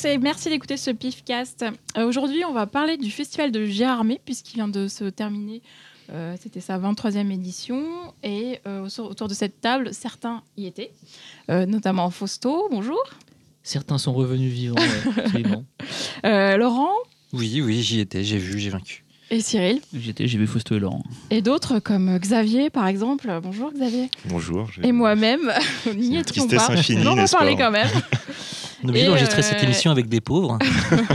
[0.00, 1.64] tous et merci d'écouter ce PIFcast.
[1.96, 5.62] Euh, Aujourd'hui, on va parler du festival de Gérardmer puisqu'il vient de se terminer.
[6.12, 7.82] Euh, C'était sa 23e édition
[8.22, 10.90] et euh, au- autour de cette table, certains y étaient,
[11.50, 12.98] euh, notamment Fausto, bonjour.
[13.62, 15.42] Certains sont revenus vivants, ouais.
[16.26, 16.92] Euh, Laurent
[17.32, 19.04] Oui, oui, j'y étais, j'ai vu, j'ai vaincu.
[19.30, 19.80] et Cyril.
[19.94, 21.02] J'étais, j'ai vu Fausto et Laurent.
[21.30, 23.30] Et d'autres comme Xavier, par exemple.
[23.42, 24.10] Bonjour Xavier.
[24.26, 24.68] Bonjour.
[24.82, 25.52] Et moi-même,
[25.94, 26.72] n'y étions tristesse pas.
[26.72, 27.88] infinie, on va en pas quand même.
[28.82, 30.58] On est obligé d'enregistrer euh, cette émission avec des pauvres.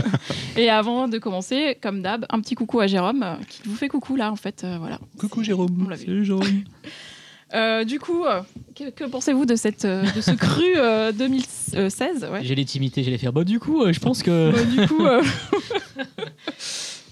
[0.56, 3.88] Et avant de commencer, comme d'hab, un petit coucou à Jérôme, euh, qui vous fait
[3.88, 4.62] coucou là, en fait.
[4.64, 4.98] euh, voilà.
[5.18, 5.86] Coucou On Jérôme.
[5.88, 6.04] l'a vu.
[6.06, 6.44] Salut Jérôme.
[7.52, 8.40] Euh, du coup, euh,
[8.74, 12.40] que, que pensez-vous de, cette, euh, de ce cru euh, 2016 ouais.
[12.42, 13.32] J'ai l'intimité, j'allais faire.
[13.32, 14.50] Bah, du coup, euh, je pense que.
[14.50, 15.22] Bah, Du coup, euh,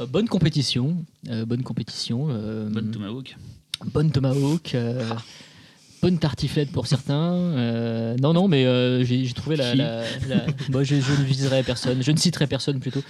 [0.01, 0.97] Euh, bonne compétition.
[1.29, 2.27] euh, bonne compétition.
[2.31, 3.37] euh, Bonne Tomahawk.
[3.93, 4.75] bonne tomahawk.
[4.75, 5.05] euh,
[6.03, 7.33] bonne tartiflette pour certains.
[7.33, 9.75] euh, non, non, mais euh, j'ai trouvé la.
[9.75, 12.03] La- la- Moi, je, je ne viserai personne.
[12.03, 13.01] Je ne citerai personne plutôt.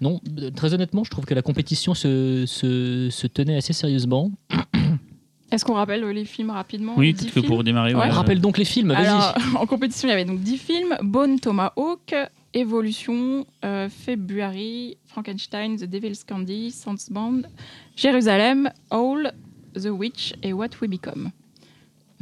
[0.00, 4.32] Non, euh, très honnêtement, je trouve que la compétition se, se, se tenait assez sérieusement.
[5.52, 6.94] est-ce qu'on rappelle les films rapidement?
[6.96, 7.94] Oui, peut-être que pour démarrer.
[7.94, 8.00] Ouais.
[8.00, 9.06] ouais, Rappelle donc les films, vas-y.
[9.06, 12.14] Alors, en compétition, il y avait donc 10 films Bone Tomahawk,
[12.54, 16.74] Evolution, euh, February, Frankenstein, The Devil's Candy,
[17.10, 17.42] Band,
[17.96, 19.32] Jérusalem, Owl,
[19.74, 21.30] The Witch et What We Become.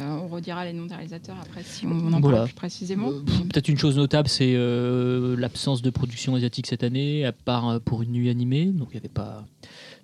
[0.00, 2.38] Euh, on redira les noms des réalisateurs après si on en Voilà.
[2.38, 3.10] parle plus précisément.
[3.10, 3.20] Euh,
[3.52, 8.02] Peut-être une chose notable, c'est euh, l'absence de production asiatique cette année, à part pour
[8.02, 8.66] une nuit animée.
[8.66, 9.44] Donc il y avait pas.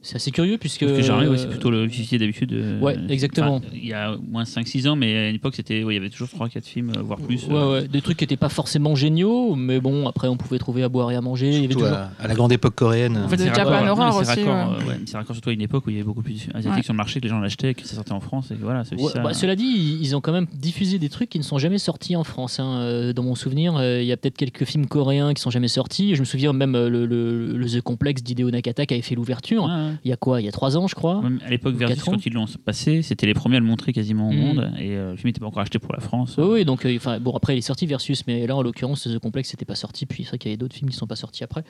[0.07, 0.81] C'est assez curieux puisque.
[0.87, 2.53] Parce que Gérardmer, ouais, c'est euh, plutôt le fichier d'habitude.
[2.53, 3.57] euh, Ouais, exactement.
[3.57, 6.01] enfin, Il y a moins 5-6 ans, mais à une époque, c'était, ouais, il y
[6.01, 7.47] avait toujours 3-4 films, euh, voire plus.
[7.49, 10.59] Ouais, euh, ouais, des trucs qui n'étaient pas forcément géniaux, mais bon, après on pouvait
[10.59, 11.49] trouver à boire et à manger.
[11.49, 11.97] Il y avait Surtout toujours.
[11.99, 13.17] à, à la grande époque coréenne.
[13.19, 14.85] En fait, c'est Japan Horror aussi, raccord, ouais.
[14.91, 16.83] ouais, c'est raccord surtout à une époque où il y avait beaucoup plus asiatiques Ouais.
[16.83, 18.51] sur le marché, que les gens l'achetaient, que ça sortait en France.
[18.53, 19.21] Et voilà, Ouais, ça.
[19.23, 22.15] bah, cela dit, ils ont quand même diffusé des trucs qui ne sont jamais sortis
[22.15, 22.61] en France.
[22.61, 23.13] hein.
[23.15, 26.15] Dans mon souvenir, euh, il y a peut-être quelques films coréens qui sont jamais sortis.
[26.15, 29.65] Je me souviens même le, le- le The Complex d'Hideo Nakata qui avait fait l'ouverture.
[29.65, 29.93] Ouais, ouais.
[30.05, 31.23] Il y a quoi Il y a trois ans, je crois.
[31.45, 34.33] À l'époque, Versus, quand ils l'ont passé, c'était les premiers à le montrer quasiment au
[34.33, 34.39] Mhm.
[34.41, 34.71] monde.
[34.79, 36.37] Et euh, le film n'était pas encore acheté pour la France.
[36.39, 39.03] Oui, oui, donc euh, enfin bon après il est sorti Versus, mais là en l'occurrence
[39.05, 40.07] The Complex n'était pas sorti.
[40.07, 41.65] Puis c'est vrai qu'il y avait d'autres films qui sont pas sortis après.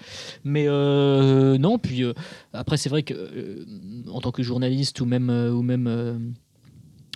[0.44, 2.12] Mais euh, non, puis euh,
[2.52, 3.64] après c'est vrai que
[4.10, 6.34] en tant que journaliste ou même ou même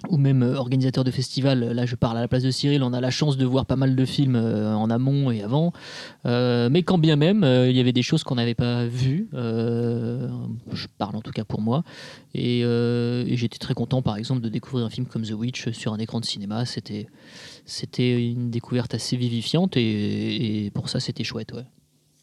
[0.08, 2.92] ou même euh, organisateur de festival, là je parle à la place de Cyril, on
[2.92, 5.72] a la chance de voir pas mal de films euh, en amont et avant.
[6.26, 9.28] Euh, mais quand bien même, euh, il y avait des choses qu'on n'avait pas vues.
[9.34, 10.28] euh,
[10.72, 11.84] je parle en tout cas pour moi.
[12.34, 15.70] Et, euh, et j'étais très content, par exemple, de découvrir un film comme The Witch
[15.70, 16.64] sur un écran de cinéma.
[16.64, 17.06] C'était,
[17.66, 21.52] c'était une découverte assez vivifiante et, et pour ça, c'était chouette.
[21.52, 21.64] Ouais.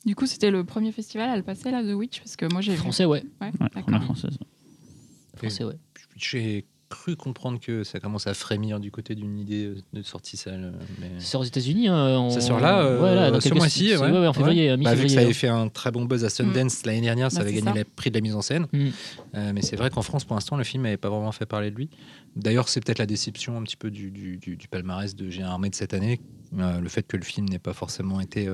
[0.06, 2.62] Du coup, c'était le premier festival à le passer, là, The Witch, parce que moi
[2.62, 2.78] j'ai vu.
[2.78, 3.24] Français, ouais.
[3.42, 4.38] Ouais, Ouais, première française.
[5.36, 5.78] Français, ouais.
[6.16, 10.38] J'ai cru comprendre que ça commence à frémir du côté d'une idée euh, de sortie
[10.38, 10.74] salle.
[11.02, 11.12] Mais...
[11.20, 11.88] C'est aux États-Unis.
[11.90, 14.10] Hein, en- Ça sort là, euh, Ouais, là, dans ce quelques- mois-ci, c'est- ouais.
[14.12, 14.76] ouais, en février.
[14.78, 17.40] Bah, vu que ça avait fait un très bon buzz à Sundance l'année dernière, ça
[17.40, 17.74] Bah, avait gagné ça.
[17.78, 18.68] le prix de la mise en scène.
[18.72, 18.88] Mm.
[19.36, 21.72] Euh, mais c'est vrai qu'en France, pour l'instant, le film n'avait pas vraiment fait parler
[21.72, 21.90] de lui.
[22.36, 25.54] D'ailleurs, c'est peut-être la déception un petit peu du, du, du- du palmarès de Gérard
[25.54, 26.20] Armé de cette année,
[26.60, 28.48] euh, le fait que le film n'ait pas forcément été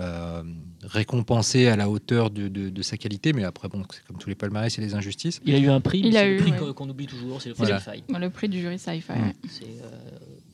[0.00, 0.42] euh,
[0.82, 3.32] récompensé à la hauteur de, de- de sa qualité.
[3.32, 5.40] Mais après, bon, c'est comme tous les palmarès, c'est des injustices.
[5.44, 6.74] Il a eu un prix, Il mais a c'est eu, le prix ouais.
[6.74, 7.78] qu'on- oublie toujours, c'est le Voilà.
[7.80, 8.02] Sci-Fi.
[8.18, 9.12] Le prix du jury sci-fi.
[9.12, 9.32] Mm.
[9.48, 9.88] C'est, euh,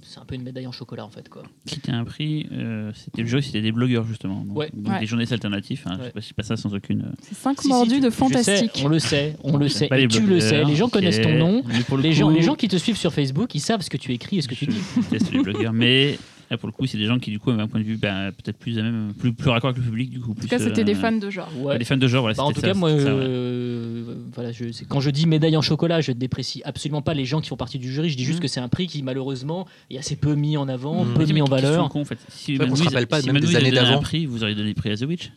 [0.03, 1.29] c'est un peu une médaille en chocolat en fait.
[1.29, 1.43] Quoi.
[1.67, 4.45] Qui était un prix, euh, c'était le jeu, c'était des blogueurs justement.
[4.45, 4.71] Donc, Ouais.
[4.75, 5.01] donc Ouais.
[5.01, 5.85] des journalistes alternatifs.
[5.87, 6.13] hein, Ouais.
[6.17, 7.13] Je sais pas ça sans aucune.
[7.23, 8.83] C'est 5 Si, si, mordus tu- de sais, fantastique.
[8.85, 10.65] on le sait, on le sait, et les tu le sais.
[10.65, 11.63] Les gens connaissent ton nom.
[11.67, 13.97] Le Les coup, gens, les gens qui te suivent sur Facebook, ils savent ce que
[13.97, 14.77] tu écris et ce que tu dis.
[15.13, 16.19] je les blogueurs, mais
[16.51, 17.97] là, pour le coup, c'est des gens qui, du coup, avaient un point de vue
[17.97, 20.11] ben, peut-être plus, à même, plus, plus raccord avec le public.
[20.11, 21.49] Du coup, En tout cas, c'était des fans de genre.
[21.59, 21.79] Ouais.
[21.79, 22.37] Des fans de genre, voilà.
[22.37, 23.03] Bah, en tout ça, cas, moi, ça, ouais.
[23.11, 27.15] euh, voilà, je, c'est- quand je dis médaille en chocolat, je ne déprécie absolument pas
[27.15, 28.09] les gens qui font partie du jury.
[28.11, 28.43] Je dis juste Mhm.
[28.43, 31.15] que c'est un prix qui, malheureusement, est assez peu mis en avant, Mhm.
[31.15, 31.85] peu mis en valeur.
[31.97, 32.19] en fait.
[32.29, 34.01] Si vrai qu'on Manu, se rappelle pas si même Manu, des années d'avant.
[34.01, 35.33] prix, vous auriez donné le prix à The Witch.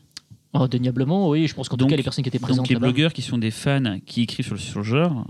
[0.53, 1.47] Oh, Indéniablement, oui.
[1.47, 3.13] Je pense qu'en tout Donc- cas, les personnes qui étaient présentes Donc les là-bas- blogueurs
[3.13, 5.27] qui sont des fans qui écrivent sur le, sur le genre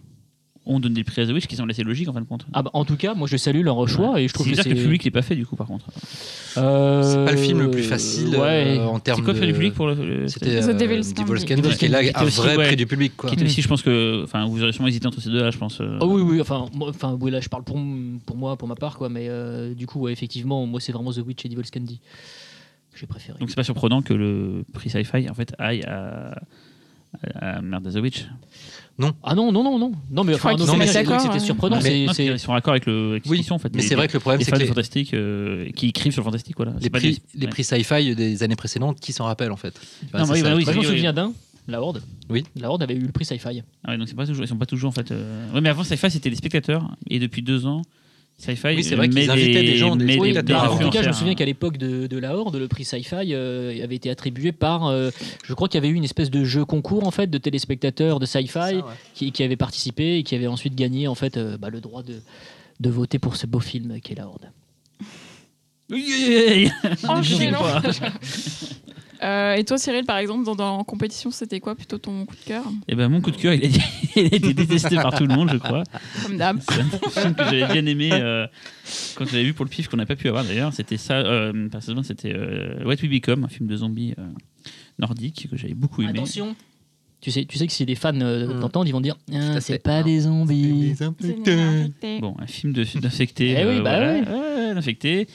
[0.70, 2.46] ont donné le prix à The Witch, qui semble assez logique en fin de compte.
[2.54, 4.62] Ah bah, en tout cas, moi, je salue leur choix et je trouve C'est que
[4.64, 4.70] c'est.
[4.70, 5.86] que le public l'est pas fait du coup par contre.
[6.58, 8.78] Euh, C'est pas le film le plus facile Ouais.
[8.80, 9.40] euh, en C'est termes quoi le de.
[9.40, 11.46] prix du public pour le, le- C'était The euh, Devil's Candy.
[11.76, 12.68] Qui est là un vrai ouais.
[12.68, 13.14] prix du public.
[13.18, 13.30] Quoi.
[13.30, 15.58] Qui était aussi, je pense que, enfin, vous aurez sûrement hésité entre ces deux-là, je
[15.58, 15.82] pense.
[15.82, 15.98] euh.
[16.02, 18.68] Ah oui, oui, enfin, moi, enfin, oui, là, je parle pour, m- pour moi, pour
[18.68, 21.50] ma part, quoi, mais euh, du coup, ouais, effectivement, moi, c'est vraiment The Witch et
[21.50, 22.00] Devil's Candy
[22.92, 23.38] que j'ai préféré.
[23.40, 26.40] Donc c'est pas surprenant que le prix sci-fi en fait aille à,
[27.36, 28.26] à, à merde à The Witch.
[29.24, 31.40] Ah non, non, non, non, non, mais enfin, mais d'accord, c'était hein.
[31.40, 31.78] surprenant.
[31.78, 33.70] Mais- c'est- Non, c'est- ils sont raccord avec le avec Oui, l'exposition, en fait.
[33.74, 35.70] Mais Les- c'est vrai que le problème, les c'est fans que du les, fantastique euh,
[35.76, 36.74] qui écrivent sur le fantastique, voilà.
[36.82, 37.50] les prix, des- les ouais.
[37.50, 40.54] prix sci-fi des années précédentes, qui s'en rappellent en fait Enfin, Non, c'est oui, bah
[40.56, 41.32] oui, je me souviens d'un,
[41.68, 42.02] la Horde.
[42.30, 42.44] Oui.
[42.56, 43.62] La Horde avait eu le prix Sci-Fi.
[43.86, 45.12] Ah ouais, donc c'est pas toujours, ils sont pas toujours en fait.
[45.12, 47.84] euh, Ouais, mais avant sci-fi c'était des spectateurs et depuis deux ans
[48.40, 48.68] Sci-Fi.
[48.76, 51.14] Oui, c'est vrai qu'ils invitaient des gens, des Oui, à en tout cas, je me
[51.14, 54.88] souviens qu'à l'époque de, de la Horde, le prix Sci-Fi euh, avait été attribué par.
[54.88, 55.10] euh,
[55.44, 58.20] je crois qu'il y avait eu une espèce de jeu concours en fait de téléspectateurs
[58.20, 58.80] de Sci-Fi
[59.14, 62.02] qui, qui avaient participé et qui avaient ensuite gagné en fait euh, bah, le droit
[62.02, 62.22] de,
[62.80, 64.50] de voter pour ce beau film qu'est la Horde.
[65.92, 66.72] Oui, oui,
[69.22, 72.36] Euh, et toi, Cyril, par exemple, dans, dans en compétition, c'était quoi plutôt ton coup
[72.36, 73.68] de cœur Et ben mon coup de cœur, il a,
[74.16, 75.84] il a été détesté par tout le monde, je crois.
[76.24, 76.60] Comme d'hab.
[76.62, 78.48] C'est un film que j'avais bien aimé euh,
[79.16, 80.72] quand je l'avais vu pour le pif qu'on n'a pas pu avoir d'ailleurs.
[80.74, 81.68] C'était ça, euh,
[82.04, 84.24] c'était euh, What We Become, un film de zombies euh,
[85.00, 86.12] nordique que j'avais beaucoup aimé.
[86.12, 86.56] Attention
[87.22, 88.62] tu sais, tu sais que si les fans euh, Hmm.
[88.62, 90.96] t'entendent, ils vont dire Ah, c'est pas des zombies.
[92.22, 93.58] Bon, un film de- d'infectés.
[93.60, 94.14] Eh oui, bah voilà.
[94.14, 94.20] oui.
[94.22, 95.28] Ouais, ouais, d'infectés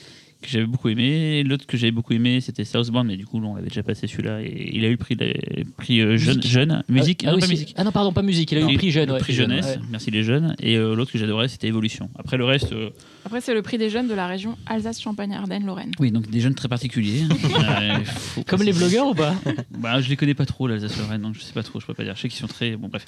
[0.45, 1.43] que j'avais beaucoup aimé.
[1.43, 4.41] L'autre que j'avais beaucoup aimé, c'était Southbound, mais du coup, on l'avait déjà passé celui-là.
[4.41, 6.51] Et il a eu le prix, le prix euh, jeune, Musique.
[6.51, 6.83] jeune.
[6.87, 7.51] Musique, ah, non, oui, pas si.
[7.53, 7.73] musique.
[7.77, 8.51] Ah non, pardon, pas musique.
[8.51, 9.07] Il a eu le prix jeune.
[9.07, 9.19] le ouais.
[9.19, 9.81] prix Jeune, jeunesse, ouais.
[9.89, 10.55] merci les jeunes.
[10.59, 12.09] Et euh, l'autre que j'adorais, c'était Évolution.
[12.17, 12.89] Après le reste, euh,
[13.25, 15.91] Après, c'est le prix des jeunes de la région Alsace-Champagne-Ardenne-Lorraine.
[15.99, 17.23] oui, donc des jeunes très particuliers.
[17.65, 19.33] Euh, faut Comme les blogueurs ou pas
[19.79, 22.03] Bah, je les connais pas trop, l'Alsace-Lorraine, donc je sais pas trop, je peux pas
[22.03, 22.15] dire.
[22.15, 22.75] Je sais qu'ils sont très.
[22.75, 23.05] Bon, bref.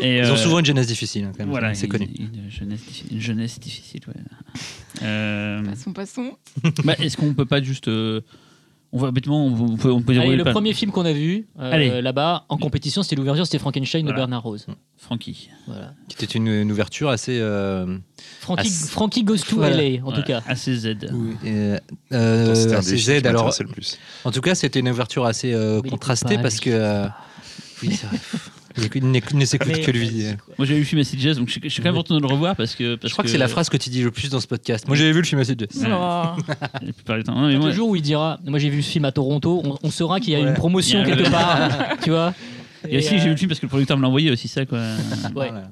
[0.00, 1.50] Et, Ils ont euh, souvent une jeunesse difficile, hein, quand même.
[1.50, 2.08] Voilà, c'est une- connu.
[2.18, 4.14] Une, jeunesse, diffi- une jeunesse difficile, ouais.
[5.02, 6.36] Euh, Passons, passons.
[6.84, 7.88] bah, Est-ce qu'on peut pas juste.
[8.94, 11.04] On va bêtement, on, on peut, on peut Allez, dérouler le pas- premier film qu'on
[11.04, 14.12] a vu euh, là-bas en compétition, c'était l'ouverture, c'était Frankenstein Voilà.
[14.14, 14.66] de Bernard Rose.
[14.96, 15.50] Frankie.
[15.66, 15.92] Voilà.
[16.08, 17.38] Qui était une, une ouverture assez.
[17.40, 17.98] euh,
[18.40, 19.76] Frankie, Goes to Voilà.
[19.82, 20.42] LA, en tout cas.
[20.46, 20.86] ACZ.
[21.44, 21.78] euh,
[22.12, 23.98] euh, C'était un assez Z, alors, le plus.
[24.24, 26.70] en tout cas, c'était une ouverture assez euh, contrastée parce que.
[26.70, 27.06] euh,
[27.82, 28.18] oui, c'est vrai.
[28.76, 30.24] Il ne s'écoute que lui.
[30.58, 32.16] Moi j'avais vu le film Acid Jazz, donc je suis je suis quand même content
[32.16, 32.96] de le revoir parce que.
[32.96, 34.86] Parce Je crois que, c'est la phrase que tu dis le plus dans ce podcast.
[34.88, 35.40] Moi, j'avais vu le film.
[35.40, 36.36] La
[36.94, 37.34] plupart du temps.
[37.34, 39.62] Non, mais Le moi- jour où il dira, moi j'ai vu ce film à Toronto,
[39.64, 40.48] on, on saura qu'il y a Ouais.
[40.48, 41.70] une promotion a- quelque part,
[42.02, 42.34] tu vois.
[42.88, 44.48] Et aussi, euh, j'ai vu le film parce que le producteur me l'a envoyé aussi,
[44.48, 44.78] ça quoi.
[44.78, 45.32] Ouais.
[45.32, 45.70] Voilà.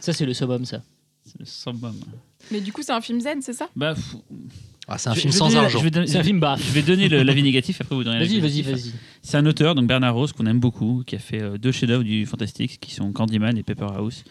[0.00, 0.82] Ça c'est le summum, ça.
[1.24, 1.94] C'est le summum.
[2.50, 3.68] Mais du coup, c'est un film zen, c'est ça?
[3.76, 3.94] Bah,
[4.92, 5.80] Ah, c'est un je- film je sans donner- argent.
[6.06, 6.56] C'est un film bas.
[6.58, 8.92] je vais donner l'avis négatif, après vous donnez l'avis Vas-y, vas-y, vas-y.
[9.22, 12.02] C'est un auteur, donc Bernard Rose, qu'on aime beaucoup, qui a fait euh, deux chefs-d'œuvre
[12.04, 14.24] du fantastique, qui sont Candyman et Paper House.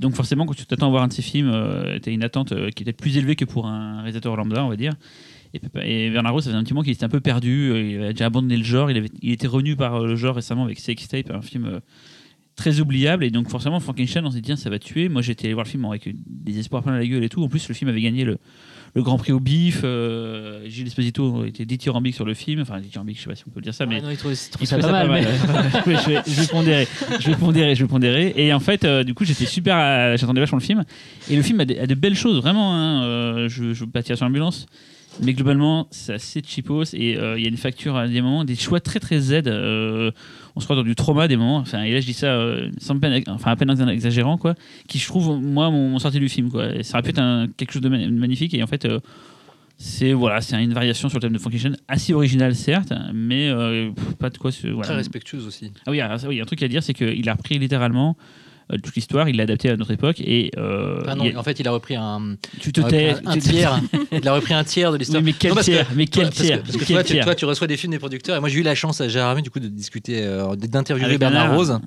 [0.00, 2.22] Donc forcément, quand tu t'attends à voir un de ces films, euh, tu as une
[2.24, 4.92] attente euh, qui est peut-être plus élevée que pour un réalisateur lambda, on va dire.
[5.84, 8.02] Et, Bernard Rose, ça faisait un petit moment qu'il était un peu perdu, euh, il
[8.02, 10.64] avait déjà abandonné le genre, il, avait, il était revenu par euh, le genre récemment
[10.64, 11.80] avec Sex Tape, un film euh,
[12.56, 13.22] très oubliable.
[13.24, 15.08] Et donc forcément, Frankenstein, on s'est dit, tiens, ça va tuer.
[15.08, 17.42] Moi, j'étais allé voir le film avec des espoirs plein la gueule et tout.
[17.42, 18.38] En plus, le film avait gagné le,
[18.94, 19.80] le Grand Prix au bif.
[19.84, 22.60] euh, Gilles Esposito était dithyrambique sur le film.
[22.60, 24.16] Enfin, dithyrambique, je sais pas si on peut le dire ça, mais Ah non, il
[24.16, 25.22] trouve, il trouve ça pas mal, mais-
[25.96, 26.88] je, vais, je vais pondérer,
[27.20, 28.32] je vais pondérer, je vais pondérer.
[28.36, 30.84] Et en fait, euh, du coup, j'étais super, euh, j'attendais vachement le film.
[31.28, 32.74] Et le film a, de belles choses, vraiment.
[32.74, 34.66] hein, je, je veux pas tirer sur l'ambulance,
[35.22, 38.44] mais globalement, c'est assez cheapos et euh, il y a une facture à des moments,
[38.44, 39.42] des choix très très Z.
[39.46, 40.10] euh,
[40.56, 41.56] on se croit dans du trauma des moments.
[41.58, 44.54] Enfin, et là, je dis ça euh, sans peine, enfin à peine exagérant, quoi.
[44.88, 46.74] Qui je trouve moi m'ont m'ont sorti du film, quoi.
[46.74, 48.54] Et ça aurait pu être un- quelque chose de ma- magnifique.
[48.54, 48.86] Et en fait.
[49.76, 53.50] c'est voilà, c'est une variation sur le thème de Frankenstein, assez originale certes, mais
[54.20, 54.68] pas de quoi se.
[54.68, 54.84] voilà.
[54.88, 55.72] Très respectueuse aussi.
[55.86, 58.16] Ah oui, alors, ça, oui, un truc à dire, c'est qu'il a repris littéralement
[58.82, 61.60] toute l'histoire, il l'a adapté à notre époque et euh, Ah non, a- en fait,
[61.60, 63.10] il a repris un, tu te il a repris tais.
[63.26, 63.80] un, un tu- tiers.
[64.12, 65.22] il a repris un tiers de l'histoire.
[65.22, 66.84] Oui, mais quel Non, parce que- tiers Mais quel Toi, parce que- tiers Parce que
[66.92, 68.36] toi, tu, toi, tu reçois des films des producteurs.
[68.36, 71.18] Et moi, j'ai eu la chance à Gérard Armé, du coup, de discuter, euh, d'interviewer
[71.18, 71.56] Bernard Bernard.
[71.58, 71.78] Rose.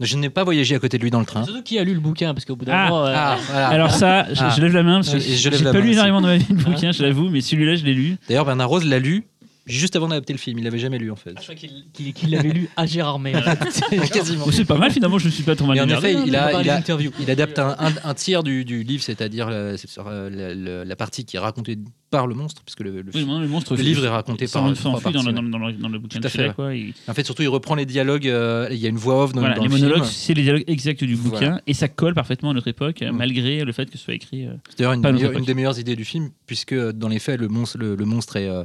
[0.00, 1.44] Je n'ai pas voyagé à côté de lui dans le train.
[1.44, 3.06] Surtout qui a lu le bouquin, parce qu'au bout d'un Ah, moment.
[3.06, 3.68] euh, Ah, voilà.
[3.68, 4.52] Alors ça, je, Ah.
[4.54, 6.92] je lève la main parce que j'ai pas lu énormément dans ma vie de bouquin,
[6.92, 8.16] je l'avoue, mais celui-là, je l'ai lu.
[8.28, 9.24] D'ailleurs, Bernard Rose l'a lu
[9.66, 10.58] juste avant d'adapter le film.
[10.58, 11.34] Il l'avait jamais lu, en fait.
[11.36, 13.32] je crois qu'il qu'il- qu'il l'avait lu à Gérard May.
[14.12, 14.46] Quasiment.
[14.50, 16.10] C'est pas mal finalement, je ne suis pas trop mal Et en emmerdé.
[16.10, 17.10] effet, il a, Par il les a, interviews.
[17.20, 20.54] il adapte un, un- un tiers du, du livre, c'est-à-dire la, c'est sur, euh, la,
[20.54, 21.78] la- la partie qui est racontée
[22.10, 23.74] par le monstre, puisque le, le Oui, film- non, le monstre.
[23.74, 25.72] le livre est raconté par sans trois s'enfuit dans, le- parties, dans, le- dans le-
[25.72, 26.74] dans le bouquin Tout à Sheila, fait, quoi.
[26.74, 28.28] il- En fait, surtout, il reprend les dialogues.
[28.28, 30.10] euh, il y a une voix off dans, Voilà, dans les le monologues, film.
[30.12, 31.60] c'est les dialogues exacts du bouquin Voilà.
[31.66, 33.10] et ça colle parfaitement à notre époque, Mm.
[33.16, 34.46] malgré le fait que ce soit écrit.
[34.46, 35.36] euh, C'est d'ailleurs une, Pas époque.
[35.38, 38.36] une des meilleures idées du film, puisque dans les faits, le monstre, le, le monstre
[38.36, 38.64] est, euh,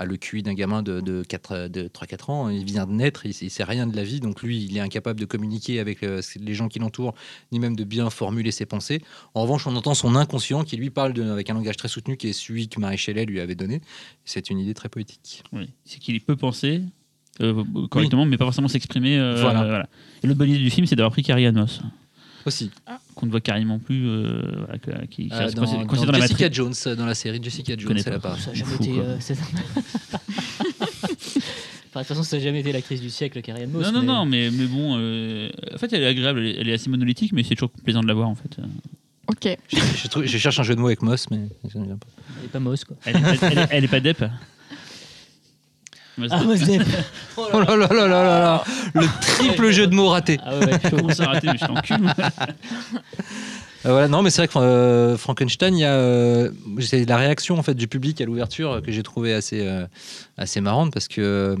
[0.00, 2.48] a le QI d'un gamin de, de, 4, de 3-4 ans.
[2.48, 4.80] Il vient de naître, il, il sait rien de la vie, donc lui, il est
[4.80, 7.14] incapable de communiquer avec euh, les gens qui l'entourent,
[7.52, 9.02] ni même de bien formuler ses pensées.
[9.34, 12.16] En revanche, on entend son inconscient qui lui parle de- avec un langage très soutenu,
[12.16, 13.80] qui est celui que Marie Shelley lui avait donné.
[14.24, 15.42] C'est une idée très poétique.
[15.52, 16.82] Oui, c'est qu'il peut penser
[17.40, 19.18] euh, correctement, mais pas forcément s'exprimer.
[19.18, 19.60] euh, Voilà.
[19.64, 19.88] voilà.
[20.22, 21.80] Et l'autre bonne idée du film, c'est d'avoir pris Carrie Moss,
[22.46, 22.70] Aussi,
[23.20, 26.06] qu'on ne voit carrément plus, euh, voilà, qui, qui Euh, reste dans, coincé- dans coincé
[26.06, 26.56] dans la Jessica matrice.
[26.56, 28.30] Jones, euh, dans la série Jessica Jones, connais elle pas.
[28.30, 28.40] apparaît.
[28.40, 28.92] Ça a jamais Fou, été.
[28.94, 29.02] quoi.
[29.04, 29.36] euh, c'est-
[31.92, 33.84] Enfin, de toute façon, ça n'a jamais été l'actrice du siècle, Carrie Moss.
[33.84, 36.56] Non, non, mais- non, mais, mais bon, euh, en fait, elle est agréable, elle est,
[36.60, 38.58] elle est assez monolithique, mais c'est toujours plaisant de la voir, en fait.
[39.26, 39.56] Ok.
[39.72, 41.40] Je, je trouve- je cherche un jeu de mots avec Moss, mais
[41.72, 42.06] ça ne vient pas.
[42.38, 42.96] Elle est pas Moss, quoi.
[43.06, 44.24] Elle est, elle, elle est- elle est pas dep.
[46.30, 46.82] Ah, Moss Depp
[47.36, 48.64] Oh là là là là là là
[48.94, 50.38] Le triple jeu de mots raté.
[50.44, 50.78] Ah ouais.
[50.90, 52.12] Comment ça a raté, mais je t'encule.
[53.86, 57.16] Euh, voilà, non, mais c'est vrai que euh, Frankenstein, il y a euh, c'est la
[57.16, 59.66] réaction en fait du public à l'ouverture que j'ai trouvé assez
[60.36, 61.56] assez marrante parce que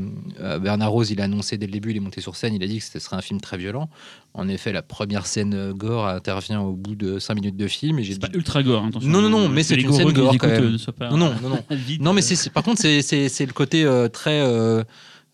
[0.60, 2.66] Bernard Rose, il a annoncé dès le début, il est monté sur scène, il a
[2.66, 3.88] dit que ce serait un film très violent.
[4.34, 8.04] En effet, la première scène gore intervient au bout de 5 minutes de film et
[8.04, 9.08] j'ai C'est dit pas ultra gore, attention.
[9.08, 10.76] Non, non, non, mais c'est une scène gore, quand même.
[11.10, 11.62] non, non, non, non.
[12.00, 14.40] Non, mais c'est, c'est- par contre, c'est, c'est, c'est le côté très.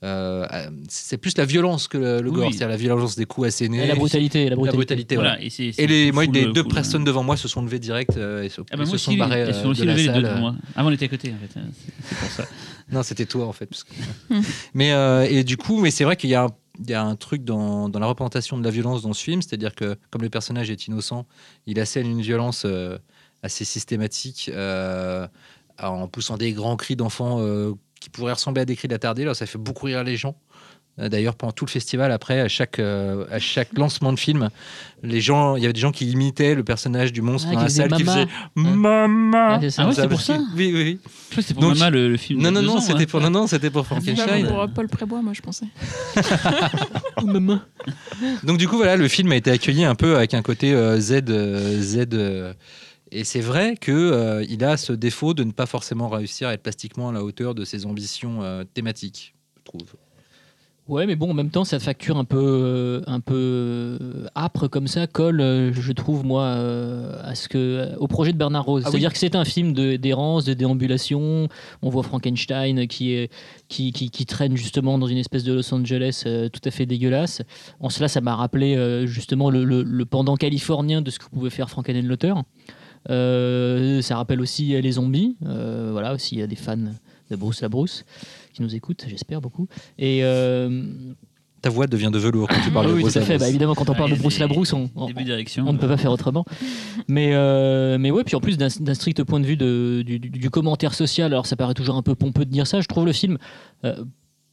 [0.06, 3.26] Euh, euh, c'est plus la violence que le, le Oui, gore, c'est-à-dire la violence des
[3.26, 3.84] coups assénés.
[3.84, 5.14] Et la brutalité, la La brutalité.
[5.16, 5.44] Voilà, voilà.
[5.44, 8.16] et, c'est- Et c'est les, moi, les deux personnes devant moi se sont levées direct
[8.16, 10.02] euh, et se, Ah bah se sont barrées elles euh, sont aussi de la levées
[10.04, 10.22] les deux salle.
[10.24, 10.54] devant moi.
[10.76, 11.52] Avant, on était à côté, en fait.
[11.60, 12.44] C'est- C'est pour ça.
[12.92, 13.66] Non, c'était toi en fait.
[13.66, 13.90] parce que-
[14.74, 17.02] mais euh, et du coup, mais c'est vrai qu'il y a un, il y a
[17.02, 20.22] un truc dans, dans la représentation de la violence dans ce film, c'est-à-dire que comme
[20.22, 21.26] le personnage est innocent,
[21.66, 22.96] il assène une violence euh,
[23.42, 25.26] assez systématique euh,
[25.82, 27.72] en poussant des grands cris d'enfants euh,
[28.06, 29.24] qui pourraient ressembler à des cris d'attardés.
[29.24, 30.36] Là, ça fait beaucoup rire les gens.
[31.00, 34.48] Euh, D'ailleurs, pendant tout le festival, après, à chaque, euh, à chaque lancement de film,
[35.02, 37.58] les gens, il y avait des gens qui imitaient le personnage du monstre Ah, dans
[37.58, 38.12] qui la faisait salle, qui Mama.
[38.14, 39.36] faisait Mama.
[39.36, 39.54] Ah.
[39.54, 41.00] Ah ouais, c'est Ça, pour ça Oui, oui, oui.
[41.02, 42.40] Je crois que c'est pour Donc, Mama le, le film.
[42.40, 44.46] Non, non, non, c'était pour, non, non, c'était pour Bah, Frankenstein.
[44.46, 45.66] pour euh, Paul Prébois, moi, je pensais.
[47.24, 47.60] Maman.
[48.44, 51.00] Donc du coup voilà, le film a été accueilli un peu avec un côté euh,
[51.00, 52.06] Z, euh, Z.
[53.12, 56.54] et c'est vrai que euh, il a ce défaut de ne pas forcément réussir à
[56.54, 59.94] être plastiquement à la hauteur de ses ambitions euh, thématiques, je trouve.
[60.88, 63.98] Ouais, mais bon, en même temps, cette facture un peu, euh, un peu
[64.36, 65.40] âpre comme ça colle,
[65.72, 66.46] je trouve, moi,
[67.24, 68.82] à ce que, au projet de Bernard Rose.
[68.84, 68.92] Ah oui.
[68.92, 71.48] C'est-à-dire que c'est un film de- d'errance, de, déambulation.
[71.82, 73.32] On voit Frankenstein qui, est,
[73.66, 76.22] qui, qui, qui traîne justement dans une espèce de Los Angeles
[76.52, 77.42] tout à fait dégueulasse.
[77.80, 81.50] En cela, ça m'a rappelé justement le, le- le pendant californien de ce que pouvait
[81.50, 82.14] faire Frankenheimer.
[82.22, 82.34] Euh,
[83.08, 85.36] ça rappelle aussi euh, les zombies.
[85.46, 86.76] Euh, voilà, aussi il y a des fans
[87.30, 88.04] de Bruce la Bruce
[88.52, 89.68] qui nous écoutent, j'espère beaucoup.
[89.98, 90.82] Et euh,
[91.62, 93.38] Ta voix devient de velours quand tu parles ah de oui, Bruce tout à fait.
[93.38, 95.64] Bah, évidemment, quand on Ah, parle de Bruce Labrousse, on, on, Début direction.
[95.66, 96.44] on ne peut pas faire autrement.
[97.08, 100.18] Mais, euh, mais ouais, puis en plus d'un d'un strict point de vue de- du,
[100.18, 102.86] du- du commentaire social, alors ça paraît toujours un peu pompeux de dire ça, je
[102.86, 103.38] trouve le film
[103.84, 103.96] euh,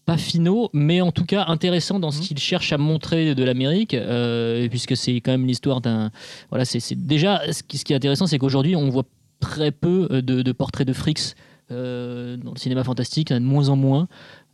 [0.05, 2.23] pas finaux, mais en tout cas intéressant dans ce Mhm.
[2.27, 6.11] qu'il cherche à montrer de l'Amérique, euh, puisque c'est quand même l'histoire d'un.
[6.49, 9.05] Voilà, c'est c'est- déjà ce qui, ce qui est intéressant, c'est qu'aujourd'hui on voit
[9.39, 11.35] très peu euh, de, de portraits de frics.
[11.71, 14.07] euh, dans le cinéma fantastique, il y en a de moins en moins.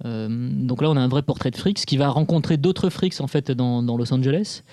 [0.06, 3.20] Euh, donc là, on a un vrai portrait de Fricks qui va rencontrer d'autres Fricks
[3.20, 4.64] en fait dans, Los Angeles.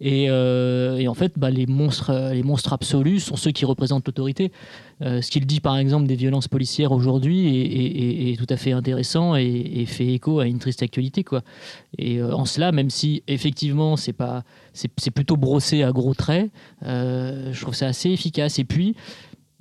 [0.00, 4.06] Et, euh, en fait, bah, les monstres, euh, les monstres absolus sont ceux qui représentent
[4.06, 4.52] l'autorité.
[5.02, 9.84] Ce qu'il dit par exemple des violences policières aujourd'hui est, tout à fait intéressant et,
[9.86, 11.22] fait écho à une triste actualité.
[11.98, 16.50] Et en cela, même si effectivement c'est pas, c'est plutôt brossé à gros traits,
[16.80, 18.58] je trouve ça assez efficace.
[18.58, 18.96] Et puis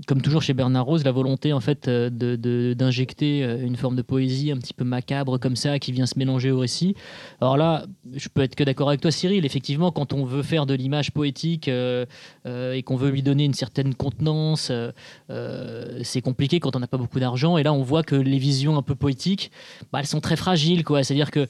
[0.07, 3.77] comme toujours chez Bernard Rose, la volonté en fait euh, de- de- d'injecter euh, une
[3.77, 6.95] forme de poésie un petit peu macabre comme ça qui vient se mélanger au récit.
[7.39, 10.65] Alors là, je peux être que d'accord avec toi Cyril, effectivement quand on veut faire
[10.65, 12.05] de l'image poétique euh,
[12.45, 14.71] et qu'on veut lui donner une certaine contenance,
[16.03, 17.57] c'est compliqué quand on n'a pas beaucoup d'argent.
[17.57, 19.51] Et là on voit que les visions un peu poétiques,
[19.91, 21.47] bah, elles sont très fragiles quoi, c'est-à-dire que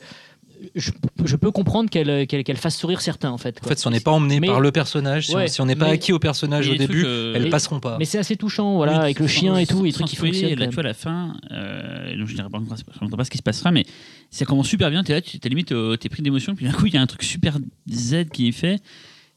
[0.76, 0.92] je,
[1.24, 3.60] je peux comprendre qu'elle qu'elle fasse sourire certains en fait.
[3.64, 5.76] En fait, si on n'est pas emmené Mais- par le personnage, si on- si n'est
[5.76, 7.98] pas mais- acquis au personnage au début, euh, elles passeront pas.
[7.98, 10.50] Mais c'est assez touchant, voilà, Oui, avec le chien et tout, les trucs qui fonctionnent.
[10.58, 12.60] Là, quand tu vois, à la fin, euh, donc je dirais pas,
[13.00, 13.86] je ne pas ce qui se passera, mais
[14.32, 15.04] ça commence super bien.
[15.04, 16.98] Tu es là, tu es limite, euh, t'es pris d'émotion, puis d'un coup, il y
[16.98, 17.58] a un truc super
[17.90, 18.82] Z qui est fait,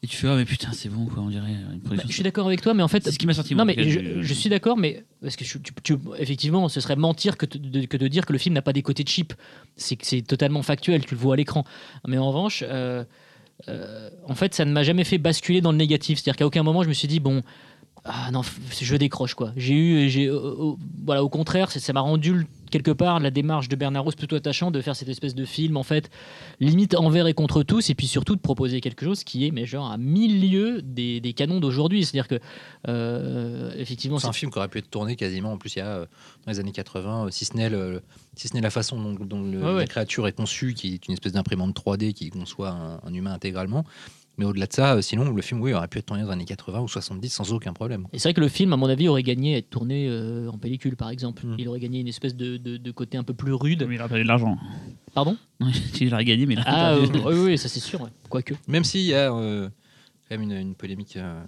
[0.03, 2.09] et tu fais, ah, mais putain, c'est bon, quoi, on dirait une Bah, production.
[2.09, 3.55] je suis d'accord avec toi, mais en fait, C'est ce qui m'a sorti.
[3.57, 7.37] non mais je, suis d'accord, mais parce que je- tu- tu- effectivement, ce serait mentir
[7.37, 9.35] que, te- de, que de dire que le film n'a pas des côtés cheap.
[9.77, 11.65] C'est totalement factuel, tu le vois à l'écran.
[12.07, 13.03] Mais en revanche, euh,
[13.69, 16.19] euh, en fait, ça ne m'a jamais fait basculer dans le négatif.
[16.21, 17.43] C'est-à-dire qu'à aucun moment je me suis dit bon.
[18.05, 18.43] Ah non,
[18.81, 19.53] je décroche quoi.
[19.57, 20.73] J'ai eu, j'ai, euh, euh,
[21.05, 24.71] voilà, au contraire, ça m'a rendu quelque part la démarche de Bernard Rose plutôt attachant
[24.71, 26.11] de faire cette espèce de film en fait
[26.61, 29.65] limite envers et contre tous et puis surtout de proposer quelque chose qui est mais
[29.65, 32.05] genre à mille lieues des, des canons d'aujourd'hui.
[32.05, 32.39] C'est-à-dire que
[32.89, 35.53] euh, effectivement, C'est un film qui aurait pu être tourné quasiment.
[35.53, 36.07] En plus, il y a euh,
[36.47, 38.03] dans les années 80, euh, si ce n'est le-
[38.37, 39.81] si ce n'est la façon dont, dont le- Ouais, ouais.
[39.81, 43.33] la créature est conçue, qui est une espèce d'imprimante 3D qui conçoit un, un humain
[43.33, 43.85] intégralement.
[44.39, 46.33] Mais au-delà de ça, euh, sinon, le film, oui, aurait pu être tourné dans les
[46.35, 48.07] années 80 ou 70 sans aucun problème.
[48.13, 50.49] Et c'est vrai que le film, à mon avis, aurait gagné à être tourné euh,
[50.49, 51.45] en pellicule, par exemple.
[51.45, 51.57] Mm.
[51.59, 53.85] Il aurait gagné une espèce de, de- de côté un peu plus rude.
[53.89, 54.57] Mais il a perdu de l'argent.
[55.15, 55.37] Pardon?
[56.01, 57.19] Il a gagné, mais il a Ah perdu.
[57.19, 58.01] euh, oui, oui, ça c'est sûr.
[58.01, 58.11] ouais.
[58.29, 58.55] Quoique.
[58.69, 59.69] Même s'il y a euh,
[60.29, 61.43] quand même une, une polémique euh,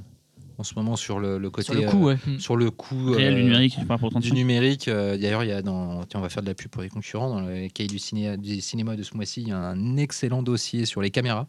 [0.59, 1.67] en ce moment sur le, le côté.
[1.67, 2.19] Sur le coup, euh, ouais.
[2.27, 2.39] Mm.
[2.41, 3.79] sur le coût Réel, euh, du numérique,
[4.21, 4.89] du numérique.
[4.89, 6.03] euh, D'ailleurs, il y a dans.
[6.07, 7.29] Tiens, on va faire de la pub pour les concurrents.
[7.29, 10.43] Dans le cahier du, ciné, du cinéma de ce mois-ci, il y a un excellent
[10.43, 11.47] dossier sur les caméras.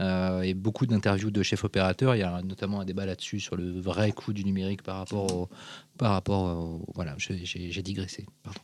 [0.00, 2.14] Euh, et beaucoup d'interviews de chefs opérateurs.
[2.16, 5.32] Il y a notamment un débat là-dessus sur le vrai coût du numérique par rapport
[5.36, 5.48] au.
[5.98, 7.44] Par rapport au- voilà, j'ai-
[7.82, 8.26] digressé.
[8.42, 8.60] Pardon.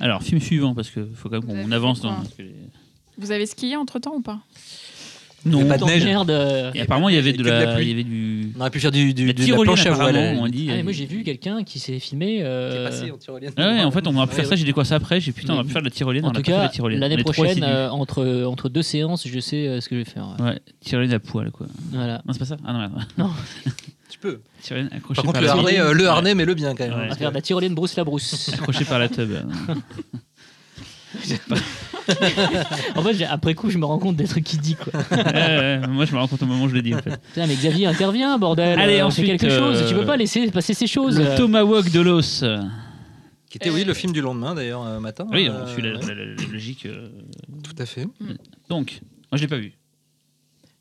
[0.00, 2.22] Alors, film suivant, parce qu'il faut quand même avez qu'on avance dans.
[3.18, 4.40] Vous avez skié entre temps ou pas?
[5.46, 6.04] Non, Il y a pas de neige.
[6.04, 6.30] merde.
[6.30, 8.52] euh, Et apparemment, il y avait de de la il y avait du.
[8.56, 10.16] On aurait pu faire du, du, La de la planche à voile.
[10.16, 10.68] apparemment, on dit.
[10.70, 12.38] Ah, mais moi j'ai vu quelqu'un qui s'est filmé.
[12.42, 13.52] euh, en tyrolienne.
[13.56, 15.32] Ah ouais, en fait, on aurait pu faire ça, j'ai dit quoi ça après J'ai
[15.32, 16.24] putain, on aurait pu faire de la tyrolienne.
[16.26, 19.94] En tout cas, l'année prochaine, euh, entre, entre deux séances, je sais euh, ce que
[19.96, 20.36] je vais faire.
[20.40, 20.58] ouais.
[20.80, 21.66] Tyrolienne à poil, quoi.
[21.92, 22.22] Voilà.
[22.26, 22.92] Non, c'est pas ça Ah non, merde.
[24.08, 24.40] Tu peux.
[24.62, 26.94] Tyrolienne accrochée Par contre, par le harnais, euh, le harnais, mets-le bien quand même.
[26.94, 28.50] On va faire de la tyrolienne Bruce la brousse.
[28.54, 29.08] accrochée par la
[32.96, 34.74] en fait, après coup, je me rends compte des trucs qu'il dit.
[34.76, 34.92] Quoi.
[35.88, 37.16] Moi, je me rends compte au moment où je le dis, en fait.
[37.28, 38.78] Putain, mais Xavier intervient, bordel.
[38.78, 39.82] Allez, Euh, fais ensuite, quelque chose.
[39.82, 41.18] euh, Tu peux pas laisser passer ces choses.
[41.18, 42.44] Le Tomahawk de l'os.
[43.48, 45.26] Qui était, oui, le film du lendemain d'ailleurs, euh, matin.
[45.30, 46.86] Oui, euh, on suit la, ouais, la- la- la logique.
[46.86, 47.08] euh.
[47.62, 48.06] Tout à fait.
[48.68, 49.72] Donc, moi, je l'ai pas vu.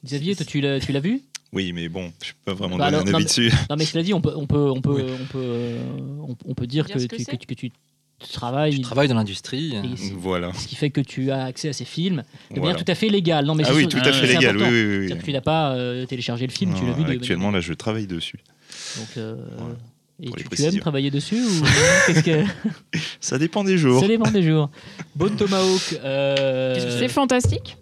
[0.04, 1.22] Xavier, toi, tu l'as, vu?
[1.54, 3.52] Oui, mais bon, je peux pas vraiment Bah donner un non, avis mais- dessus.
[3.70, 5.80] Non, mais cela dit, on peut, on peut, on peut, on peut, euh,
[6.28, 7.72] on, on peut dire Dire que, que, tu-
[8.19, 8.79] tu travailles.
[9.07, 9.74] Dans l'industrie.
[10.17, 10.51] Voilà.
[10.53, 12.24] ce qui fait que tu as accès à ces films de
[12.60, 12.62] Voilà.
[12.74, 13.45] manière tout à fait légale.
[13.45, 14.57] Non, mais Ah oui, tout à fait ouais, c'est légal.
[14.57, 17.03] Oui, tu n'as pas euh, téléchargé le film, tu l'as vu.
[17.03, 18.39] de- Actuellement, là, je travaille dessus.
[18.98, 19.75] Donc, euh, Voilà.
[20.22, 21.63] et tu, tu aimes travailler dessus ou
[22.07, 22.43] qu'est-ce que
[23.19, 24.00] Ça dépend des jours.
[24.01, 24.69] ça dépend des jours.
[25.15, 26.00] Bone Tomahawk.
[26.03, 27.77] euh, C'est fantastique?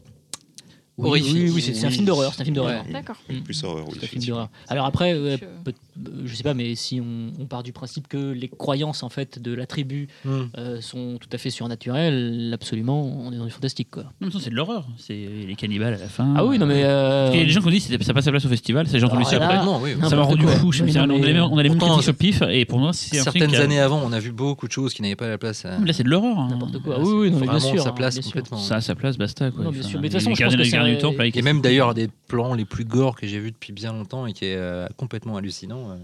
[0.97, 1.21] oui.
[1.33, 2.33] Oui, oui, c'est un film d'horreur.
[2.35, 2.83] C'est un film d'horreur.
[2.91, 3.17] D'accord.
[3.45, 3.95] Plus horreur, oui.
[3.99, 4.49] C'est un film d'horreur.
[4.67, 5.92] Alors après, euh, Je- peut- euh,
[6.25, 9.39] je sais pas, mais si on, on part du principe que les croyances en fait
[9.41, 10.43] de la tribu Hmm.
[10.57, 14.03] euh, sont tout à fait surnaturelles, absolument, on est dans du fantastique quoi.
[14.21, 14.87] Non, mais ça, c'est de l'horreur.
[14.97, 15.13] C'est
[15.47, 16.33] les cannibales à la fin.
[16.37, 16.83] Ah oui, non mais.
[16.83, 18.49] euh, Il y a des gens qui ont dit que ça passe sa place au
[18.49, 18.87] festival.
[18.87, 19.59] Ça, j'ai entendu ça après.
[19.81, 19.95] Oui.
[19.99, 20.71] Non, Ça m'a rendu fou.
[20.71, 22.41] Oui, non, on, a les mais- mêmes, on a les mêmes au pif.
[22.49, 23.17] Et pour moi, c'est.
[23.17, 25.65] Certaines a- années avant, on a vu beaucoup de choses qui n'avaient pas la place.
[25.65, 26.39] à- Mais Là, c'est de l'horreur.
[26.39, 26.47] hein.
[26.51, 26.97] N'importe quoi.
[26.97, 27.81] Là, Oui, oui, non, mais bien sûr.
[27.81, 28.57] sa hein, place complètement.
[28.57, 29.51] Ça a sa place, basta.
[29.51, 29.65] Quoi.
[30.01, 34.25] Mais Et même d'ailleurs des plans les plus gore que j'ai vus depuis bien longtemps
[34.25, 35.82] et qui est euh, complètement hallucinant.
[35.91, 35.97] Euh.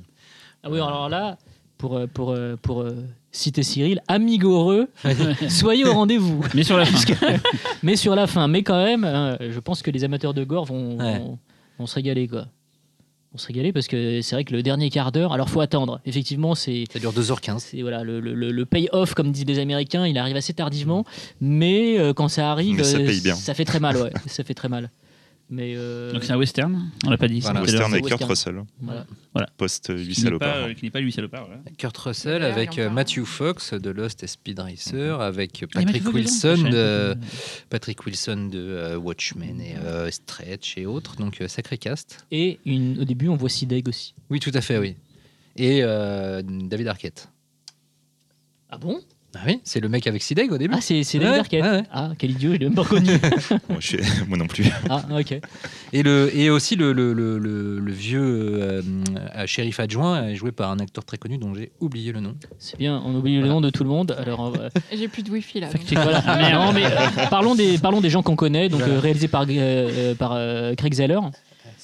[0.63, 1.37] Ah oui, alors là,
[1.77, 2.85] pour, euh, pour, euh, pour
[3.31, 4.89] citer Cyril, amigoreux,
[5.49, 6.43] soyez au rendez-vous.
[6.53, 6.99] Mais sur la fin.
[7.83, 10.65] Mais sur la fin, mais quand même, hein, je pense que les amateurs de gore
[10.65, 11.19] vont, Ouais.
[11.19, 11.39] vont,
[11.79, 12.47] vont se régaler quoi.
[13.31, 16.01] Vont se régaler parce que c'est vrai que le dernier quart d'heure, alors faut attendre.
[16.05, 17.59] Effectivement, c'est Ça dure 2h15.
[17.59, 21.05] c'est voilà le, le, le- pay-off comme disent les Américains, il arrive assez tardivement,
[21.39, 23.35] mais euh, quand ça arrive, Mais ça paye bien.
[23.35, 24.89] ça fait très mal, ouais, ça fait très mal.
[25.51, 26.91] Mais euh, Donc c'est un western.
[27.05, 27.39] On l'a pas dit.
[27.39, 27.61] Voilà.
[27.65, 28.23] c'est Western avec Kurt.
[28.23, 28.61] Russell,
[29.33, 29.49] voilà.
[29.57, 30.53] post Lui Qui n'est salopard.
[30.53, 31.47] pas, euh, qui n'est pas lui salopard.
[31.47, 31.61] voilà.
[31.77, 32.89] Kurt Russell avec euh.
[32.91, 37.25] Matthew Fox de Lost et Speed Racer, avec Ah, Patrick Wilson de pas.
[37.71, 41.15] Patrick Wilson de euh, Watchmen et euh, Stretch et autres.
[41.15, 42.25] Donc euh, sacré cast.
[42.31, 44.13] Et une- au début, on voit Sideg aussi.
[44.29, 44.95] Oui, tout à fait, oui.
[45.55, 47.29] Et euh, David Arquette.
[48.69, 49.01] Ah bon?
[49.35, 50.73] Ah oui, c'est le mec avec Sideg au début.
[50.75, 51.83] Ah, c'est c'est Ouais, ouais, ouais.
[51.91, 53.11] Ah, quel idiot, je l'ai même pas reconnu.
[53.69, 54.65] Moi, je suis- moi non plus.
[54.89, 55.39] ah, ok.
[55.93, 58.81] Et, le, et aussi le, le, le, le- le vieux euh,
[59.37, 62.33] euh, shérif adjoint est joué par un acteur très connu dont j'ai oublié le nom.
[62.57, 64.15] C'est bien, on oublie le nom de tout le monde.
[64.19, 65.69] Alors, va- J'ai plus de wifi là.
[65.71, 66.21] Check, voilà.
[66.51, 68.95] Non, mais euh, parlons, des, parlons des gens qu'on connaît, donc Voilà.
[68.95, 71.19] euh, réalisé par, euh, euh, par euh, Craig Zeller.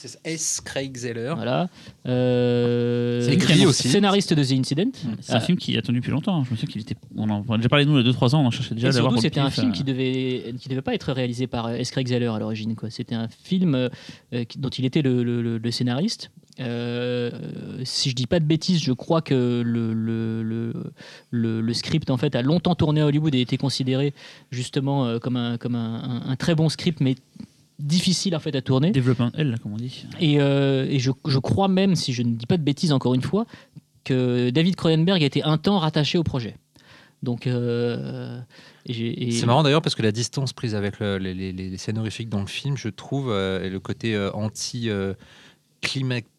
[0.05, 0.61] C'est S.
[0.63, 1.33] Craig Zeller.
[1.35, 1.69] Voilà.
[2.07, 3.87] Euh, C'est écrit aussi.
[3.89, 4.91] Scénariste de The Incident.
[5.21, 6.43] C'est un film qui est attendu depuis longtemps.
[6.43, 6.95] Je me souviens qu'il était.
[7.17, 8.41] On en a déjà parlé de nous il y a 2-3 ans.
[8.41, 9.71] On en cherchait déjà à l'avoir c'était un film euh.
[9.71, 11.91] qui devait, qui devait pas être réalisé par euh, S.
[11.91, 12.75] Craig Zeller à l'origine.
[12.89, 13.89] C'était un film euh,
[14.33, 16.29] euh, qui- dont il était le, le- le- le scénariste.
[16.61, 17.31] Euh,
[17.83, 20.73] si je dis pas de bêtises, je crois que le, le, le,
[21.31, 24.13] le- le script en fait a longtemps tourné à Hollywood et été considéré
[24.51, 27.15] justement euh, comme, un, comme un, un- un très bon script, mais
[27.79, 28.91] difficile en fait à tourner.
[28.91, 30.05] Développement L, là, comme on dit.
[30.19, 33.13] Et, euh, et je, je crois même, si je ne dis pas de bêtises encore
[33.15, 33.45] une fois,
[34.03, 36.55] que David Cronenberg a été un temps rattaché au projet.
[37.23, 38.39] Donc, euh,
[38.85, 41.51] et j'ai- et- C'est marrant d'ailleurs parce que la distance prise avec le- les, les-
[41.53, 45.13] les scènes horrifiques dans le film, je trouve, euh, et le côté euh, anti euh,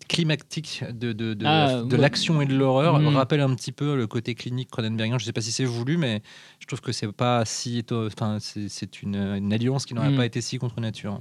[0.08, 2.00] clima- climactique de, de, de, Ah, de ouais.
[2.00, 3.16] l'action et de l'horreur Mm.
[3.16, 5.18] rappelle un petit peu le côté clinique Cronenbergien.
[5.18, 6.22] Je ne sais pas si c'est voulu, mais
[6.60, 10.16] je trouve que c'est pas si, enfin, c'est c'est une, une alliance qui n'aurait Mm.
[10.16, 11.20] pas été si contre nature.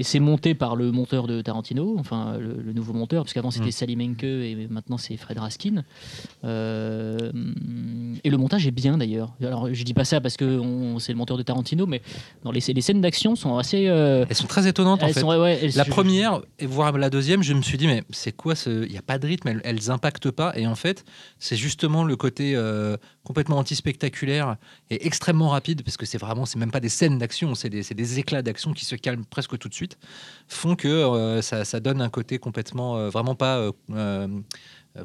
[0.00, 3.50] Et c'est monté par le monteur de Tarantino, enfin le, le nouveau monteur, parce qu'avant
[3.50, 3.70] c'était Mm.
[3.72, 5.84] Sally Menke et maintenant c'est Fred Raskin.
[6.44, 7.18] Euh,
[8.24, 9.34] et le montage est bien d'ailleurs.
[9.42, 10.60] Alors je dis pas ça parce que
[10.98, 12.00] c'est le monteur de Tarantino, mais
[12.44, 13.88] dans les, les scènes d'action sont assez.
[13.88, 15.20] euh, Elles sont très étonnantes en fait.
[15.20, 18.02] sont- ouais, ouais, elles- La je- première, voire la deuxième, je me suis dit, mais
[18.10, 18.84] c'est quoi ce.
[18.86, 20.52] Il n'y a pas de rythme, elles, elles impactent pas.
[20.56, 21.04] Et en fait,
[21.38, 24.56] c'est justement le côté euh, complètement anti-spectaculaire
[24.90, 27.82] et extrêmement rapide, parce que c'est vraiment, c'est même pas des scènes d'action, c'est des,
[27.82, 29.89] c'est des éclats d'action qui se calment presque tout de suite,
[30.48, 34.26] font que euh, ça, ça donne un côté complètement, euh, vraiment pas euh,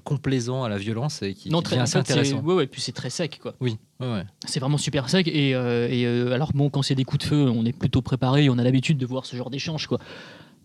[0.03, 2.41] complaisant à la violence et qui, Non, très assez intéressant.
[2.41, 3.53] ouais, puis c'est très sec quoi.
[3.59, 4.25] Oui, ouais, ouais.
[4.45, 7.29] C'est vraiment super sec et, euh, et, euh, alors bon quand c'est des coups de
[7.29, 9.99] feu on est plutôt préparé on a l'habitude de voir ce genre d'échange quoi.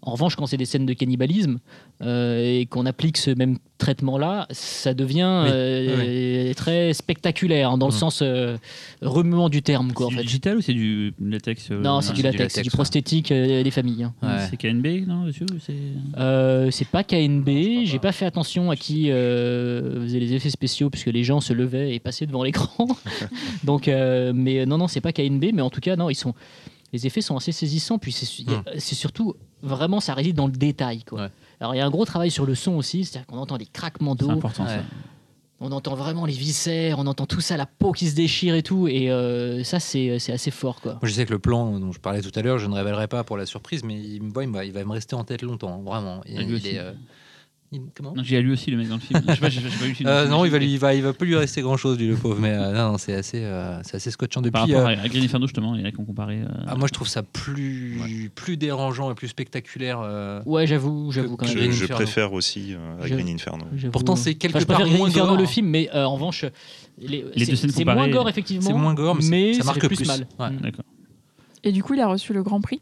[0.02, 1.58] En revanche, quand c'est des scènes de cannibalisme
[2.02, 7.92] euh, et qu'on applique ce même traitement-là, ça devient Oui, euh, très spectaculaire, dans le
[7.92, 7.98] Mhm.
[7.98, 8.56] sens euh,
[9.02, 9.92] remuant du terme.
[9.96, 10.22] C'est du fait.
[10.22, 13.62] digital ou c'est du latex euh, Non, c'est du latex, latex, c'est du prosthétique euh,
[13.62, 14.04] des familles.
[14.04, 14.14] hein.
[14.22, 14.46] Ouais.
[14.48, 15.72] C'est KNB, non, ou c'est-
[16.18, 18.12] Euh, pas KNB, j'ai pas.
[18.12, 21.98] fait attention à qui euh, faisait les effets spéciaux puisque les gens se levaient et
[22.00, 22.86] passaient devant l'écran.
[23.64, 26.34] Donc, euh, mais non, non, c'est pas KNB, mais en tout cas, non, ils sont,
[26.92, 27.98] les effets sont assez saisissants.
[27.98, 31.02] Puis c'est a- c'est surtout vraiment, ça réside dans le détail.
[31.04, 31.22] Quoi.
[31.22, 31.28] Ouais.
[31.60, 33.66] Alors il y a un gros travail sur le son aussi, c'est-à-dire qu'on entend des
[33.66, 34.76] craquements C'est d'eau, important Ouais.
[34.78, 34.82] ça.
[35.62, 38.62] on entend vraiment les viscères, on entend tout ça, la peau qui se déchire et
[38.62, 40.80] tout, et euh, ça c'est c'est assez fort.
[40.80, 40.92] Quoi.
[40.94, 43.08] Moi, je sais que le plan dont je parlais tout à l'heure, je ne révélerai
[43.08, 45.24] pas pour la surprise, mais il, me voit, il, va, il va me rester en
[45.24, 46.22] tête longtemps, hein, vraiment.
[46.26, 46.68] Il, lui il aussi.
[46.68, 46.98] est, euh, il-
[47.94, 49.20] comment Non, j'ai lu aussi le mec dans le film.
[49.28, 50.08] Je sais pas, j'ai j'ai pas vu le film.
[50.08, 52.08] Euh, non, il va, lui, il va, il va plus lui rester grand chose, lui,
[52.08, 52.38] le pauvre.
[52.40, 54.74] Mais euh, non, non, c'est assez, euh, c'est assez scotchant Par depuis.
[54.74, 56.40] rapport euh, à, à Green Inferno, justement, il y en a qui ont comparé.
[56.40, 60.00] euh, ah, moi, je trouve ça plus, plus dérangeant et plus spectaculaire.
[60.02, 60.42] euh.
[60.46, 61.54] Ouais, j'avoue, j'avoue quand même.
[61.54, 62.02] Je, Green je Inferno.
[62.04, 63.64] préfère aussi euh, à Green Inferno.
[63.76, 63.92] J'avoue.
[63.92, 65.40] Pourtant, c'est quelque Enfin, je part préfère Green moins Inferno, gore.
[65.40, 66.44] le film, mais euh, en revanche,
[66.98, 68.66] les, Les c'est- deux scènes c'est comparées, moins gore effectivement.
[68.66, 70.06] c'est moins gore, mais c'est- mais ça marque plus, plus.
[70.06, 70.26] mal.
[70.38, 70.50] Ouais.
[70.50, 70.60] Mm.
[70.60, 70.84] D'accord.
[71.62, 72.80] Et du coup, il a reçu le Grand Prix.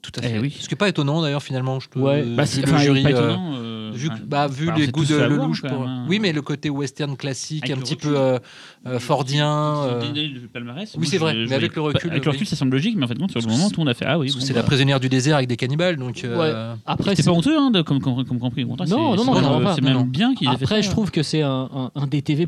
[0.00, 0.38] Tout à Eh fait.
[0.38, 0.56] oui.
[0.58, 1.80] Ce qui n'est pas étonnant, d'ailleurs, finalement.
[1.80, 2.22] Je te, Ouais.
[2.24, 3.02] Bah, c'est le jury.
[3.02, 3.54] pas étonnant.
[3.56, 5.62] euh, Vu, que- enfin, bah, vu alors, les goûts de Lelouch.
[5.62, 6.06] pour- même, hein.
[6.08, 8.10] Oui, mais le côté western classique, Avec un petit recul.
[8.10, 8.38] peu euh,
[8.86, 9.48] euh, fordien.
[9.84, 10.94] Euh, le palmarès.
[10.98, 13.08] oui, c'est vrai, mais avec le recul, Avec le recul, ça semble logique, mais en
[13.08, 14.30] fait, sur le moment, tout le monde a fait Ah oui.
[14.38, 14.60] c'est bah.
[14.60, 16.22] la prisonnière du désert avec des cannibales, donc.
[16.24, 18.64] euh, Après, c'est- pas honteux hein, comme, comme, comme compris.
[18.64, 21.42] Non, non, non, c'est- euh, même bien qu'ils aient fait Après, je trouve que c'est
[21.42, 22.46] un, un, un DTV++.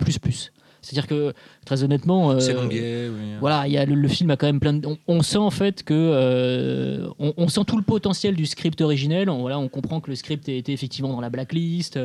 [0.82, 1.32] C'est-à-dire que,
[1.66, 3.32] très honnêtement, euh, C'est longuet, oui.
[3.40, 4.86] voilà, il y a le, le film a quand même plein de...
[4.86, 5.94] On, on sent en fait que...
[5.94, 9.28] euh, on, on sent tout le potentiel du script originel.
[9.30, 11.98] On, voilà, on comprend que le script était effectivement dans la blacklist.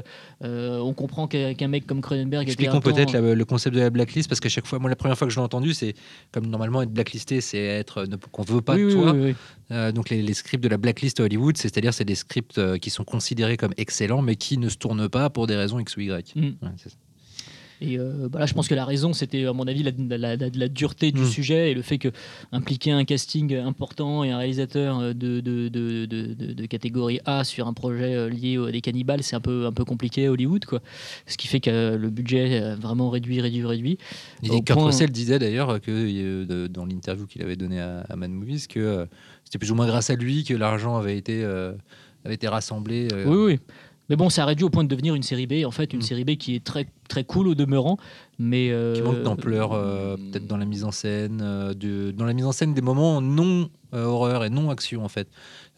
[0.44, 4.40] euh, on comprend qu'un mec comme Cronenberg Expliquons peut-être le concept de la blacklist parce
[4.40, 5.94] qu'à chaque fois, moi la première fois que je l'ai entendu, c'est
[6.32, 9.12] comme normalement être blacklisté, c'est être ne- qu'on veut pas Oui, de toi.
[9.14, 9.36] oui,
[9.72, 9.94] oui.
[9.94, 12.90] Donc les, les scripts de la blacklist à Hollywood, c'est- c'est-à-dire c'est des scripts qui
[12.90, 16.02] sont considérés comme excellents mais qui ne se tournent pas pour des raisons x ou
[16.02, 16.34] y.
[16.36, 16.42] Mm.
[16.42, 16.90] Ouais, ça.
[17.82, 20.36] Et euh, bah là, je pense que la raison, c'était à mon avis la, la-
[20.38, 21.26] la- la dureté du Mm.
[21.26, 22.08] sujet et le fait que
[22.52, 27.44] impliquer un casting important et un réalisateur de, de, de, de- de- de catégorie A
[27.44, 30.32] sur un projet euh, lié à des cannibales, c'est un peu, un peu compliqué à
[30.32, 30.64] Hollywood.
[30.66, 30.82] Quoi.
[31.28, 33.98] Ce qui fait que le budget est vraiment réduit, réduit, réduit.
[34.44, 38.02] Et Au Kurt point- Russell disait d'ailleurs que euh, dans l'interview qu'il avait donnée à,
[38.10, 39.06] à Mad Movies que euh,
[39.44, 41.74] c'était plus ou moins grâce à lui que l'argent avait été euh,
[42.24, 43.08] avait été rassemblé.
[43.14, 43.60] euh, Oui, oui.
[44.10, 45.66] Mais bon, ça a réduit au point de devenir une série B.
[45.66, 46.04] En fait, une Mm.
[46.04, 47.98] série B qui est très, très cool au demeurant.
[48.38, 52.26] Mais, euh, qui manque d'ampleur, euh, peut-être dans la mise en scène, euh, de- dans
[52.26, 55.28] la mise en scène des moments non horreur et non action en fait.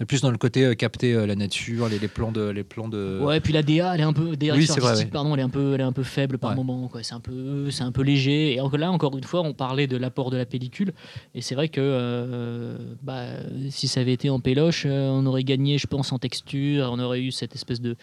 [0.05, 2.87] Plus dans le côté euh, capter euh, la nature, les, les plans de, les plans
[2.87, 3.19] de.
[3.19, 5.05] Ouais, et puis la DA, elle est un peu, Oui, vrai, ouais.
[5.05, 6.55] pardon, elle est un peu, elle est un peu faible par Ouais.
[6.55, 6.87] moment.
[7.01, 8.53] C'est un peu, c'est un peu léger.
[8.53, 10.93] Et encore là, encore une fois, on parlait de l'apport de la pellicule.
[11.33, 13.25] Et c'est vrai que, euh, bah,
[13.71, 16.89] si ça avait été en péloche, on aurait gagné, je pense, en texture.
[16.91, 17.95] On aurait eu cette espèce de,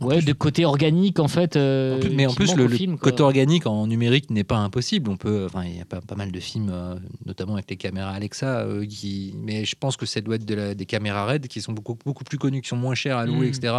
[0.00, 1.56] ouais, de côté organique en fait.
[1.56, 5.10] euh, En plus- mais en plus, le, film, côté organique en numérique n'est pas impossible.
[5.10, 6.94] On peut, enfin, il y a pas, pas mal de films, euh,
[7.26, 9.34] notamment avec les caméras Alexa, euh, qui.
[9.36, 11.96] Mais je pense que ça doit être de la- des caméras RED qui sont beaucoup,
[12.04, 13.54] beaucoup plus connues, qui sont moins chères à louer, Mm.
[13.54, 13.74] etc.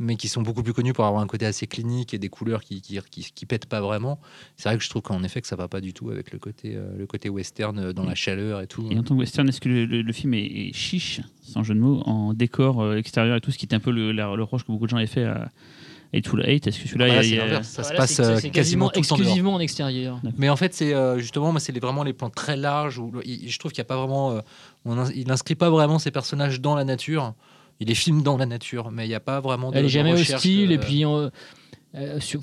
[0.00, 2.62] Mais qui sont beaucoup plus connues pour avoir un côté assez clinique et des couleurs
[2.62, 4.20] qui, qui, qui, qui pètent pas vraiment.
[4.56, 6.38] C'est vrai que je trouve qu'en effet que ça va pas du tout avec le
[6.38, 8.86] côté, euh, le côté western euh, dans la chaleur et tout.
[8.90, 11.64] Et en tant que western, est-ce que le, le- le film est, est chiche, sans
[11.64, 14.12] jeu de mots, en décor euh, extérieur et tout, ce qui était un peu le,
[14.12, 15.50] la- le reproche que beaucoup de gens avaient fait à
[16.14, 16.66] Hateful Eight?
[16.68, 17.06] Est-ce que celui-là,
[17.50, 17.62] Ah, a-.
[17.64, 20.20] Ça se passe c'est- c'est quasiment tout exclusivement en extérieur.
[20.36, 23.12] Mais en fait, c'est euh, justement, moi, c'est les- vraiment les plans très larges où
[23.24, 24.40] je trouve qu'il n'y a pas vraiment, euh,
[24.84, 27.34] on il n'inscrit pas vraiment ses personnages dans la nature.
[27.80, 29.70] Il les filme dans la nature, mais il n'y a pas vraiment.
[29.70, 31.30] De, Elle est de jamais hostile euh, et puis euh,
[31.94, 32.40] euh, sur-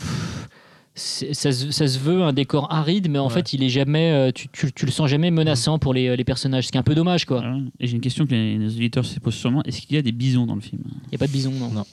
[0.97, 3.33] ça, se, ça se veut un décor aride, mais en Ouais.
[3.33, 6.23] fait il est jamais, euh, tu, tu, tu le sens jamais menaçant pour les, les
[6.23, 7.39] personnages, ce qui est un peu dommage quoi.
[7.41, 7.57] Voilà.
[7.81, 10.01] Et j'ai une question que les, les auditeurs se posent sûrement est-ce qu'il y a
[10.01, 10.81] des bisons dans le film?
[11.07, 11.69] Il y a pas de bison non.
[11.69, 11.83] Non.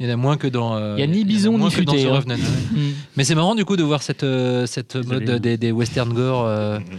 [0.00, 0.76] Il y en a moins que dans.
[0.76, 2.12] euh, Il y a ni bison, ni futé, The hein.
[2.14, 2.36] Revenant.
[2.36, 2.78] Mm.
[3.18, 4.66] Mais c'est marrant du coup de voir cette euh,
[5.06, 6.98] mode des, des western gore euh, Mm, mm, mm.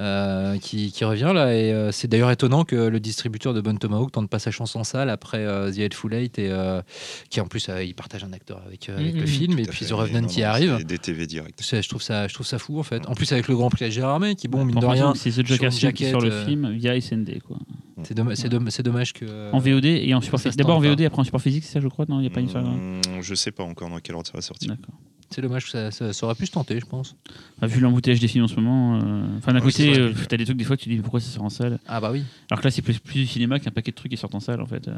[0.00, 3.76] Euh, qui, qui revient là et euh, c'est d'ailleurs étonnant que le distributeur de Bon
[3.78, 6.80] Tomahawk tente pas sa chance en salle après euh, The Hateful Eight et euh,
[7.28, 9.20] qui en plus euh, il partage un acteur avec, euh, avec Mhm.
[9.20, 9.90] le film et Tout puis fait.
[9.90, 10.76] The Revenant Non, qui non, arrive.
[10.78, 11.62] C'est des TV direct.
[11.62, 13.06] Je trouve ça, je trouve ça fou en fait.
[13.06, 15.12] En plus avec le Grand Prix à Gérard May qui bon mine Pour de rien,
[15.14, 17.40] C'est The sur Joker qui sort le jaquette, euh, film via SND.
[17.46, 17.58] Quoi.
[18.02, 18.36] c'est dommage,
[18.70, 20.56] c'est dommage que euh, En VOD et en support physique.
[20.58, 22.30] D'abord en VOD, après en support physique, c'est ça, je crois Non, il n'y a
[22.30, 22.64] pas une histoire.
[22.64, 24.70] Mm, Je sais pas encore dans quel ordre ça va sortir.
[24.70, 24.94] D'accord.
[25.30, 27.16] C'est dommage que ça, ça- ça aurait pu se tenter, je pense.
[27.56, 30.36] Enfin, vu l'embouteillage des films en ce moment, euh, enfin d'un Oui, côté, euh, t'as
[30.36, 31.78] des trucs des fois tu te dis pourquoi ça sort en salle?
[31.86, 32.22] Ah bah oui.
[32.50, 34.40] Alors que là c'est plus, plus du cinéma qu'un paquet de trucs qui sortent en
[34.40, 34.88] salle en fait.
[34.88, 34.94] euh.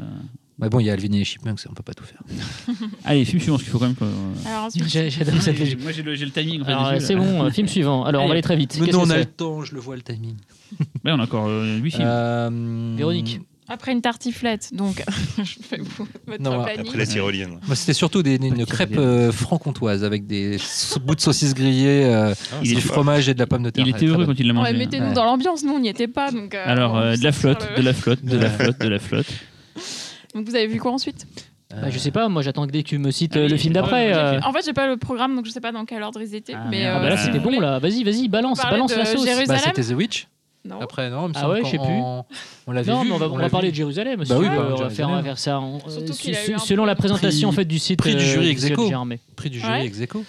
[0.59, 2.21] Mais bon, il y a Alvin et les Chipmunks, on peut pas tout faire.
[3.05, 3.95] Allez, film suivant, parce qu'il faut quand même.
[3.95, 5.81] que- Alors ensuite, J'adore cette logique.
[5.81, 6.61] Moi j'ai le, timing.
[6.61, 8.03] en fait, Alors, dessus, c'est bon, euh, film suivant.
[8.05, 8.77] Alors on va aller très vite.
[8.79, 10.35] Mais Qu'est-ce non, que on a le temps, je le vois le timing.
[11.05, 12.03] Ouais, on a encore 8 films.
[12.05, 13.39] Euh, Véronique.
[13.69, 15.03] Après une tartiflette, donc
[15.37, 16.85] je fais vous- votre Non, planning.
[16.85, 17.59] Après la tyrolienne.
[17.65, 20.57] Moi, c'était surtout des, une Petit crêpe euh, franc-comtoise avec des
[21.05, 23.85] bouts de saucisse grillés, euh, Il du fromage et de la pomme de terre.
[23.87, 24.73] Il était heureux quand il l'a Ouais, mangé.
[24.73, 25.13] mettez-nous Ouais.
[25.13, 26.29] dans l'ambiance, nous on n'y était pas.
[26.31, 28.87] Donc, euh, Alors, euh, de la flotte, le- de la flotte, de la flotte, de
[28.89, 29.27] la flotte.
[30.35, 31.25] Donc vous avez vu quoi ensuite?
[31.71, 33.73] Bah, je sais pas, moi j'attends que dès que tu me cites Ah le film
[33.73, 34.13] d'après.
[34.13, 34.39] euh.
[34.43, 36.53] En fait, j'ai pas le programme, donc je sais pas dans quel ordre ils étaient.
[36.55, 36.85] Ah, mais.
[36.85, 39.25] Ah bah là c'était bon là, vas-y, vas-y, balance, balance la sauce.
[39.47, 40.27] Bah, c'était The Witch.
[40.65, 40.79] Non.
[40.79, 41.85] Après, non, il me Ah ouais, je sais plus.
[41.87, 42.25] en-
[42.67, 43.09] On l'avait Non, vu.
[43.09, 43.71] mais on va, on va l'avait parler vu.
[43.73, 44.29] de Jérusalem aussi.
[44.31, 46.41] Bah oui, bah, on, va faire, on va faire ça en- Surtout euh, qu'il a
[46.45, 48.47] se- eu un selon la présentation en prix- fait du site prix du euh, jury
[48.49, 48.89] ex aequo.
[49.35, 49.85] Prix du jury Ouais.
[49.85, 50.23] ex aequo.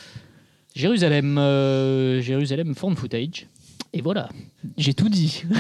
[0.75, 3.47] Jérusalem, euh, Jérusalem Found Footage.
[3.93, 4.29] Et voilà,
[4.77, 5.45] j'ai tout dit.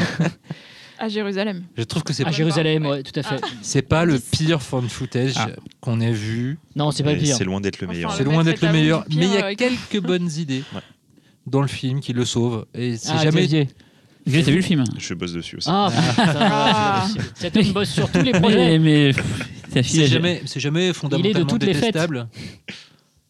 [0.97, 1.65] À Jérusalem.
[1.77, 2.91] Je trouve que c'est À Ah, pas, Jérusalem, ouais.
[2.91, 3.41] ouais, tout à fait.
[3.63, 5.49] c'est pas le pire fan footage Ah.
[5.81, 6.57] qu'on ait vu.
[6.77, 7.37] Non, c'est pas Mais pire.
[7.37, 8.11] C'est loin d'être le meilleur.
[8.11, 10.31] Enfin, C'est le loin d'être le meilleur, du mais il y a euh, quelques bonnes
[10.39, 10.81] idées Ouais.
[11.49, 12.65] dans le film qui le sauvent.
[12.75, 13.43] Et c'est Ah, jamais.
[13.43, 13.69] Xavier.
[14.27, 15.69] J'ai t'as vu le film Je bosse dessus aussi.
[15.71, 17.25] Ah, c'est pas possible.
[17.35, 18.79] Cet homme bosse sur tous les projets.
[18.85, 19.13] Mais,
[19.83, 21.99] C'est jamais, c'est jamais fondamentalement toutes les fêtes.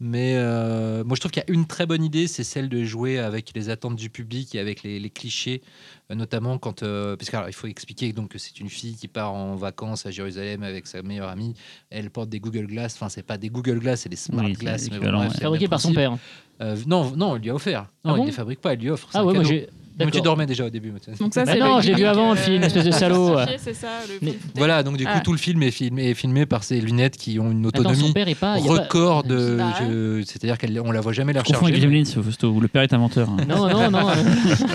[0.00, 2.84] Mais euh, moi, je trouve qu'il y a une très bonne idée, c'est celle de
[2.84, 5.62] jouer avec les attentes du public et avec les, les clichés,
[6.10, 9.32] euh, notamment quand, euh, parce qu'il faut expliquer donc que c'est une fille qui part
[9.32, 11.54] en vacances à Jérusalem avec sa meilleure amie.
[11.90, 14.54] Elle porte des Google Glass, enfin c'est pas des Google Glass, c'est des Smart Oui,
[14.54, 15.34] c'est Glass, mais l'équivalent, bref, ouais.
[15.36, 16.18] c'est le Fabriqué même par son père.
[16.60, 17.86] Euh, non, non, il lui a offert.
[18.04, 19.08] Ah Non, bon il les fabrique pas, il lui offre.
[19.14, 19.68] Ah ouais, moi j'ai.
[19.96, 20.90] Mais tu dormais déjà au début.
[21.20, 23.36] Donc ça, Bah c'est non, l'ai vu avant, le euh, film, espèce de salaud.
[23.58, 24.36] C'est ça, le Mais-.
[24.56, 25.20] Voilà, donc du coup Ah.
[25.20, 27.90] tout le film est filmé, est filmé par ces lunettes qui ont une Attends, son
[27.90, 28.56] autonomie père est pas.
[28.56, 29.86] record de, Bah ouais.
[29.88, 32.02] je- c'est-à-dire qu'on la voit jamais la Je confonds avec recharger.
[32.02, 33.30] Gremlins, où le père est inventeur.
[33.30, 33.36] hein.
[33.48, 34.08] Non, non, non.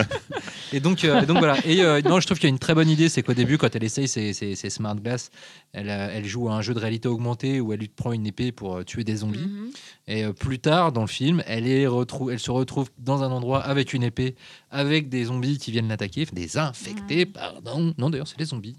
[0.72, 1.56] Et donc, euh, et donc voilà.
[1.66, 3.58] Et euh, non, je trouve qu'il y a une très bonne idée, c'est qu'au début,
[3.58, 5.32] quand elle essaye ses, ses- ses smart glass,
[5.74, 8.28] elle, euh, elle joue à un jeu de réalité augmentée où elle lui prend une
[8.28, 9.40] épée pour euh, tuer des zombies.
[9.40, 9.70] Mhm.
[10.12, 13.32] Et euh, plus tard dans le film, elle, est retrou- elle se retrouve dans un
[13.32, 14.36] endroit avec une épée,
[14.72, 17.94] avec des zombies qui viennent l'attaquer, des infectés, pardon.
[17.98, 18.76] Non, d'ailleurs, c'est des zombies.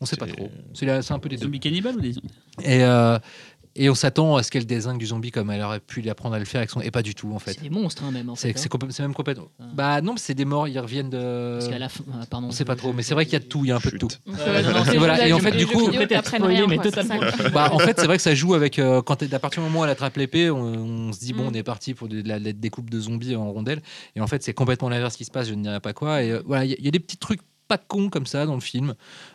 [0.00, 0.50] On sait pas trop.
[0.74, 2.10] C'est un peu des zombies cannibales ou des
[2.64, 3.16] Et, euh,
[3.76, 6.38] et on s'attend à ce qu'elle désingue du zombie comme elle aurait pu l'apprendre à
[6.38, 6.80] le faire avec son.
[6.80, 7.52] Et pas du tout en fait.
[7.54, 8.28] C'est des monstres, hein, même.
[8.30, 8.78] En C'est fait, c'est hein.
[8.90, 9.48] c'est même complètement.
[9.60, 9.64] Ah.
[9.74, 11.56] Bah non, mais c'est des morts, ils reviennent de.
[11.58, 12.04] Parce qu'à la fin.
[12.14, 12.48] ah, Pardon.
[12.48, 13.76] On sait pas trop, mais c'est vrai qu'il y a de tout, il y a
[13.76, 14.08] un peu de tout.
[14.28, 17.02] Euh, non, non, voilà, et en fait, du coup- ça.
[17.52, 18.78] Bah, en fait, c'est vrai que ça joue avec.
[18.78, 20.58] euh, quand à partir du moment où elle attrape l'épée, on,
[21.08, 21.48] on se dit, bon, Mm.
[21.48, 23.82] on est parti pour de la, la découpe de zombies en rondelles.
[24.16, 26.22] Et en fait, c'est complètement l'inverse qui se passe, je ne dirais pas quoi.
[26.22, 28.54] Et euh, voilà, il y, y a des petits trucs pas cons comme ça dans
[28.54, 28.94] le film.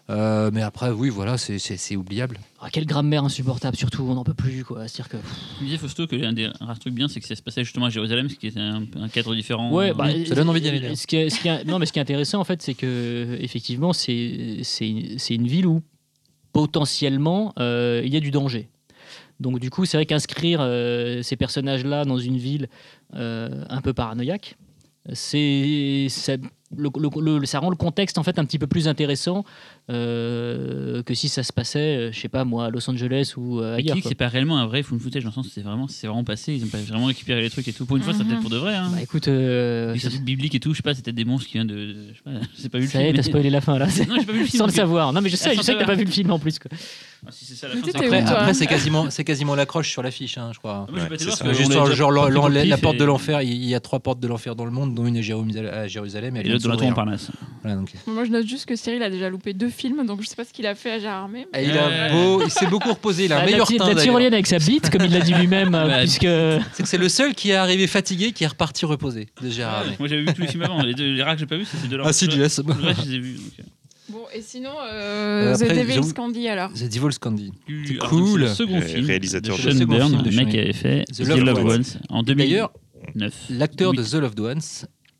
[0.09, 2.39] Euh, mais après, oui, voilà, c'est- c'est c'est oubliable.
[2.61, 4.87] Ah, quelle grammaire insupportable, surtout, on n'en peut plus, quoi.
[4.87, 5.17] C'est-à-dire que.
[5.63, 7.89] Disais Fausto que l'un des rares trucs bien, c'est que ça se passait justement à
[7.89, 9.69] Jérusalem, ce qui était un, un cadre différent.
[9.73, 10.97] Ouais, Euh, bah, ça donne envie d'y aller, d'ailleurs.
[10.97, 12.73] Ce qui est, ce qui est- non, mais ce qui est intéressant, en fait, c'est
[12.73, 15.81] que effectivement, c'est c'est c'est une ville où
[16.53, 18.69] potentiellement euh, il y a du danger.
[19.39, 22.69] Donc du coup, c'est vrai qu'inscrire euh, ces personnages-là dans une ville
[23.13, 24.55] euh, un peu paranoïaque,
[25.13, 26.33] c'est ça,
[26.75, 29.45] le- le- le- ça rend le contexte en fait un petit peu plus intéressant
[29.89, 33.59] euh, que si ça se passait, euh, je sais pas moi, à Los Angeles ou
[33.61, 33.97] euh, ailleurs.
[34.03, 36.23] c'est pas réellement un vrai full footage dans le sens où c'est vraiment, c'est vraiment
[36.23, 37.85] passé, ils ont pas vraiment récupéré les trucs et tout.
[37.85, 38.29] Pour une fois, c'est Mhm.
[38.29, 38.75] peut-être pour de vrai.
[38.75, 38.89] Hein.
[38.91, 41.53] Bah écoute, euh, Les sorties bibliques et tout, je sais pas, c'était des monstres qui
[41.53, 41.95] viennent de.
[42.11, 43.15] Je sais pas, j'ai pas vu le ça y est, film.
[43.15, 43.85] t'as mais- spoilé la fin là.
[43.85, 44.47] Non, j'ai pas vu le film.
[44.57, 45.13] Sans le donc- savoir.
[45.13, 46.59] Non, mais je sais, Ah, je sais que t'as pas vu le film en plus.
[46.59, 46.69] Quoi.
[47.25, 50.37] Ah, si c'est ça la fin, c'est Après, c'est quasiment, c'est quasiment l'accroche sur l'affiche,
[50.37, 50.85] hein, je crois.
[50.93, 51.53] Ah, c'est ça.
[51.53, 54.71] Juste genre la, porte de l'enfer, il y a trois portes de l'enfer dans le
[54.71, 56.93] monde, dont une à Jérusalem, à Jérusalem de de la.
[56.93, 57.29] Parnasse.
[57.63, 57.91] Voilà, donc.
[58.07, 60.45] Moi, je note juste que Cyril a déjà loupé deux films, donc je sais pas
[60.45, 63.25] ce qu'il a fait à Gérard mais- Et il a beau, il s'est beaucoup reposé,
[63.25, 63.77] il a un Ah, la, meilleur teint.
[63.79, 64.03] la d'ailleurs.
[64.03, 66.21] tyrolienne avec sa bite, comme il l'a dit lui-même, euh, puisque.
[66.73, 69.79] C'est que c'est le seul qui est arrivé fatigué, qui est reparti reposé de Gérard.
[69.81, 69.95] Armé.
[69.99, 71.65] Moi j'avais vu tous les films avant, les, deux, les rares que j'ai pas vu,
[71.65, 72.05] c'est ces deux-là.
[72.05, 72.37] Assiduous.
[72.37, 72.61] Le reste,
[73.05, 73.33] je les ai vus.
[73.35, 73.63] donc, euh.
[74.09, 77.51] Bon, et sinon, Euh, euh, après, The Devil's j'avoue- Candy alors The Devil's Candy.
[77.85, 78.39] C'est cool.
[78.41, 79.05] c'est Le second Euh, film.
[79.05, 81.83] réalisateur de de- Sean Byrne, de le mec qui avait fait The Loved Ones.
[82.09, 82.71] En D'ailleurs,
[83.15, 83.33] 2009.
[83.49, 84.01] l'acteur de.
[84.03, 84.61] The Loved Ones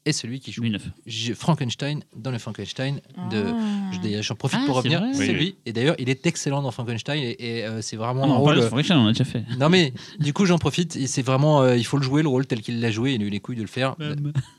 [0.07, 0.81] est celui qui joue 2009.
[1.05, 2.99] J- Frankenstein dans le Frankenstein
[3.31, 3.43] de.
[3.47, 4.21] Ah.
[4.21, 5.03] J'en profite Ah, pour c'est revenir.
[5.13, 5.55] C'est Oui, lui.
[5.65, 8.39] Et d'ailleurs, il est excellent dans Frankenstein et, et, euh, c'est vraiment Ah, un on
[8.39, 8.61] rôle.
[8.61, 9.43] Frankenstein, on l'a déjà fait.
[9.59, 10.97] Non mais du coup j'en profite.
[11.07, 13.13] C'est vraiment, euh, il faut le jouer le rôle tel qu'il l'a joué.
[13.13, 13.95] Il a eu les couilles de le faire.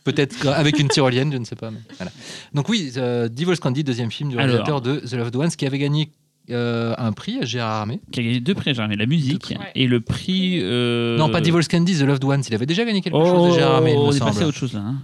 [0.04, 1.70] Peut-être qu'avec une tyrolienne, je ne sais pas.
[1.70, 2.12] mais voilà.
[2.54, 4.46] Donc oui, euh, Devil's Candy, deuxième film du Alors.
[4.48, 6.11] réalisateur de The Loved Ones, qui avait gagné
[6.50, 8.00] euh, un prix à Gérard Armé.
[8.11, 9.66] Qui a gagné deux prix, Gérard, mais la musique Ouais.
[9.74, 10.61] et le prix.
[10.62, 12.42] euh, Non, pas Devil's Candy, The Loved Ones.
[12.48, 14.30] Il avait déjà gagné quelque Oh, chose à Gérard Armé, il me on est semble.
[14.32, 14.80] passé à autre chose là.
[14.80, 14.94] hein.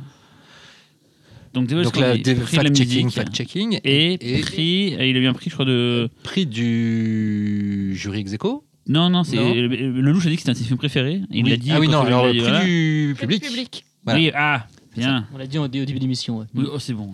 [1.55, 3.14] Donc, Devil's Donc là, des- prix de la fact-checking, musique.
[3.17, 3.81] fact-checking.
[3.85, 6.11] Et, prix, il a eu un prix, je crois, de.
[6.25, 8.64] prix du jury ex aequo?
[8.88, 9.37] Non, non, c'est.
[9.37, 9.55] Non.
[9.55, 11.23] Le, le louche a dit que c'était un de ses films préférés.
[11.31, 11.51] Il Oui.
[11.51, 11.71] l'a dit.
[11.73, 12.64] Ah oui, non, alors prix voilà.
[12.64, 13.43] du public.
[13.45, 13.85] public.
[14.05, 14.19] Voilà.
[14.21, 15.27] Oui, ah, bien.
[15.33, 16.38] On l'a dit au, au début de l'émission.
[16.38, 16.47] ouais.
[16.55, 17.11] Oui, oh, c'est bon.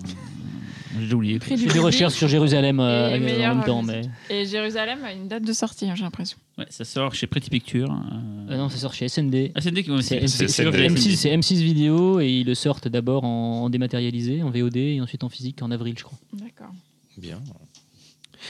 [0.98, 1.38] J'ai oublié.
[1.38, 1.82] Prix du des public.
[1.84, 3.98] recherches sur Jérusalem euh, Et en même temps, mais.
[3.98, 4.10] musique.
[4.30, 6.36] Et Jérusalem a une date de sortie, hein, j'ai l'impression.
[6.58, 7.90] Ouais, ça sort chez Pretty Picture.
[7.92, 8.52] euh.
[8.52, 9.52] Euh, non, ça sort chez SND.
[9.54, 10.72] Ah, c'est dès que C'est c'est c'est- SND.
[10.72, 14.76] c'est M6, c'est M6 vidéo et ils le sortent d'abord en, en dématérialisé, en VOD
[14.76, 16.18] et ensuite en physique en avril, je crois.
[16.32, 16.72] D'accord.
[17.18, 17.38] Bien.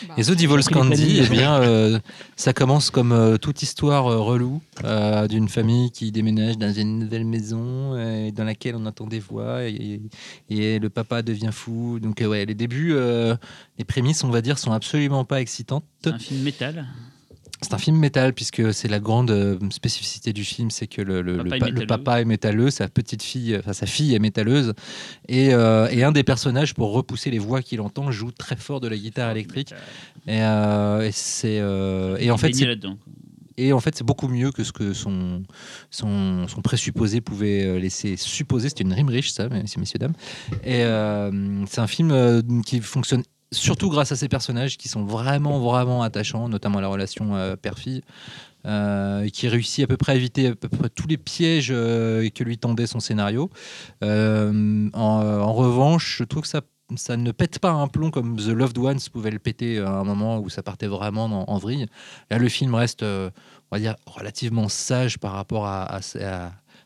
[0.08, 1.98] Bah, Et The les Candy, eh bien, euh,
[2.36, 6.98] ça commence comme euh, toute histoire euh, relou euh, d'une famille qui déménage dans une
[6.98, 10.00] nouvelle maison euh, dans laquelle on entend des voix et,
[10.48, 11.98] et le papa devient fou.
[12.00, 13.36] Donc, euh, ouais, les débuts, euh,
[13.78, 15.84] les prémices, on va dire, sont absolument pas excitantes.
[16.02, 16.86] C'est un film métal.
[17.62, 21.20] C'est un film métal puisque c'est la grande euh, spécificité du film, c'est que le,
[21.20, 21.86] le- Papa le est le métalleux.
[21.86, 24.72] papa est métalleux, sa petite fille, enfin sa fille est métalleuse,
[25.28, 28.80] et, euh, et un des personnages pour repousser les voix qu'il entend joue très fort
[28.80, 29.72] de la guitare électrique.
[30.26, 32.64] Et, euh, et c'est euh, et en fait c'est
[33.58, 35.42] et en fait c'est beaucoup mieux que ce que son
[35.90, 38.70] son, son présupposé pouvait laisser supposer.
[38.70, 40.14] C'était une rime riche ça, messieurs messieurs dames.
[40.64, 41.30] Et euh,
[41.66, 46.48] c'est un film qui fonctionne surtout grâce à ces personnages qui sont vraiment vraiment attachants,
[46.48, 48.02] notamment la relation euh, père-fille.
[48.66, 52.28] euh, qui réussit à peu près à éviter à peu près tous les pièges euh,
[52.28, 53.48] que lui tendait son scénario.
[54.02, 56.60] En, revanche, je trouve que ça,
[56.96, 60.04] ça ne pète pas un plomb comme The Loved Ones pouvait le péter à un
[60.04, 61.86] moment où ça partait vraiment en, en vrille.
[62.30, 63.30] Là, le film reste, on
[63.72, 66.00] va dire, relativement sage par rapport à-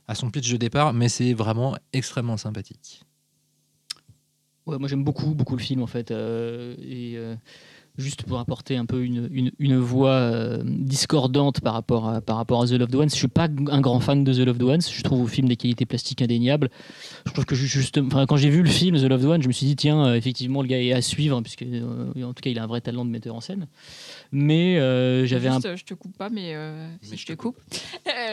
[0.07, 3.05] à son pitch de départ, mais c'est vraiment extrêmement sympathique.
[4.67, 6.11] Ouais, moi j'aime beaucoup, beaucoup le film en fait.
[6.11, 7.37] euh, et euh,
[7.97, 12.37] juste pour apporter un peu une, une, une voix euh, discordante par rapport, à, par
[12.37, 14.81] rapport à The Loved Ones, je suis pas un grand fan de The Loved Ones.
[14.81, 16.71] Je trouve au film des qualités plastiques indéniables.
[17.27, 19.49] Je trouve que ju- juste, enfin, quand j'ai vu le film The Loved Ones, je
[19.49, 22.43] me suis dit tiens, euh, effectivement le gars est à suivre puisque euh, en tout
[22.43, 23.67] cas il a un vrai talent de metteur en scène.
[24.33, 27.33] Mais euh, j'avais un Je te coupe pas, mais, euh, Mais si je je te
[27.35, 27.57] coupe.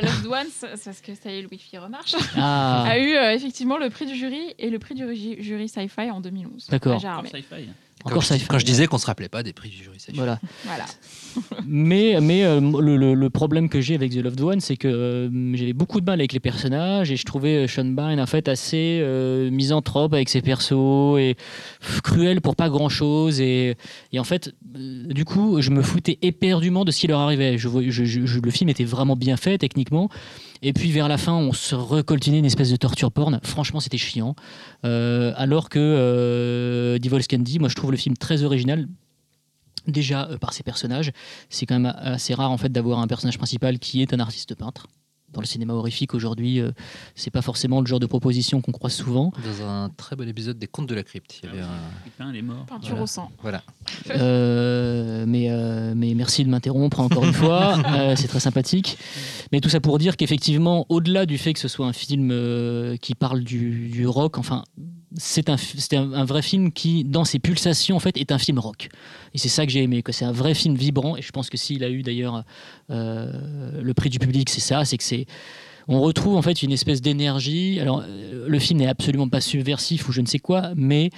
[0.01, 3.33] Loved Ones, c'est parce que ça y est, le Wi-Fi remarche, ah a eu euh,
[3.35, 5.03] effectivement le prix du jury et le prix du
[5.41, 6.67] jury, sci-fi en 2011.
[6.69, 6.93] D'accord.
[7.05, 7.21] à
[8.05, 8.35] Quand, je, ça.
[8.47, 10.39] quand je disais qu'on se rappelait pas des prix du jury, Voilà.
[10.65, 10.85] Voilà.
[11.65, 14.87] Mais, mais euh, le, le- le problème que j'ai avec The Loved One, c'est que
[14.89, 18.25] euh, j'avais beaucoup de mal avec les personnages et je trouvais euh, Sean Bean en
[18.25, 21.37] fait assez euh, misanthrope avec ses persos et
[22.03, 23.39] cruel pour pas grand chose.
[23.39, 23.75] Et,
[24.11, 27.57] et en fait, euh, du coup, je me foutais éperdument de ce qui leur arrivait.
[27.57, 30.09] Je, voyais- je- je- je- le film était vraiment bien fait techniquement.
[30.61, 33.39] Et puis vers la fin, on se recoltinait une espèce de torture porn.
[33.43, 34.35] Franchement, c'était chiant.
[34.85, 38.87] Euh, alors que euh, Devil's Candy, moi je trouve le film très original.
[39.87, 41.11] Déjà euh, par ses personnages,
[41.49, 44.53] c'est quand même assez rare en fait d'avoir un personnage principal qui est un artiste
[44.53, 44.87] peintre.
[45.33, 46.71] Dans le cinéma horrifique aujourd'hui, euh,
[47.15, 49.31] c'est pas forcément le genre de proposition qu'on croise souvent.
[49.59, 51.69] Dans un très bon épisode des Contes de la Crypte, il y avait un...
[52.03, 52.41] Putain, elle est.
[52.67, 53.03] Peinture Voilà.
[53.03, 53.31] au sang.
[53.41, 53.63] Voilà.
[54.09, 58.97] Euh, mais, euh, mais merci de m'interrompre encore une fois, Euh, c'est très sympathique.
[59.51, 62.95] Mais tout ça pour dire qu'effectivement, au-delà du fait que ce soit un film euh,
[62.97, 64.63] qui parle du, du rock, enfin,
[65.17, 65.57] c'est un,
[66.13, 68.89] un vrai film qui, dans ses pulsations, en fait, est un film rock.
[69.33, 71.17] Et c'est ça que j'ai aimé, que c'est un vrai film vibrant.
[71.17, 72.43] Et je pense que s'il a eu d'ailleurs
[72.89, 75.25] euh, le prix du public, c'est ça, c'est que c'est
[75.87, 77.79] on retrouve en fait une espèce d'énergie.
[77.79, 81.09] Alors, euh, le film n'est absolument pas subversif ou je ne sais quoi, mais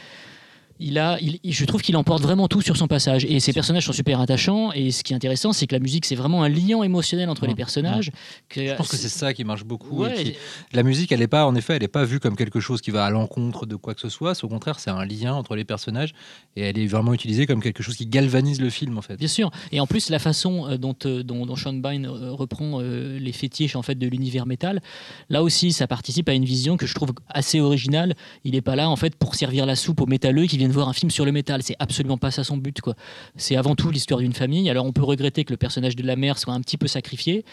[0.83, 3.25] il a, il- je trouve qu'il emporte vraiment tout sur son passage.
[3.25, 4.71] Et ses personnages sont super attachants.
[4.73, 7.43] Et ce qui est intéressant, c'est que la musique, c'est vraiment un lien émotionnel entre
[7.45, 7.55] les Ouais.
[7.55, 8.11] personnages.
[8.49, 10.05] Que- Je pense que c'est ça qui marche beaucoup.
[10.05, 10.35] et
[10.73, 12.91] La musique, elle est pas, en effet, elle n'est pas vue comme quelque chose qui
[12.91, 14.41] va à l'encontre de quoi que ce soit.
[14.43, 16.13] Au contraire, c'est un lien entre les personnages
[16.55, 19.15] et elle est vraiment utilisée comme quelque chose qui galvanise le film, en fait.
[19.17, 19.51] Bien sûr.
[19.71, 23.31] Et en plus, la façon euh, dont, euh, dont, dont Sean Bean euh, reprend les
[23.31, 24.81] fétiches en fait de l'univers métal,
[25.29, 28.15] là aussi, ça participe à une vision que je trouve assez originale.
[28.43, 30.89] Il n'est pas là en fait pour servir la soupe aux métalleux qui viennent voir
[30.89, 31.61] un film sur le métal.
[31.63, 32.81] C'est absolument pas ça son but.
[32.81, 32.95] quoi.
[33.37, 34.69] C'est avant tout l'histoire d'une famille.
[34.69, 37.45] Alors, on peut regretter que le personnage de la mère soit un petit peu sacrifié,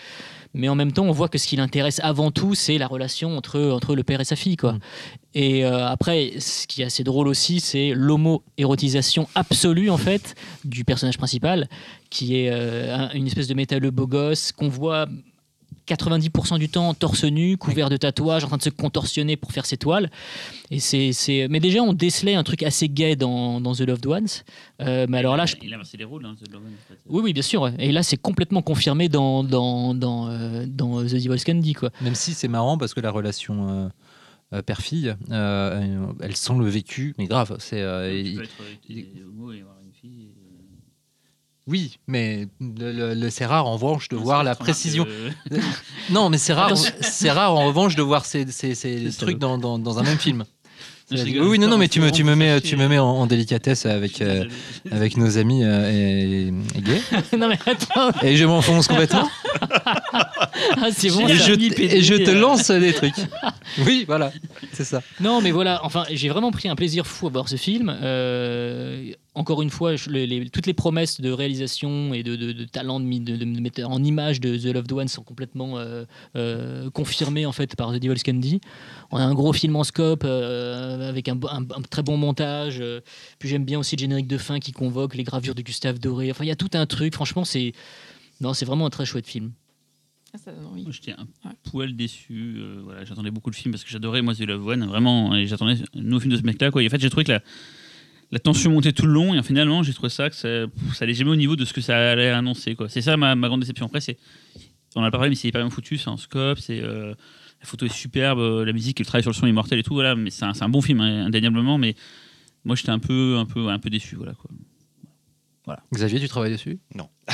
[0.54, 3.36] mais en même temps, on voit que ce qui l'intéresse avant tout, c'est la relation
[3.36, 4.56] entre, entre le père et sa fille.
[4.56, 4.72] quoi.
[4.72, 4.80] Mm.
[5.34, 10.84] Et euh, après, ce qui est assez drôle aussi, c'est l'homo-érotisation absolue en fait du
[10.84, 11.68] personnage principal,
[12.10, 15.06] qui est euh, un- une espèce de métalleux beau gosse qu'on voit
[15.94, 19.66] 90% du temps torse nu, couvert de tatouages, en train de se contorsionner pour faire
[19.66, 20.10] ses toiles.
[20.70, 21.48] Et c'est, c'est...
[21.50, 24.26] Mais déjà, on décelait un truc assez gay dans, dans The Loved Ones.
[24.80, 25.56] Euh, mais alors là, je...
[25.62, 26.98] Il a inversé les rôles, hein, The en fait.
[27.08, 27.70] oui, oui, bien sûr.
[27.78, 31.72] Et là, c'est complètement confirmé dans, dans, dans, euh, dans The Devil's Candy.
[31.74, 31.90] Quoi.
[32.00, 33.88] Même si c'est marrant parce que la relation euh,
[34.52, 37.56] euh, père-fille, euh, elle sent le vécu, mais grave.
[37.58, 38.50] C'est euh, Tu il- peux être
[38.88, 39.06] il...
[39.28, 40.28] homo et avoir une fille.
[40.28, 40.39] et-
[41.66, 45.06] oui, mais le- le- le- c'est rare en revanche de Non, voir la précision.
[46.10, 46.76] Non, mais c'est rare.
[47.00, 50.02] C'est rare en revanche de voir ces, ces- ces C'est trucs dans, dans- dans un
[50.02, 50.44] même film.
[51.12, 53.26] Oui, rigole, oui, non, non, mais tu me, tu mets, tu me mets en, en
[53.26, 54.44] délicatesse avec, euh,
[54.92, 57.02] avec nos amis euh, et, et gays.
[57.36, 59.28] non, mais attends, Et je m'enfonce complètement.
[60.12, 61.26] ah, c'est bon.
[61.26, 61.52] et, je,
[61.82, 62.38] et je te euh.
[62.40, 63.14] lance des trucs.
[63.84, 64.32] Oui, voilà,
[64.72, 65.02] c'est ça.
[65.20, 67.92] Non, mais voilà, enfin, j'ai vraiment pris un plaisir fou à voir ce film.
[68.02, 72.52] Euh, encore une fois, je- les- les- toutes les promesses de réalisation et de, de-
[72.52, 75.78] de talent de, mi- de, de metteur en image de The Loved One sont complètement
[75.78, 76.04] euh,
[76.36, 78.60] euh, confirmées en fait par The Devil's Candy.
[79.12, 82.16] On a un gros film en scope euh, avec un, bo- un- un très bon
[82.16, 82.82] montage.
[83.38, 86.30] puis j'aime bien aussi le générique de fin qui convoque les gravures de Gustave Doré.
[86.30, 87.14] Enfin, il y a tout un truc.
[87.14, 87.72] Franchement, c'est
[88.40, 89.52] non, c'est vraiment un très chouette film.
[90.32, 90.86] Ah, ça donne envie.
[90.90, 91.54] J'étais un Ouais.
[91.70, 92.54] poil déçu.
[92.58, 95.34] euh, voilà, j'attendais beaucoup le film parce que j'adorais moi The Love One, vraiment.
[95.34, 96.70] Et j'attendais un nouveau film de ce mec-là.
[96.70, 96.82] Quoi.
[96.82, 97.42] Et en fait, j'ai trouvé que la,
[98.30, 99.34] la tension montait tout le long.
[99.34, 101.72] Et finalement, j'ai trouvé ça que ça, pff, ça allait jamais au niveau de ce
[101.72, 102.74] que ça allait annoncer.
[102.74, 102.88] Quoi.
[102.88, 103.86] C'est ça ma, ma grande déception.
[103.86, 104.18] Après, c'est,
[104.96, 105.98] on en a parlé, mais c'est hyper bien foutu.
[105.98, 106.58] C'est en scope.
[106.58, 107.14] C'est euh,
[107.60, 109.82] la photo est superbe, euh, la musique, le travail sur le son est mortel et
[109.82, 109.94] tout.
[109.94, 111.76] Voilà, mais c'est un, c'est un bon film hein, indéniablement.
[111.78, 111.94] Mais
[112.64, 114.16] moi, j'étais un peu, un peu, un peu déçu.
[114.16, 114.32] Voilà.
[114.34, 114.50] Quoi.
[115.94, 116.80] Xavier, tu travailles dessus?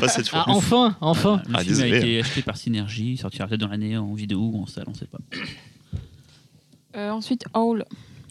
[0.00, 0.42] Pas cette fois.
[0.48, 1.42] Ah, enfin, enfin.
[1.46, 1.92] Le Ah, film désolé.
[1.92, 4.94] a été acheté par Synergie, sortira peut-être dans l'année en vidéo ou en salle, on
[4.94, 5.18] sait pas.
[6.96, 7.84] Euh, ensuite, Howl.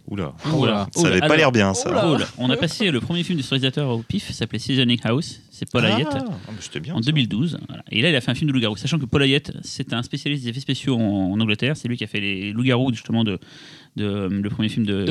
[0.09, 0.33] Oula.
[0.55, 0.87] Oula.
[0.95, 2.17] Ça avait pas l'air bien, ça.
[2.37, 5.85] On a passé le premier film du réalisateur au pif, s'appelait Seasoning House, c'est Paul
[5.85, 6.93] Hayet, Ah, ah, mais C'était bien.
[6.95, 7.11] en ça.
[7.11, 7.57] 2012.
[7.67, 7.83] voilà.
[7.91, 8.77] Et là, il a fait un film de loup-garou.
[8.77, 11.75] Sachant que Paul Hayet, c'est un spécialiste des effets spéciaux en, en Angleterre.
[11.75, 13.37] C'est lui qui a fait les loups-garous, justement, de,
[13.97, 15.03] de- le premier film de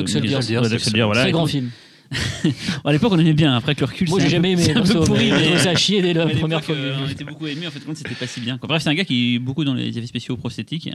[1.05, 1.21] voilà.
[1.21, 1.69] très grand film.
[2.85, 3.53] À l'époque, on aimait bien.
[3.55, 4.61] Après, avec le recul, Moi, c'est j'ai un peu- jamais aimé.
[4.63, 6.73] c'est un peu pourri, mais ça chier dès la première fois.
[6.73, 8.57] que euh, on était beaucoup aimé, en fait, compte, c'était pas si bien.
[8.61, 10.89] Bref, c'est un gars qui est beaucoup dans les effets spéciaux prosthétiques,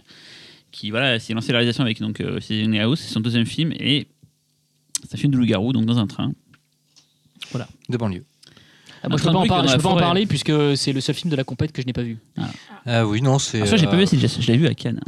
[0.72, 2.40] qui voilà, s'est lancé la réalisation avec donc euh,
[2.80, 4.08] House, c'est son deuxième film, et
[5.04, 6.32] c'est un film de loup-garou, donc dans un train.
[7.88, 8.24] De banlieue.
[9.02, 11.14] Ah, moi, je peux pas en je peux pas en parler puisque c'est le seul
[11.14, 12.18] film de la compète que je n'ai pas vu.
[12.86, 15.00] Ah oui, non, c'est Alors ça, j'ai pas euh, vu, je l'ai vu à Cannes.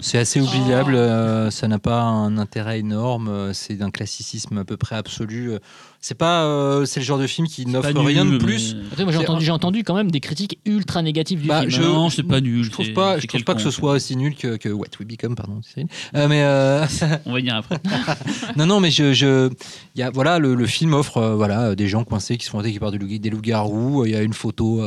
[0.00, 0.94] c'est assez oubliable.
[0.94, 3.28] euh, ça n'a pas un intérêt énorme.
[3.28, 5.52] euh, C'est d'un classicisme à peu près absolu.
[6.06, 8.76] C'est pas, euh, c'est le genre de film qui n'offre rien de plus.
[8.98, 9.06] mais-
[9.40, 11.70] j'ai entendu, quand même des critiques ultra négatives du Bah, film.
[11.70, 12.62] je- non, c'est pas nul.
[12.62, 15.08] Je trouve pas, je trouve pas que ce soit aussi nul que, que What We
[15.08, 15.62] Become, pardon.
[15.62, 15.86] Cyril.
[16.14, 16.84] Euh, mais euh,
[17.24, 17.78] On va y venir après.
[18.56, 19.48] non, non, mais je, je,
[19.94, 22.50] il y a, voilà, le, le film offre, euh, voilà, des gens coincés qui se
[22.50, 24.04] font attaquer par des, loup- des loups-garous.
[24.04, 24.82] Il y a une photo.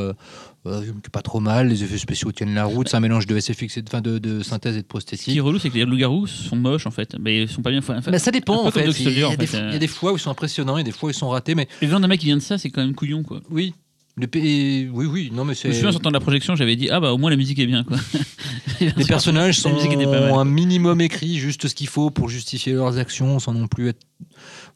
[1.12, 3.82] Pas trop mal, les effets spéciaux tiennent la route, c'est un mélange de SFX et
[3.82, 5.40] de, enfin, de, de synthèse et de Ce qui est prosthétique.
[5.42, 7.16] relou, c'est que les loups-garous sont moches en fait.
[7.20, 7.80] Mais ils sont pas bien.
[7.80, 8.80] Enfin, Bah, ça dépend en fait.
[8.98, 9.74] Il y, a des, fois- il y euh.
[9.74, 11.68] a des fois où ils sont impressionnants et des fois où ils sont ratés, mais
[11.82, 13.40] Le venant d'un mec qui vient de ça, c'est quand même couillon quoi.
[13.50, 13.74] oui.
[14.20, 15.68] Le oui, oui, non, mais Je c'est.
[15.68, 17.60] me souviens, en sortant de la projection, j'avais dit Ah bah au moins la musique
[17.60, 17.96] est bien quoi.
[18.80, 19.86] Les personnages sont pas
[20.20, 20.32] mal.
[20.32, 24.00] un minimum écrits, juste ce qu'il faut pour justifier leurs actions, sans non plus être.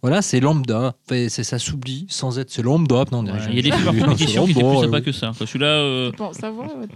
[0.02, 0.96] Voilà, c'est lambda.
[1.06, 2.50] Enfin, c'est- ça s'oublie sans être.
[2.50, 3.04] C'est lambda.
[3.12, 5.32] Non, Ouais, Il y a des films par contre qui étaient plus sympas que ça.
[5.38, 5.46] quoi.
[5.46, 5.66] Celui-là.
[5.66, 6.10] euh,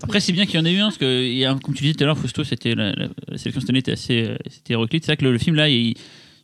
[0.02, 1.59] Après, c'est bien qu'il y en ait eu un, parce que, il y a, un-
[1.59, 3.92] comme tu disais tout à l'heure, Fausto, c'était la, la- la sélection cette année était
[3.92, 5.04] assez euh, c'était hétéroclite.
[5.04, 5.94] C'est vrai que le, le film là, il,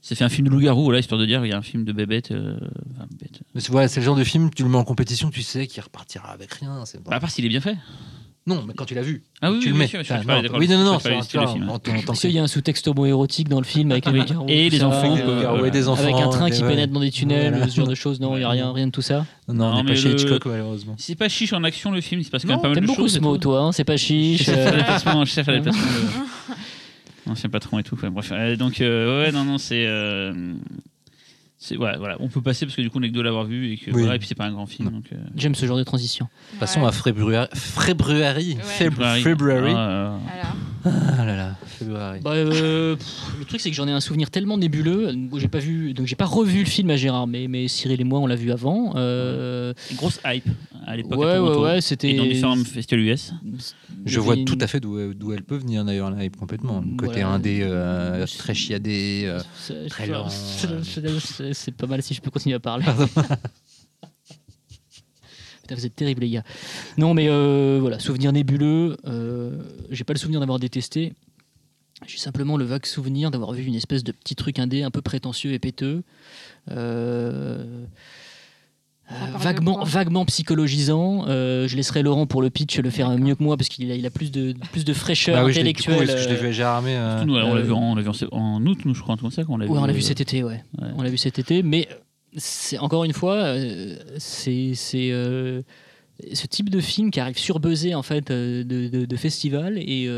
[0.03, 1.85] s'est fait un film de loup-garou, voilà, histoire de dire il y a un film
[1.85, 2.31] de bébête.
[2.33, 2.57] euh,
[2.97, 3.41] enfin, bête.
[3.55, 5.67] Mais c'est voilà, c'est le genre de film, tu le mets en compétition, tu sais
[5.67, 6.83] qu'il repartira avec rien.
[7.05, 7.77] Bah, à part s'il est bien fait.
[8.45, 9.87] Non, mais quand tu l'as vu, Ah oui, tu oui, le mets.
[9.87, 11.39] sûr, sûr, je non, oui, non, non, je non, c'est
[11.79, 14.69] tant Parce qu'il y a un sous-texte homo-érotique dans le film avec les loups-garous, Et
[14.69, 16.69] les ça, enfants, euh, des enfants, avec un train qui ouais.
[16.69, 17.69] pénètre dans des tunnels, Voilà.
[17.69, 18.19] ce genre de choses.
[18.19, 19.25] Non, il n'y a rien, rien de tout ça?
[19.47, 20.95] Non, Non, on n'est pas chez Hitchcock, malheureusement.
[20.99, 22.83] C'est pas chiche en action le film, il se passe quand même pas mal t'aimes
[22.85, 23.13] de beaucoup choses.
[23.13, 23.43] ce et mot, tout.
[23.43, 23.61] toi.
[23.61, 24.49] hein, C'est pas Je chiche.
[24.49, 25.85] à euh, je cherche à la déplacement
[27.31, 27.97] Ancien patron et tout.
[28.11, 29.87] Bref, euh, donc, euh, ouais, non, non, c'est.
[31.63, 33.23] Euh, c'est- voilà, voilà, on peut passer parce que du coup on est que deux
[33.23, 34.03] l'avoir vu et que Oui.
[34.03, 34.91] voilà, et puis c'est pas un grand film.
[34.91, 36.29] Donc, euh, J'aime ce genre de transition.
[36.61, 36.89] Passons Ouais.
[36.89, 37.47] à February.
[37.55, 38.55] February.
[38.57, 38.63] Ouais.
[38.63, 39.23] February.
[39.23, 39.73] February.
[39.75, 40.49] Ah, Voilà.
[40.85, 42.21] Ah là là, February.
[42.21, 43.07] Bah, euh, pff,
[43.39, 45.11] le truc c'est que j'en ai un souvenir tellement nébuleux.
[45.37, 48.05] J'ai pas vu, donc j'ai pas revu le film à Gérard, mais, mais Cyril et
[48.05, 48.95] moi on l'a vu avant.
[48.97, 50.49] Euh, grosse hype
[50.87, 51.19] à l'époque.
[51.19, 52.15] ouais, à ouais, ouais, Et c'était.
[52.15, 53.33] dans différents festivals US.
[54.05, 56.81] Je vois tout à fait d'où d'où elle peut venir d'ailleurs, la hype complètement.
[56.81, 57.29] Le Côté Voilà.
[57.29, 59.23] indé, euh, très chiadé.
[59.27, 59.41] euh,
[59.89, 61.53] très lent, euh.
[61.53, 62.85] c'est pas mal si je peux continuer à parler.
[65.73, 66.43] Putain, vous êtes terribles, les gars.
[66.99, 68.97] Non, mais euh, voilà, souvenir nébuleux.
[69.07, 69.57] euh,
[69.91, 71.15] J'ai pas le souvenir d'avoir détesté.
[72.07, 75.01] J'ai simplement le vague souvenir d'avoir vu une espèce de petit truc indé un peu
[75.03, 76.03] prétentieux et péteux.
[76.71, 77.85] Euh,
[79.11, 81.27] euh, vaguement, vaguement psychologisant.
[81.29, 83.95] Euh, je laisserai Laurent pour le pitch le faire mieux que moi parce qu'il a,
[83.95, 86.09] il a plus de, plus de fraîcheur Bah oui, intellectuelle.
[86.09, 86.49] je l'ai vu
[86.97, 88.11] euh, on l'a vu, en, vu
[88.67, 89.45] août, nous, je crois, comme ça.
[89.45, 90.63] qu'on l'a Ouais, on l'a vu cet été, ouais.
[90.81, 90.89] ouais.
[90.97, 91.89] On l'a vu cet été, mais
[92.37, 95.63] c'est encore une fois, euh, c'est euh,
[96.33, 100.09] ce type de film qui arrive surbuzzé en fait euh, de, de, de festival et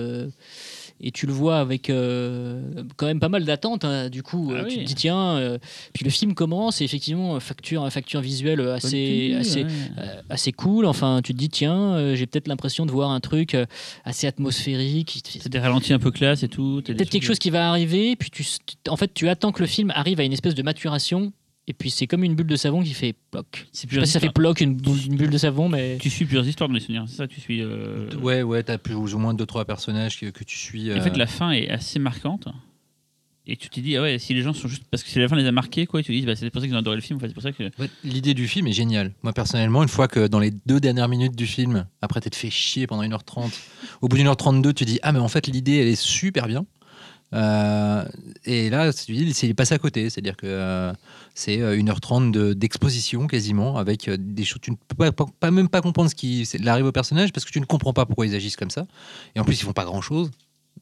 [1.00, 2.62] et tu le vois avec euh,
[2.96, 3.84] quand même pas mal d'attentes.
[3.84, 4.08] hein.
[4.08, 5.58] Du coup, Ah euh, tu te dis tiens, euh,
[5.92, 9.70] puis le film commence et effectivement facture facture visuelle assez Bonne assez ouais.
[10.30, 10.86] assez cool.
[10.86, 13.56] Enfin, tu te dis tiens, j'ai peut-être l'impression de voir un truc
[14.04, 15.20] assez atmosphérique.
[15.26, 16.80] C'est des ralentis un peu classe et tout.
[16.86, 18.44] Peut-être quelque chose qui va arriver, puis tu-
[18.88, 21.32] en fait, tu attends que le film arrive à une espèce de maturation,
[21.66, 23.66] et puis c'est comme une bulle de savon qui fait ploc.
[23.72, 26.26] C'est Je sais pas si ça fait ploc une, bulle de savon, mais Tu suis
[26.26, 27.62] plusieurs histoires dans les souvenirs, c'est ça Tu suis.
[27.62, 30.92] euh, Ouais, ouais, t'as plus ou moins deux trois personnages que, que tu suis.
[30.92, 32.48] En euh, fait, la fin est assez marquante.
[33.46, 34.84] Et tu te dis, ah ouais, si les gens sont juste.
[34.90, 36.48] Parce que si la fin les a marqués, quoi, et tu te dis, bah, c'est
[36.48, 37.64] pour ça qu'ils ont adoré le film, en fait, c'est pour ça que.
[37.78, 39.12] Ouais, L'idée du film est géniale.
[39.22, 42.48] Moi, personnellement, une fois que dans les deux dernières minutes du film, après t'être fait
[42.50, 43.50] chier pendant 1h30,
[44.00, 46.46] au bout d'une heure 32, tu dis Ah, mais en fait, l'idée, elle est super
[46.46, 46.64] bien.
[47.34, 48.04] Euh,
[48.44, 50.08] et là, tu dis, c'est passé à côté.
[50.08, 50.92] C'est-à-dire que euh,
[51.34, 54.60] c'est euh, 1h30 de- d'exposition quasiment, avec euh, des choses.
[54.62, 57.44] Tu ne peux pas, pas- pas- même pas comprendre ce qui arrive au personnage parce
[57.44, 58.86] que tu ne comprends pas pourquoi ils agissent comme ça.
[59.34, 60.30] Et en plus, ils font pas grand-chose.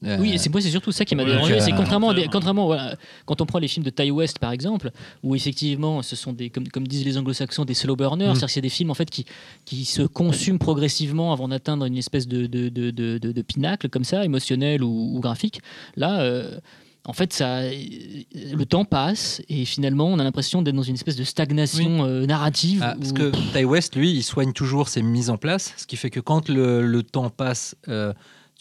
[0.05, 1.53] Euh, Oui, c'est moi, c'est surtout ça qui m'a dérangé.
[1.53, 4.39] euh, C'est contrairement, à des- contrairement voilà, quand on prend les films de Ty West
[4.39, 4.91] par exemple,
[5.21, 8.31] où effectivement, ce sont des, comme, comme disent les Anglo-Saxons, des slow burners, Mm.
[8.31, 9.25] c'est-à-dire que c'est des films en fait qui,
[9.65, 13.87] qui se consument progressivement avant d'atteindre une espèce de, de, de, de, de- de pinacle
[13.89, 15.61] comme ça, émotionnel ou, ou graphique.
[15.95, 16.21] Là.
[16.21, 16.59] euh,
[17.05, 21.17] en fait, ça, le temps passe et finalement, on a l'impression d'être dans une espèce
[21.17, 22.81] de stagnation euh, narrative.
[22.81, 25.97] Ah, parce que Ty West, lui, il soigne toujours ses mises en place, ce qui
[25.97, 28.13] fait que quand le, le temps passe, euh,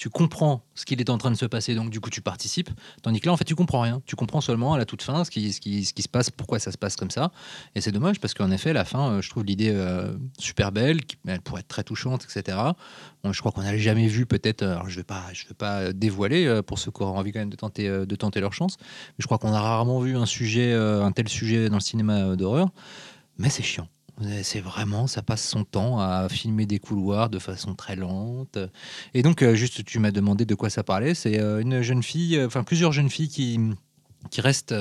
[0.02, 2.70] tu comprends ce qu'il est en train de se passer, donc du coup tu participes.
[3.02, 4.02] Tandis que là, en fait, tu comprends rien.
[4.04, 6.28] Tu comprends seulement à la toute fin ce qui, ce qui, ce qui se passe,
[6.28, 7.30] pourquoi ça se passe comme ça.
[7.76, 11.02] Et c'est dommage parce qu'en effet, la fin, euh, je trouve l'idée euh, super belle,
[11.28, 12.58] elle pourrait être très touchante, etc.
[13.22, 15.92] Bon, je crois qu'on n'a jamais vu peut-être, euh, alors je ne vais, pas- pas
[15.92, 19.20] dévoiler pour ceux qui auront envie quand même de tenter, de tenter leur chance, mais
[19.20, 22.70] je crois qu'on a rarement vu un sujet, un tel sujet dans le cinéma d'horreur.
[23.38, 23.86] Mais c'est chiant.
[24.42, 28.58] C'est vraiment, ça passe son temps à filmer des couloirs de façon très lente.
[29.14, 31.14] Et donc, euh, juste, tu m'as demandé de quoi ça parlait.
[31.14, 33.58] C'est euh, une jeune fille, euh, enfin plusieurs jeunes filles qui
[34.30, 34.74] qui restent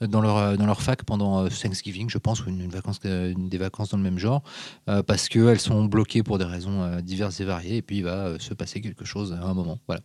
[0.00, 3.58] dans leur dans leur fac pendant Thanksgiving, je pense, ou une, une vacance, une des
[3.58, 4.42] vacances dans le même genre,
[4.88, 8.04] euh, parce qu'elles sont bloquées pour des raisons euh, diverses et variées, et puis il
[8.04, 9.78] va euh, se passer quelque chose à un moment.
[9.86, 10.02] Voilà,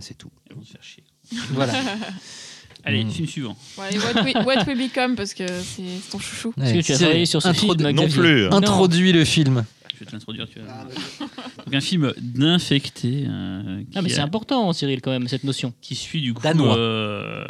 [0.00, 0.30] c'est tout.
[0.64, 1.04] Faire chier.
[1.50, 1.72] Voilà.
[2.84, 3.10] Allez, Mm.
[3.10, 3.56] film suivant.
[3.76, 6.54] Ouais, et what, we, What We Become, parce que c'est ton chouchou.
[6.62, 8.46] Est-ce que tu as travaillé sur ce film Non plus.
[8.46, 9.64] Introduis le film.
[9.94, 11.26] Je vais te l'introduire, tu vois.
[11.66, 13.24] Donc, un film d'infecté.
[13.28, 15.74] euh, Ah, mais c'est a- important, Cyril, quand même, cette notion.
[15.80, 16.42] qui suit du coup.
[16.42, 16.76] Danois.
[16.78, 17.44] euh,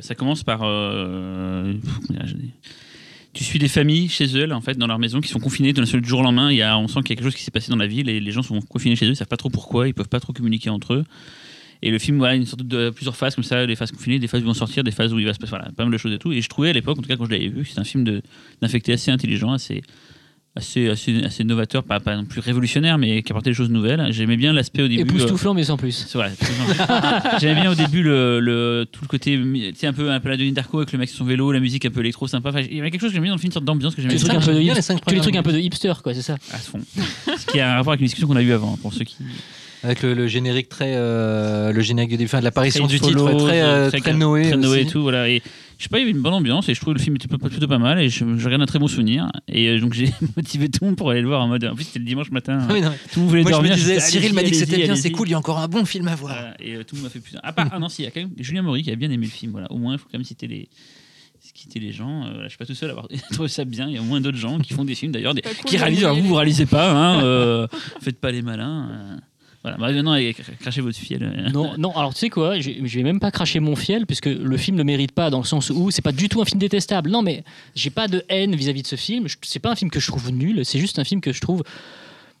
[0.00, 0.62] ça commence par.
[0.64, 1.74] euh,
[3.32, 5.86] tu suis des familles chez elles, en fait, dans leur maison, qui sont confinées d'un
[5.86, 6.50] seul jour au lendemain.
[6.50, 7.86] Il y a, on sent qu'il y a quelque chose qui s'est passé dans la
[7.86, 10.08] ville et les gens sont confinés chez eux, ils savent pas trop pourquoi, ils peuvent
[10.08, 11.04] pas trop communiquer entre eux.
[11.82, 14.28] Et le film, voilà, une sorte de plusieurs phases comme ça, des phases confinées, des
[14.28, 15.92] phases où ils vont sortir, des phases où il va se passer, voilà, pas mal
[15.92, 16.32] de choses et tout.
[16.32, 17.84] Et je trouvais à l'époque, en tout cas quand je l'avais vu, que c'était un
[17.84, 18.04] film
[18.60, 19.82] d'infecté assez intelligent, assez,
[20.54, 24.06] assez, assez, assez novateur, pas, pas non plus révolutionnaire, mais qui apportait des choses nouvelles.
[24.10, 25.00] J'aimais bien l'aspect au début.
[25.00, 25.90] euh, Époustouflant, mais sans plus.
[26.06, 26.30] c'est vrai.
[26.38, 26.52] c'est.
[27.40, 30.28] J'aimais bien au début le, le- tout le côté, tu sais, un peu un peu
[30.28, 32.50] la Denis Darko avec le mec sur son vélo, la musique un peu électro sympa.
[32.50, 33.94] Enfin, il y avait quelque chose que j'aimais bien dans le film, une sorte d'ambiance
[33.96, 34.20] que j'aimais Que
[35.00, 36.36] que les trucs un peu de hipster, quoi, c'est ça.
[36.52, 36.80] à ce fond.
[37.38, 39.16] Ce qui a un rapport avec une discussion qu'on a eue avant, pour ceux qui.
[39.84, 40.92] Avec le, le générique très.
[40.96, 44.42] euh, le générique de, enfin, de l'apparition Très du titre, très, euh, très, Noé.
[44.48, 45.28] très Noé et tout, voilà.
[45.28, 45.42] Et
[45.78, 47.26] je sais pas, il y avait une bonne ambiance et je trouve le film était
[47.26, 49.28] plutôt pas mal et je, je regarde un très bon souvenir.
[49.48, 51.64] Et euh, donc j'ai motivé tout le monde pour aller le voir en mode.
[51.64, 52.58] En plus, c'était le dimanche matin.
[52.68, 53.72] Ah oui, non, Tout le monde voulait Moi, je dormir.
[53.72, 55.58] me disais, j'étais, Cyril m'a dit que c'était bien, c'est cool, il y a encore
[55.58, 56.32] un bon film à voir.
[56.34, 57.40] Voilà, et euh, tout le monde m'a fait putain.
[57.42, 59.10] À part, ah non, si, il y a quand même Julien Maury qui a bien
[59.10, 59.50] aimé le film.
[59.50, 59.70] Voilà.
[59.72, 60.68] Au moins, il faut quand même citer les,
[61.40, 62.24] citer les gens.
[62.26, 63.88] Euh, voilà, je suis pas tout seul à avoir trouvé ça bien.
[63.88, 65.64] Il y a au moins d'autres gens qui font des films d'ailleurs, des- Pas cool
[65.68, 66.04] qui réalisent.
[66.04, 66.92] Alors vous, vous réalisez pas.
[66.92, 67.66] Hein, euh,
[68.00, 68.88] faites pas les malins.
[68.92, 69.16] euh.
[69.62, 69.76] Voilà.
[69.76, 69.92] Bah,
[70.60, 71.22] crachez votre fiel.
[71.22, 71.50] euh.
[71.50, 74.56] Non, non, alors tu sais quoi, je vais même pas cracher mon fiel, puisque le
[74.56, 77.10] film ne mérite pas, dans le sens où c'est pas du tout un film détestable.
[77.10, 77.44] Non, mais
[77.74, 79.26] j'ai pas de haine vis-à-vis de ce film.
[79.42, 81.62] C'est pas un film que je trouve nul, c'est juste un film que je trouve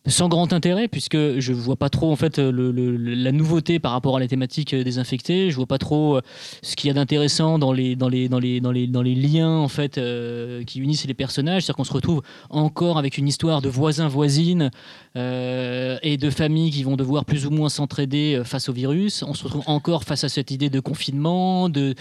[0.06, 4.16] sans grand intérêt, puisque je vois pas trop en fait le- la nouveauté par rapport
[4.16, 5.50] à la thématique euh, des infectés.
[5.50, 6.20] Je vois pas trop euh,
[6.62, 9.14] ce qu'il y a d'intéressant dans les, dans, les, dans, les, dans, les, dans les
[9.14, 11.62] liens en fait euh, qui unissent les personnages.
[11.62, 14.70] C'est-à-dire qu'on se retrouve encore avec une histoire de voisins-voisines
[15.16, 19.22] euh, et de familles qui vont devoir plus ou moins s'entraider euh, face au virus.
[19.22, 21.94] On se retrouve encore face à cette idée de confinement, de,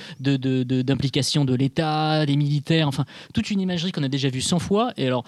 [0.81, 4.91] d'implication de l'État, des militaires, enfin toute une imagerie qu'on a déjà vue 100 fois.
[4.97, 5.23] Et alors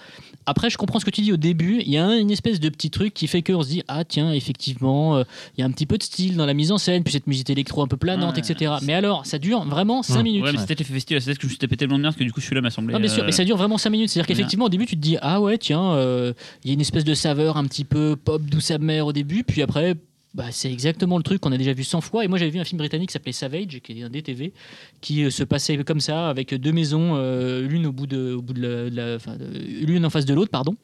[0.46, 1.80] après, je comprends ce que tu dis au début.
[1.84, 4.04] Il y a un- une espèce de petit truc qui fait qu'on se dit ah
[4.04, 5.24] tiens effectivement euh,
[5.56, 7.26] il y a un petit peu de style dans la mise en scène, puis cette
[7.26, 8.40] musique électro un peu planante, Ouais.
[8.40, 8.74] etc.
[8.82, 10.22] Mais alors ça dure vraiment 5 Mmh.
[10.22, 10.44] minutes.
[10.44, 11.22] Ouais, mais c'est peut-être l'effet festival.
[11.22, 12.98] C'est que je me suis tapé tellement de merde que du coup, celui-là m'a semblé.
[12.98, 14.08] Bien sûr, euh, mais ça dure vraiment 5 minutes.
[14.10, 14.34] C'est-à-dire bien.
[14.36, 16.32] qu'effectivement, au début, tu te dis, ah ouais, tiens, euh,
[16.64, 19.44] il y a une espèce de saveur un petit peu pop, douce amère au début,
[19.44, 19.94] puis après.
[20.34, 22.24] Bah, c'est exactement le truc qu'on a déjà vu 100 fois.
[22.24, 24.52] Et moi, j'avais vu un film britannique qui s'appelait Savage, qui est un DTV,
[25.00, 28.42] qui euh, se passait comme ça, avec deux maisons, euh, l'une au bout de, au
[28.42, 30.74] bout de la, de la- enfin, de- l'une en face de l'autre, pardon.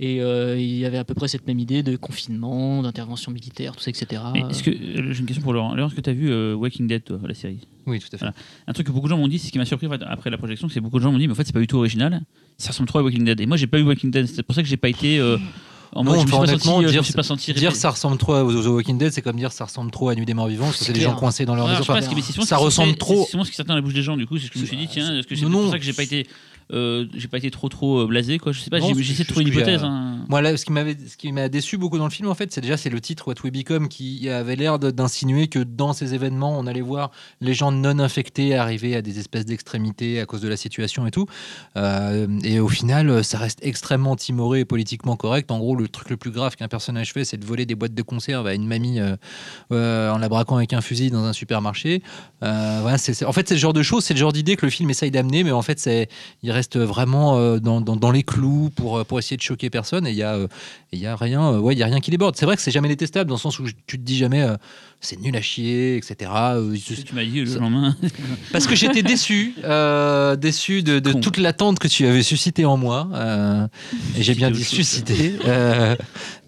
[0.00, 3.76] Et euh, il y avait à peu près cette même idée de confinement, d'intervention militaire,
[3.76, 4.22] tout ça, etc.
[4.32, 5.74] Mais est-ce que euh, j'ai une question pour Laurent.
[5.76, 7.60] Laurent, est-ce que tu as vu euh, Walking Dead, toi, la série?
[7.86, 8.16] Oui, tout à fait.
[8.18, 8.34] Voilà.
[8.66, 10.02] Un truc que beaucoup de gens m'ont dit, c'est ce qui m'a surpris en fait,
[10.04, 11.60] après la projection, c'est que beaucoup de gens m'ont dit, mais en fait, c'est pas
[11.60, 12.22] du tout original.
[12.58, 13.40] Ça ressemble trop à Walking Dead.
[13.40, 14.26] Et moi, j'ai pas vu Walking Dead.
[14.26, 15.20] C'est pour ça que j'ai pas été.
[15.94, 17.52] Euh, en Non, mode, je me senti, honnêtement, euh, je me dire- suis pas senti
[17.52, 20.08] Dire répé- ça ressemble trop aux The Walking Dead, c'est comme dire ça ressemble trop
[20.08, 21.80] à Nuit des Morts Vivants, parce que C'est des gens coincés dans leur maison.
[21.82, 22.00] Enfin,
[22.44, 23.24] ça ressemble trop.
[23.24, 24.58] C'est souvent ce qui sortait dans la bouche des gens, du coup, c'est ce que
[24.58, 26.26] je me suis dit, tiens, est-ce que c'est pour ça que j'ai pas été
[26.72, 28.52] euh, j'ai pas été trop trop euh, blasé quoi.
[28.52, 29.82] Je sais pas, j'ai essayé de trouver une hypothèse.
[29.84, 30.24] hein.
[30.28, 32.52] Moi, là, ce qui m'avait, ce qui m'a déçu beaucoup dans le film, en fait,
[32.52, 36.14] c'est déjà c'est le titre What We Become qui avait l'air d'insinuer que dans ces
[36.14, 37.10] événements, on allait voir
[37.40, 41.10] les gens non infectés arriver à des espèces d'extrémités à cause de la situation et
[41.12, 41.26] tout.
[41.76, 45.50] Euh, et au final, ça reste extrêmement timoré et politiquement correct.
[45.50, 47.94] En gros, le truc le plus grave qu'un personnage fait, c'est de voler des boîtes
[47.94, 49.16] de conserve à une mamie euh,
[49.72, 52.02] euh, en la braquant avec un fusil dans un supermarché.
[52.42, 54.56] Euh, voilà, c'est, c'est- en fait, c'est le genre de choses, c'est le genre d'idée
[54.56, 56.08] que le film essaye d'amener, mais en fait, c'est,
[56.42, 60.06] il reste vraiment euh, dans, dans- les clous pour, euh, pour essayer de choquer personne.
[60.06, 60.48] Et il y a, euh,
[60.92, 62.36] y a rien, ouais, y a rien qui déborde.
[62.36, 64.46] C'est vrai que c'est jamais détestable dans le sens où tu te dis jamais
[65.00, 66.30] c'est nul à chier, etc.
[66.34, 66.74] Euh,
[67.06, 67.96] Tu m'as dit le ça- lendemain.
[68.52, 73.08] parce que j'étais déçu, euh, déçu de, toute l'attente que tu avais suscité en moi.
[73.14, 73.66] euh,
[74.16, 75.94] et j'ai bien dit Suscité euh,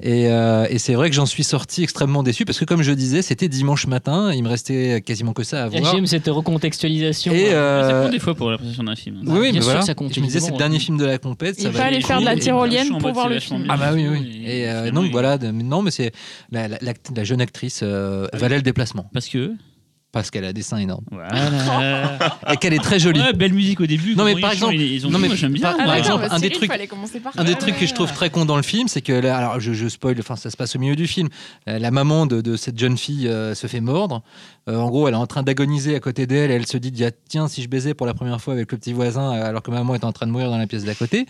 [0.03, 2.92] et euh, et c'est vrai que j'en suis sorti extrêmement déçu parce que, comme je
[2.92, 4.32] disais, c'était dimanche matin.
[4.32, 5.92] Il me restait quasiment que ça à voir.
[5.94, 7.32] J'aime cette recontextualisation.
[7.32, 9.20] Et, euh, Ça compte des fois pour la présentation d'un film.
[9.24, 9.82] Oui, oui, Bien mais sûr voilà.
[9.82, 11.57] ça compte, je me disais, c'est le dernier film de la compète.
[11.62, 13.66] Il fallait être faire de la tyrolienne pour voir le film.
[13.68, 14.42] Ah bah oui, oui.
[14.46, 16.12] Et donc il- voilà, non, mais c'est
[16.51, 16.68] la,
[17.24, 17.82] jeune actrice.
[18.39, 19.53] Valait le déplacement Parce que.
[20.11, 22.18] parce qu'elle a des seins énormes Voilà.
[22.51, 23.20] et qu'elle est très jolie.
[23.20, 24.16] Ouais, belle musique au début.
[24.16, 25.62] Non, mais par exemple- ils, ils ont non, dit, mais moi j'aime bien.
[25.68, 26.70] par- par d'accord, exemple, un des trucs-
[27.36, 29.61] Un des trucs que je trouve très con dans le film, c'est que là, alors
[29.61, 31.28] je, je spoil, enfin ça se passe au milieu du film.
[31.68, 34.22] Euh, La maman de, de cette jeune fille euh, se fait mordre.
[34.68, 36.51] Euh, en gros, elle est en train d'agoniser à côté d'elle.
[36.51, 38.78] et Elle se dit ah, tiens, si je baisais pour la première fois avec le
[38.78, 41.26] petit voisin, alors que maman est en train de mourir dans la pièce d'à côté.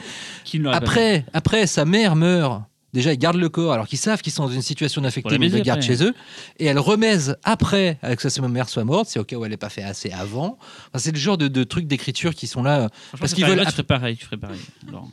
[0.72, 2.62] Après, après, sa mère meurt.
[2.98, 5.46] Déjà, ils gardent le corps alors qu'ils savent qu'ils sont dans une situation d'infecté, mais
[5.46, 6.14] ils le gardent chez eux.
[6.58, 9.52] Et elle remèse après, avec que sa mère soit morte, c'est au cas où elle
[9.52, 10.58] n'est pas fait assez avant.
[10.88, 12.88] Enfin, c'est le genre de, de trucs d'écriture qui sont là.
[12.88, 14.16] Franchement, parce qu'ils veulent Là, tu ferais pareil.
[14.16, 14.58] Tu ferais pareil.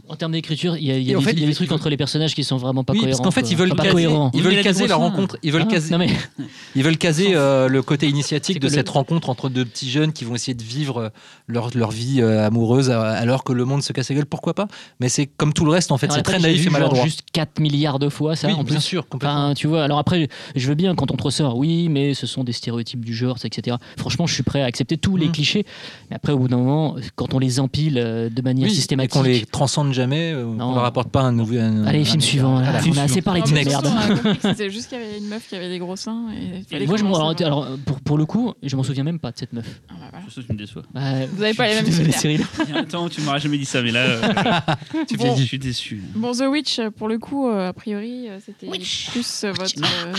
[0.08, 1.42] En termes d'écriture, il y a, il y a Et en des, fait, il y
[1.42, 3.18] a ils- des trucs entre les personnages qui sont vraiment pas oui, cohérents.
[3.20, 4.32] parce qu'en fait, ils veulent caser, cohérents.
[4.34, 5.38] ils veulent caser la rencontre.
[5.44, 5.92] Ils veulent Ah, caser.
[5.92, 6.10] non, mais
[6.76, 10.12] Ils veulent caser euh, le côté initiatique de cette le- rencontre entre deux petits jeunes
[10.14, 11.10] qui vont essayer de vivre euh,
[11.48, 14.26] leur, leur vie euh, amoureuse euh, alors que le monde se casse la gueule.
[14.26, 14.68] Pourquoi pas?
[15.00, 17.04] Mais c'est comme tout le reste, en fait, c'est très naïf et maladroit.
[17.04, 18.82] juste 4 milliards de fois ça oui, en bien plus.
[18.84, 19.46] sûr, complètement.
[19.46, 22.26] Enfin, tu vois, alors après, je veux bien quand on te ressort, oui, mais ce
[22.28, 23.78] sont des stéréotypes du genre, etc.
[23.98, 25.32] Franchement, je suis prêt à accepter tous les Mm.
[25.32, 25.66] clichés.
[26.10, 28.76] Mais après, au bout d'un moment, quand on les empile euh, de manière Oui, et
[28.76, 29.12] systématique.
[29.14, 30.70] qu'on les transcende jamais, euh, Non.
[30.70, 31.58] qu'on leur apporte pas un nouveau.
[31.58, 32.60] un- Allez, un- film suivant.
[32.60, 32.80] là.
[32.88, 33.88] on a assez parlé de cette merde.
[33.88, 36.26] on C'était juste qu'il y avait une meuf qui avait des gros seins.
[36.32, 39.32] Et fallait Moi, je alors, alors, pour, pour le coup, je m'en souviens même pas
[39.32, 39.66] de cette meuf.
[39.90, 40.26] Ah, bah, voilà.
[40.28, 40.84] je sais, tu me déçois.
[40.94, 42.22] Ouais, Vous avez pas les mêmes suis désolé, critères.
[42.22, 42.46] Cyril.
[42.68, 44.22] Il y a un temps où tu m'auras jamais dit ça, mais là, euh,
[45.18, 45.36] Bon.
[45.36, 46.02] je suis déçu.
[46.16, 49.74] Bon, The Witch, pour le coup, euh, a priori, euh, c'était plus euh, votre.
[50.06, 50.14] euh,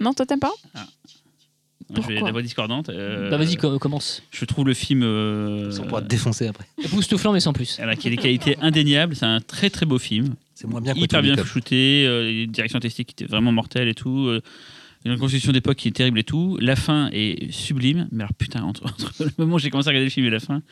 [0.00, 2.88] Non, toi, t'aimes pas Je vais Pourquoi la voix discordante.
[2.88, 4.22] euh, Bah, vas-y, co- commence.
[4.30, 5.02] Je trouve le film.
[5.02, 6.66] euh, On pourra te défoncer après.
[6.84, 7.76] Époustouflant, mais sans plus.
[7.76, 9.14] voilà, qui a des qualités indéniables.
[9.14, 10.34] C'est un très très beau film.
[10.54, 13.88] C'est moins bien que hyper bien shooté, euh, une direction artistique qui était vraiment mortelle
[13.88, 14.26] et tout.
[14.26, 14.40] euh,
[15.04, 16.58] une construction d'époque qui est terrible et tout.
[16.60, 18.08] La fin est sublime.
[18.10, 20.30] Mais alors putain, entre, entre le moment où j'ai commencé à regarder le film et
[20.30, 20.62] la fin,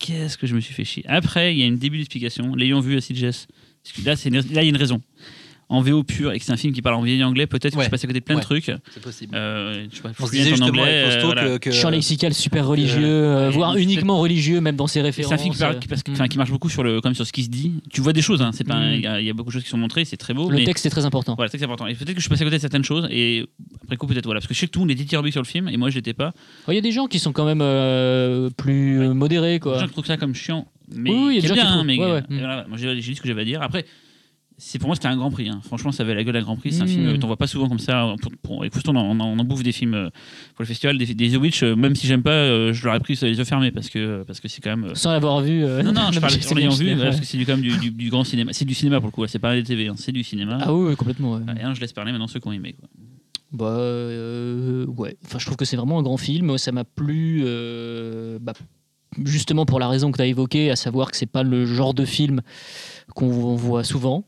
[0.00, 1.04] qu'est-ce que je me suis fait chier.
[1.06, 2.56] Après, il y a une début d'explication.
[2.56, 3.46] L'ayant vu à Sitges,
[3.84, 5.00] parce que là, c'est une- là, il y a une raison.
[5.72, 7.78] En VO pur et que c'est un film qui parle en vieil anglais, peut-être que
[7.78, 7.84] Ouais.
[7.84, 8.40] je passe à côté de plein Ouais.
[8.40, 8.72] de trucs.
[8.92, 9.36] C'est possible.
[9.36, 11.42] Euh, je sais pas, On se fluent disait en justement anglais, avec euh, voilà.
[11.44, 15.02] que, que- Champ lexical super religieux, euh, voire c'est- uniquement religieux, même dans ses C'est
[15.02, 15.32] références.
[15.32, 17.14] un film qui, parle- qui- parce que- enfin, qui marche beaucoup sur, le, quand même
[17.14, 17.74] sur ce qui se dit.
[17.88, 18.94] Tu vois des choses, hein, c'est pas un- Mm.
[18.96, 20.50] il y, a- il y a beaucoup de choses qui sont montrées, c'est très beau.
[20.50, 21.36] Le mais texte est très important.
[21.36, 21.86] Voilà, c'est ça qui est important.
[21.86, 23.46] Et peut-être que je suis passé à côté de certaines choses, et
[23.84, 24.40] après coup, peut-être voilà.
[24.40, 25.88] Parce que je sais que tout le monde est dithyrambique sur le film, et moi
[25.90, 26.32] je l'étais pas.
[26.66, 29.06] Il y a des gens qui sont quand même euh, plus Ouais.
[29.06, 29.78] euh, modérés, quoi.
[29.78, 30.66] gens qui trouvent ça comme chiant.
[30.94, 32.12] Mais Oui, oui, il y a bien, hein, mais Ouais, ouais.
[32.18, 33.62] euh, voilà, moi j'ai dit ce que j'avais à dire.
[33.62, 33.84] Après,
[34.62, 35.48] c'est pour moi c'était un grand prix.
[35.48, 35.60] hein.
[35.64, 36.72] Franchement, ça avait la gueule d'un grand prix.
[36.72, 36.88] C'est un Mm.
[36.88, 38.14] film, euh, t'en vois pas souvent comme ça.
[38.20, 40.10] Pour, pour, et pourtant, on, en- on en bouffe des films euh,
[40.54, 41.62] pour le festival, des, des The Witch.
[41.62, 44.38] euh, même si j'aime pas, euh, je l'aurais pris les yeux fermés parce que parce
[44.40, 44.90] que c'est quand même.
[44.90, 45.64] euh, Sans l'avoir vu.
[45.64, 47.20] euh, Non, non, je parle en l'ayant vu, c'est- parce ouais.
[47.20, 48.52] que c'est du, quand même du, du- du grand cinéma.
[48.52, 50.58] C'est du cinéma pour le coup, ouais, c'est pas des TV, hein, c'est du cinéma.
[50.60, 51.34] Ah oui, complètement.
[51.34, 51.42] ouais.
[51.58, 52.74] Et un, je laisse parler maintenant ceux qui ont aimé.
[52.78, 52.88] Quoi.
[53.52, 55.16] Bah euh, ouais.
[55.24, 56.56] Enfin, je trouve que c'est vraiment un grand film.
[56.58, 57.42] Ça m'a plu.
[57.44, 58.52] euh, bah,
[59.24, 61.94] justement pour la raison que tu as évoquée, à savoir que c'est pas le genre
[61.94, 62.40] de film
[63.14, 64.24] qu'on voit souvent.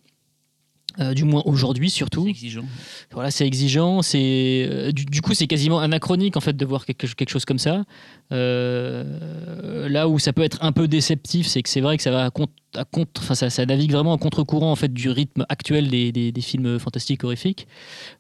[1.01, 2.25] Euh, du moins aujourd'hui surtout.
[2.25, 2.65] C'est exigeant.
[3.13, 4.03] Voilà, c'est exigeant.
[4.03, 7.47] C'est euh, du, du coup c'est quasiment anachronique en fait de voir quelque, quelque chose
[7.47, 7.85] comme ça.
[8.33, 12.11] Euh, là où ça peut être un peu déceptif, c'est que c'est vrai que ça
[12.11, 16.33] va à contre, enfin ça, navigue vraiment en contre-courant en fait du rythme actuel des,
[16.41, 17.67] films fantastiques horrifiques.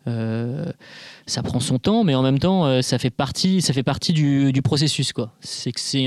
[0.06, 0.70] Euh,
[1.26, 4.12] ça prend son temps, mais en même temps euh, ça fait partie, ça fait partie
[4.12, 5.32] du, processus quoi.
[5.40, 6.06] C'est que c'est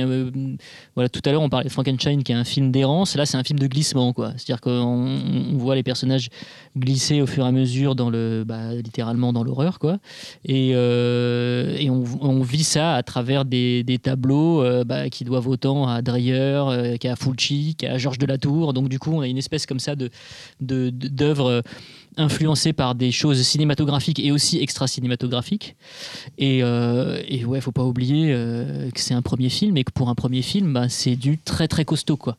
[0.95, 3.15] voilà tout à l'heure on parlait de Frankenstein qui est un film d'errance.
[3.15, 4.33] Là c'est un film de glissement quoi.
[4.37, 6.29] C'est-à-dire qu'on on voit les personnages
[6.77, 9.97] glisser au fur et à mesure dans le bah, littéralement dans l'horreur quoi
[10.43, 16.33] et, on, vit ça à travers des tableaux euh, bah, qui doivent autant à Dreyer
[16.67, 19.65] euh, qu'à Fulci qu'à Georges de la Tour donc du coup on a une espèce
[19.65, 20.09] comme ça de
[20.61, 21.61] d'œuvres euh,
[22.17, 25.75] influencées par des choses cinématographiques et aussi extra cinématographiques
[26.37, 28.31] et, euh, et ouais faut pas oublier
[28.93, 31.67] que c'est un premier film et que pour un premier film bah, c'est du très
[31.67, 32.37] très costaud quoi.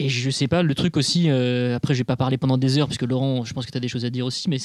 [0.00, 2.86] Et je sais pas, le truc aussi, après je vais pas parler pendant des heures,
[2.86, 4.58] parce que Laurent, je pense que tu as des choses à dire aussi, mais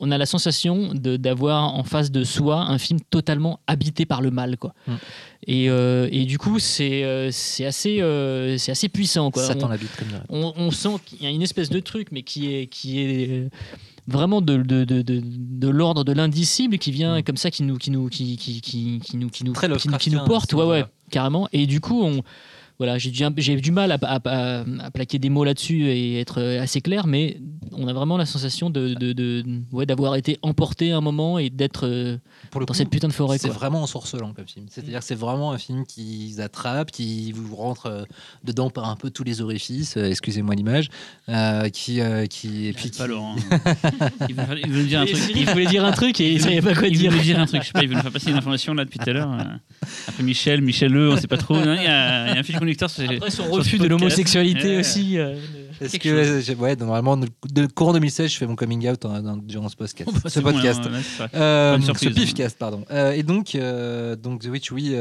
[0.00, 4.30] on a la sensation d'avoir en face de soi un film totalement habité par le
[4.30, 4.56] mal.
[4.58, 4.74] Quoi.
[4.86, 4.92] Mm.
[5.46, 7.28] Et, euh, et du coup, c'est euh,
[7.66, 9.30] assez, euh, c'est assez puissant.
[9.30, 9.42] Quoi.
[9.44, 10.20] Satan On- l'habite comme dirait.
[10.28, 13.48] on, on sent qu'il y a une espèce de truc, mais qui est, qui est
[14.08, 17.22] vraiment de, de, de, de, l'ordre de l'indicible qui vient Mm.
[17.22, 19.72] comme ça, qui nous, qui nous, qui, qui, qui, qui nous, qui nous, Très qui,
[19.88, 21.48] nous- qui nous Lovecraftien, porte, ouais, ouais, carrément.
[21.52, 22.22] Et du coup, on,
[22.78, 26.20] voilà, j'ai du, j'ai du mal à, à- à- à plaquer des mots là-dessus et
[26.20, 27.38] être assez clair, mais
[27.72, 31.50] on a vraiment la sensation de, de, de- ouais, d'avoir été emporté un moment et
[31.50, 32.18] d'être euh,
[32.50, 33.38] Pour le dans coup, cette putain de forêt.
[33.38, 34.66] C'est vraiment ensorcelant comme film.
[34.70, 38.04] C'est-à-dire que c'est vraiment un film qui vous attrape, qui vous rentre euh,
[38.44, 40.88] dedans par un peu tous les orifices, euh, excusez-moi l'image,
[41.28, 43.36] euh, qui, euh, qui, et puis qui- Pas Laurent.
[44.28, 45.16] il, veut, faire- il veut nous dire un truc.
[45.16, 47.10] Cyril voulait dire un truc et il savait pas quoi il dire.
[47.10, 47.62] veut nous dire un truc.
[47.62, 49.30] Je sais pas, il veut nous faire passer une information là depuis tout à l'heure.
[50.08, 51.56] Après Michel, Michel E, on sait pas trop.
[51.58, 52.42] Il y, a il y a un
[52.74, 52.90] conducteur.
[53.16, 54.80] Après son refus de l'homosexualité Ouais.
[54.80, 55.18] aussi.
[55.18, 55.36] euh,
[55.80, 59.68] Est-ce que ouais, normalement de, courant 2016, je fais mon coming out en- dans- durant
[59.68, 60.10] ce podcast.
[60.24, 60.80] Bah, ce bon, podcast.
[60.84, 61.28] là, ça.
[61.34, 62.84] Euh, ce pifcast, pardon.
[62.90, 64.94] Euh, et donc, euh, donc The Witch, oui.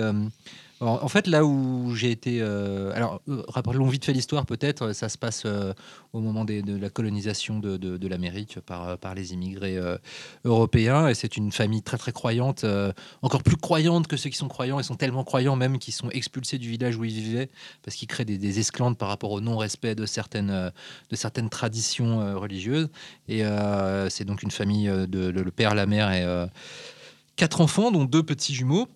[0.82, 2.40] Euh, en fait, là où j'ai été.
[2.42, 4.94] euh, alors, euh, rappelons vite fait l'histoire, peut-être.
[4.94, 5.74] Ça se passe euh,
[6.12, 9.98] au moment de la colonisation de, l'Amérique par, euh, les immigrés euh,
[10.44, 11.08] européens.
[11.08, 14.50] Et c'est une famille très, très croyante, euh, encore plus croyante que ceux qui sont
[14.50, 14.80] croyants.
[14.80, 17.50] Ils sont tellement croyants, même, qu'ils sont expulsés du village où ils vivaient
[17.84, 18.62] parce qu'ils créent des, des
[18.98, 20.70] par rapport au non-respect de certaines, euh,
[21.10, 22.90] de certaines traditions euh, religieuses.
[23.28, 26.48] Et euh, c'est donc une famille euh, de, le, père, la mère et euh,
[27.36, 28.88] quatre enfants, dont deux petits jumeaux.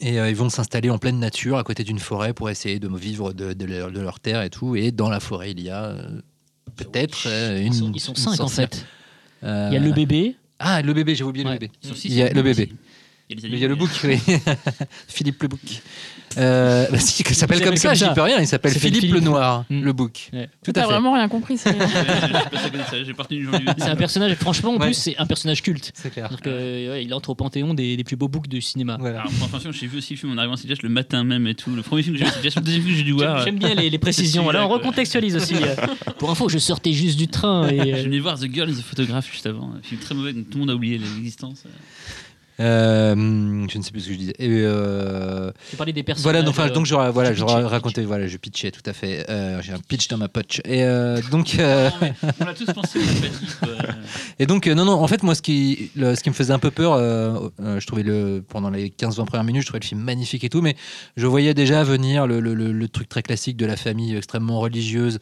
[0.00, 2.88] Et euh, ils vont s'installer en pleine nature, à côté d'une forêt, pour essayer de
[2.96, 4.76] vivre de, de leur, de leur terre et tout.
[4.76, 6.20] Et dans la forêt, il y a euh,
[6.76, 7.72] peut-être euh, une.
[7.72, 8.68] Ils sont, ils sont une cinq en sorcière.
[8.70, 8.86] fait.
[9.42, 10.36] Il y a le bébé.
[10.58, 11.52] Ah, le bébé, j'ai oublié Ouais.
[11.54, 11.72] le bébé.
[12.04, 12.72] Il y a le bébé.
[13.30, 14.18] Il y a, les Il y a le bouc, oui.
[15.08, 15.60] Philippe le bouc.
[16.36, 18.38] Euh, bah, si, il s'appelle comme ça, j'y peux rien.
[18.40, 19.24] Il s'appelle Il s'appelle Philippe, le Philippe.
[19.24, 19.82] Noir, Mm.
[19.82, 20.30] le bouc.
[20.32, 20.48] Ouais.
[20.64, 20.86] Tout à fait.
[20.86, 21.56] vraiment rien compris.
[21.56, 21.78] Cyril.
[21.78, 24.34] Ouais, je sais pas ça connaît ça, J'ai parti du jour du C'est un personnage,
[24.34, 24.86] franchement, en Ouais.
[24.86, 25.92] plus, c'est un personnage culte.
[25.94, 26.28] C'est clair.
[26.42, 28.96] Que, ouais, il entre au panthéon des, des plus beaux books du cinéma.
[29.00, 29.20] Voilà.
[29.20, 31.46] Alors, pour information, j'ai vu aussi le film en arrivant à Sitges le matin même
[31.46, 31.70] et tout.
[31.74, 32.56] Le premier film que j'ai vu, c'est.
[32.56, 33.42] Le deuxième film que j'ai dû voir.
[33.44, 34.50] J'aime bien les, les précisions.
[34.50, 35.54] Là, on recontextualise aussi.
[35.54, 35.74] euh.
[36.18, 37.68] Pour info, je sortais juste du train.
[37.68, 39.72] Et, J'ai euh, venu voir The Girl is a Photograph juste avant.
[39.78, 41.62] Un film très mauvais tout le monde a oublié l'existence.
[42.60, 43.14] Euh,
[43.68, 44.34] je ne sais plus ce que je disais.
[44.38, 46.22] Et, euh, tu parlais des personnages.
[46.22, 48.92] Voilà, donc, enfin, donc je, voilà, tu je pitchais, racontais, voilà, je pitchais tout à
[48.92, 49.28] fait.
[49.28, 50.60] Euh, J'ai un pitch dans ma poche.
[50.64, 50.84] Et
[51.30, 53.00] donc, Non, mais on l'a tous pensé,
[54.38, 56.58] et donc, non, non, en fait, moi, ce qui, le- ce qui me faisait un
[56.58, 60.44] peu peur, je trouvais le, pendant les 15-20 premières minutes, je trouvais le film magnifique
[60.44, 60.76] et tout, mais
[61.16, 64.60] je voyais déjà venir le, le- le- le truc très classique de la famille extrêmement
[64.60, 65.18] religieuse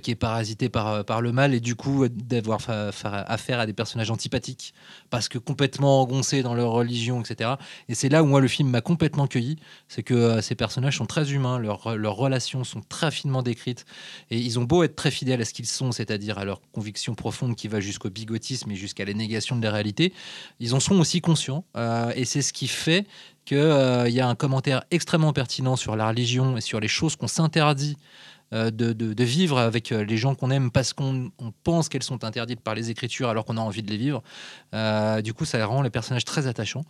[0.00, 3.60] qui est parasitée par, par le mal et du coup, euh, d'avoir fa- fa- affaire
[3.60, 4.74] à des personnages antipathiques
[5.10, 7.52] parce que complètement engoncés dans leur religion, etc.
[7.88, 9.56] Et c'est là où moi, le film m'a complètement cueilli.
[9.88, 13.84] C'est que euh, ces personnages sont très humains, leurs, leurs relations sont très finement décrites.
[14.30, 17.14] Et ils ont beau être très fidèles à ce qu'ils sont, c'est-à-dire à leur conviction
[17.14, 20.12] profonde qui va jusqu'au bigotisme et jusqu'à la négation de la réalité,
[20.60, 21.64] ils en sont aussi conscients.
[21.76, 23.06] Euh, et c'est ce qui fait
[23.44, 27.28] qu'il y a un commentaire extrêmement pertinent sur la religion et sur les choses qu'on
[27.28, 28.33] s'interdit euh,
[28.70, 32.24] de, de- vivre avec euh, les gens qu'on aime parce qu'on on pense qu'elles sont
[32.24, 34.22] interdites par les écritures alors qu'on a envie de les vivre.
[34.74, 36.84] Euh, du coup, ça rend les personnages très attachants.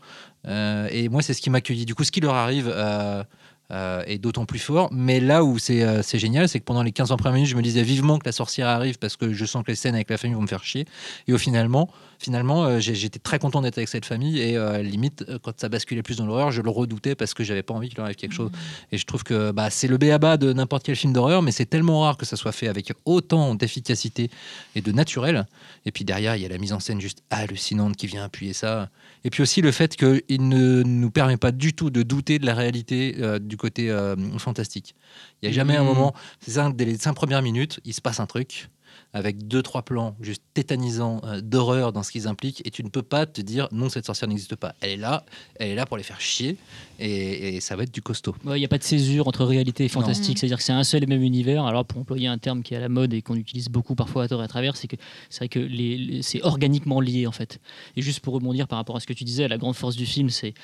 [0.47, 1.87] Euh, et moi, c'est ce qui m'a accueilli.
[1.87, 3.23] Du coup, ce qui leur arrive euh,
[3.71, 4.89] euh, est d'autant plus fort.
[4.93, 7.57] Mais là où c'est euh, génial, c'est que pendant les 15 ans premières minutes, je
[7.57, 10.11] me disais vivement que la sorcière arrive parce que je sens que les scènes avec
[10.11, 10.87] la famille vont me faire chier.
[11.29, 11.89] Et au finalement,
[12.19, 14.41] finalement euh, j'étais très content d'être avec cette famille.
[14.41, 17.45] Et euh, limite, euh, quand ça basculait plus dans l'horreur, je le redoutais parce que
[17.45, 18.51] j'avais pas envie qu'il leur arrive quelque chose.
[18.93, 21.67] Et je trouve que bah, c'est le béaba de n'importe quel film d'horreur, mais c'est
[21.67, 24.31] tellement rare que ça soit fait avec autant d'efficacité
[24.75, 25.47] et de naturel.
[25.87, 28.53] Et puis derrière, il y a la mise en scène juste hallucinante qui vient appuyer
[28.53, 28.89] ça.
[29.25, 32.47] Et puis aussi le fait qu'il ne nous permet pas du tout de douter de
[32.47, 34.95] la réalité euh, du côté euh, fantastique.
[35.43, 35.89] Il n'y a jamais un Mhm.
[35.89, 38.69] moment, c'est ça, dès les cinq premières minutes, il se passe un truc
[39.15, 42.89] avec deux, trois plans juste tétanisants euh, d'horreur dans ce qu'ils impliquent, et tu ne
[42.91, 44.75] peux pas te dire non, cette sorcière n'existe pas.
[44.81, 46.57] Elle est là, elle est là pour les faire chier,
[46.99, 48.35] et, et ça va être du costaud.
[48.45, 50.41] Ouais, Il n'y a pas de césure entre réalité et fantastique, Non.
[50.41, 51.65] c'est-à-dire que c'est un seul et même univers.
[51.65, 54.25] Alors pour employer un terme qui est à la mode et qu'on utilise beaucoup parfois
[54.25, 54.97] à tort et à travers, c'est que
[55.31, 57.61] c'est vrai que les, les- c'est organiquement lié en fait.
[57.97, 60.07] Et juste pour rebondir par rapport à ce que tu disais, la grande force du
[60.07, 60.55] film, c'est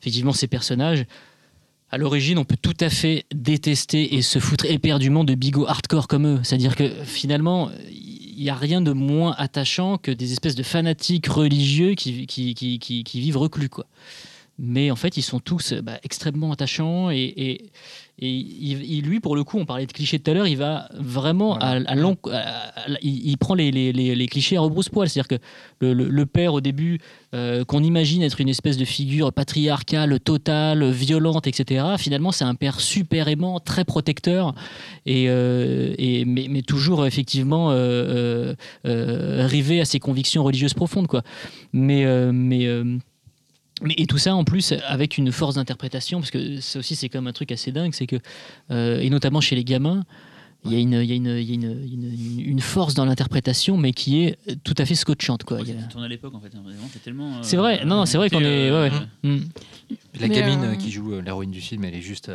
[0.00, 1.04] effectivement ces personnages.
[1.90, 6.08] À l'origine, on peut tout à fait détester et se foutre éperdument de bigots hardcore
[6.08, 6.40] comme eux.
[6.42, 7.70] C'est-à-dire que finalement,
[8.36, 12.26] il n'y a rien de moins attachant que des espèces de fanatiques religieux qui,
[13.14, 13.70] vivent reclus.
[14.58, 17.70] Mais en fait, ils sont tous bah, extrêmement attachants et,
[18.18, 20.56] et il- il- lui, pour le coup, on parlait de clichés tout à l'heure, il
[20.56, 24.56] va vraiment à, à l'en- à- à- il, il prend les, les- les- les clichés
[24.56, 25.08] à rebrousse-poil.
[25.08, 25.44] C'est-à-dire que
[25.80, 26.98] le, le- le père, au début,
[27.34, 32.54] euh, qu'on imagine être une espèce de figure patriarcale, totale, violente, etc., finalement, c'est un
[32.54, 34.54] père super aimant, très protecteur,
[35.04, 38.54] et, euh, et, mais, mais toujours effectivement euh,
[38.86, 41.06] euh, rivé à ses convictions religieuses profondes.
[41.06, 41.22] Quoi.
[41.72, 42.04] Mais.
[42.32, 42.66] mais
[43.82, 47.08] mais, et tout ça en plus avec une force d'interprétation, parce que ça aussi c'est
[47.08, 48.16] comme un truc assez dingue, c'est que,
[48.70, 50.04] euh, et notamment chez les gamins,
[50.64, 52.94] il y a, une, il y a, une, il y a une, une- une force
[52.94, 55.44] dans l'interprétation, mais qui est tout à fait scotchante.
[55.44, 55.60] Quoi.
[55.60, 56.48] Il a- à l'époque en fait.
[56.56, 56.62] hein,
[56.92, 57.34] C'est tellement.
[57.36, 58.70] euh, C'est vrai, non, non, c'est vrai qu'on est.
[58.72, 58.90] ouais, ouais.
[59.24, 59.44] euh, Mm.
[60.20, 62.30] La Mais, gamine euh, qui joue euh, l'héroïne du film, elle est juste.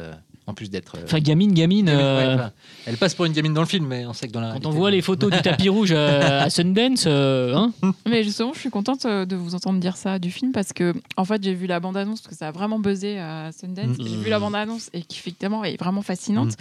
[0.52, 0.96] En plus d'être.
[0.98, 1.86] euh, Enfin, gamine, gamine.
[1.86, 2.52] gamine, euh, ouais, enfin,
[2.86, 4.48] elle passe pour une gamine dans le film, mais on sait que dans la.
[4.48, 7.74] Quand réalité, on voit les photos du tapis rouge euh, à Sundance, euh, hein
[8.08, 11.26] Mais justement, je suis contente de vous entendre dire ça du film parce que, en
[11.26, 13.98] fait, j'ai vu la bande-annonce parce que ça a vraiment buzzé à Sundance.
[13.98, 14.08] Mm.
[14.08, 16.54] J'ai vu la bande-annonce et qui, effectivement, est vraiment fascinante.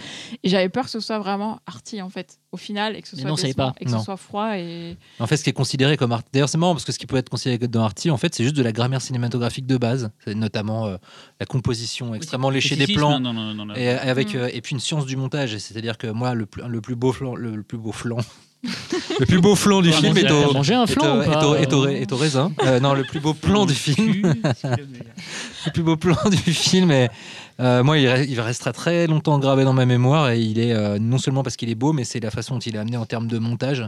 [0.43, 3.15] Et j'avais peur que ce soit vraiment arty, en fait, au final, et que ce
[3.15, 3.77] soit non, ça y est décevant, pas.
[3.79, 3.99] et que Non.
[3.99, 4.57] ce soit froid.
[4.57, 4.97] Et...
[5.19, 6.21] En fait, ce qui est considéré comme art.
[6.33, 8.43] D'ailleurs, c'est marrant parce que ce qui peut être considéré dans Arty, en fait, c'est
[8.43, 10.11] juste de la grammaire cinématographique de base.
[10.25, 10.97] C'est notamment euh,
[11.39, 13.21] la composition extrêmement léchée des plans.
[13.75, 14.37] Et, avec, Mm.
[14.37, 17.13] euh, et puis une science du montage, c'est-à-dire que moi, le plus, le plus beau
[17.13, 18.17] flanc, le, le plus beau flanc,
[19.19, 20.51] le plus beau flanc du film est au,
[20.81, 22.51] un flan est au- est au- est au raisin.
[22.63, 27.09] Euh, non, le plus beau plan du film, le plus beau plan du film est,
[27.59, 31.17] euh, moi, il restera très longtemps gravé dans ma mémoire et il est euh, non
[31.17, 33.27] seulement parce qu'il est beau, mais c'est la façon dont il est amené en termes
[33.27, 33.85] de montage.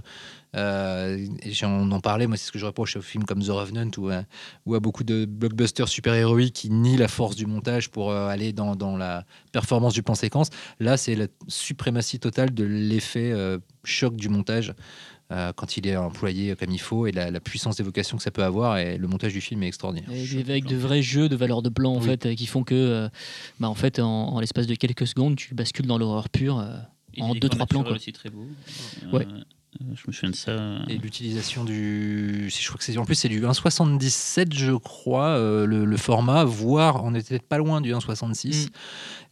[0.55, 3.89] Euh, j'en en parlais, moi, c'est ce que je reproche aux films comme The Revenant
[3.97, 4.23] ou, à-
[4.65, 8.53] ou à beaucoup de blockbusters super-héroïques qui nient la force du montage pour euh, aller
[8.53, 10.49] dans, dans la performance du plan séquence.
[10.79, 14.73] Là, c'est la suprématie totale de l'effet euh, choc du montage.
[15.31, 18.29] euh, quand il est employé comme il faut et la, la puissance d'évocation que ça
[18.29, 20.09] peut avoir et le montage du film est extraordinaire.
[20.11, 22.05] Et avec de vrais jeux de valeur de plan en Oui.
[22.05, 23.09] fait, euh, qui font que, euh,
[23.59, 26.59] bah, en fait, en, en l'espace de quelques secondes, tu bascules dans l'horreur pure.
[26.59, 26.75] euh,
[27.15, 27.93] Et en deux, trois plans, quoi.
[27.93, 28.45] aussi très beau.
[29.11, 29.25] Ouais.
[29.79, 30.79] Je me souviens de ça.
[30.87, 32.49] Et l'utilisation du.
[32.49, 36.43] Je crois que c'est en plus c'est du 1,77, je crois, euh, le, le format,
[36.43, 38.65] voire on était pas loin du 1,66.
[38.65, 38.69] Mm.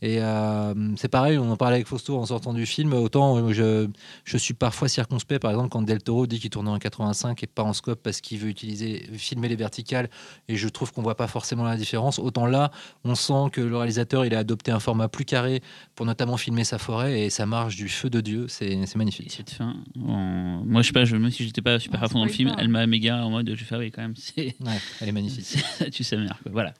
[0.03, 2.93] Et euh, c'est pareil, on en parlait avec Fausto en sortant du film.
[2.93, 3.87] Autant euh, je,
[4.25, 7.47] je suis parfois circonspect, par exemple, quand Del Toro dit qu'il tourne en 85 et
[7.47, 10.09] pas en scope parce qu'il veut utiliser, filmer les verticales,
[10.47, 12.17] et je trouve qu'on voit pas forcément la différence.
[12.17, 12.71] Autant là,
[13.03, 15.61] on sent que le réalisateur il a adopté un format plus carré
[15.93, 18.47] pour notamment filmer sa forêt et ça marche du feu de Dieu.
[18.47, 19.31] C'est magnifique.
[19.31, 22.19] cette fin, moi je sais pas, je, même si j'étais pas super Ah, à fond
[22.19, 22.55] dans le film, pas.
[22.59, 25.11] elle m'a méga en mode je fais ah oui quand même, c'est Ouais, elle est
[25.11, 25.45] magnifique.
[25.45, 26.51] ça tue sa mère quoi.
[26.51, 26.73] Voilà.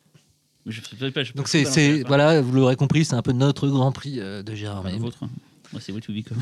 [0.68, 4.20] Je pas, je Donc c'est, voilà, vous l'aurez compris, c'est un peu notre grand prix
[4.20, 4.98] euh, de Gérard May.
[4.98, 5.18] vôtre.
[5.74, 6.38] Moi c'est What to Become.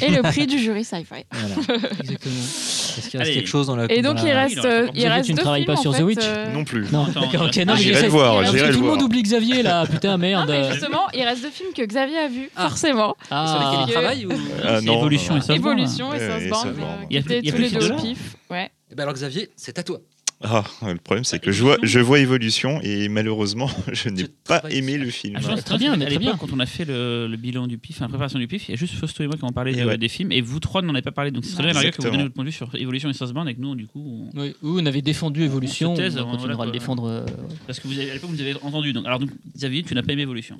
[0.00, 1.24] et le prix du jury sci-fi.
[1.30, 1.54] Voilà.
[2.00, 2.34] Exactement.
[2.34, 3.34] Est-ce qu'il reste Allez.
[3.34, 5.34] quelque chose dans la Et donc, dans il la- reste, il reste euh, il tu
[5.34, 6.90] ne travailles pas sur The Witch euh, Non plus.
[6.90, 9.02] Non, d'accord, ok, non, mais j'irai le voir, parce que j'irai le tout le monde
[9.02, 10.48] oublie Xavier là, putain, merde.
[10.48, 12.68] Non, mais justement, il reste deux films que Xavier a vus, Ah.
[12.70, 13.14] forcément.
[13.30, 13.46] Ah.
[13.46, 14.30] Sur lesquels il travaille ou...
[14.64, 16.78] Ah, non, Évolution et Southbound, Évolution et Southbound, Southbound.
[16.80, 18.36] euh, Il y a tous les de deux pif.
[18.50, 18.70] Ouais.
[18.90, 19.98] Eh ben alors Xavier, c'est à toi.
[20.44, 22.00] Ah, le problème, c'est que Bah, je vois, Évolution.
[22.00, 25.34] je vois Évolution et malheureusement, je n'ai pas aimé le film.
[25.36, 26.36] Ah, je pense que très bien, mais très bien.
[26.36, 28.74] quand on a fait le, le bilan du PIF, la préparation du PIF, il y
[28.74, 29.98] a juste Fausto et moi qui ont parlé de- ouais.
[29.98, 31.30] des films, et vous trois n'en avez pas parlé.
[31.30, 33.12] Donc c'est très bien, Maria, que vous donnez votre point de vue sur Évolution et
[33.12, 36.30] et que nous, du coup, on- Oui, on avait défendu Évolution, On se taise, on
[36.30, 37.04] continuera le défendre.
[37.08, 37.24] euh,
[37.66, 38.92] parce que vous avez, à l'époque, vous avez entendu.
[38.92, 40.58] Donc, alors, donc, Xavier, tu n'as pas aimé Évolution.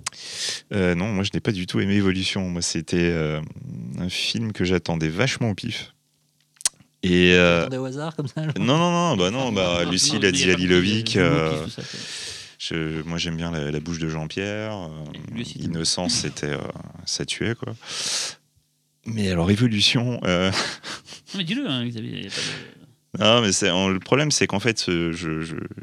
[0.73, 2.49] Euh, non, moi, je n'ai pas du tout aimé Évolution.
[2.49, 3.41] Moi, c'était euh,
[3.99, 5.92] un film que j'attendais vachement au pif.
[7.03, 8.43] Et euh, au hasard comme ça.
[8.59, 11.17] non, non, non, bah non, bah Lucie dit il y a à pas Lilovic.
[11.17, 11.67] de- de mots euh,
[12.59, 14.73] je- moi, j'aime bien la, la bouche de Jean-Pierre.
[14.73, 16.59] euh, Innocence, c'était euh,
[17.07, 17.75] ça tuait quoi.
[19.05, 20.21] Mais alors Évolution.
[20.25, 22.29] euh, Non, mais dis-le, hein, Xavier.
[22.29, 25.13] pas de- Non, mais en- le problème, c'est qu'en fait, euh,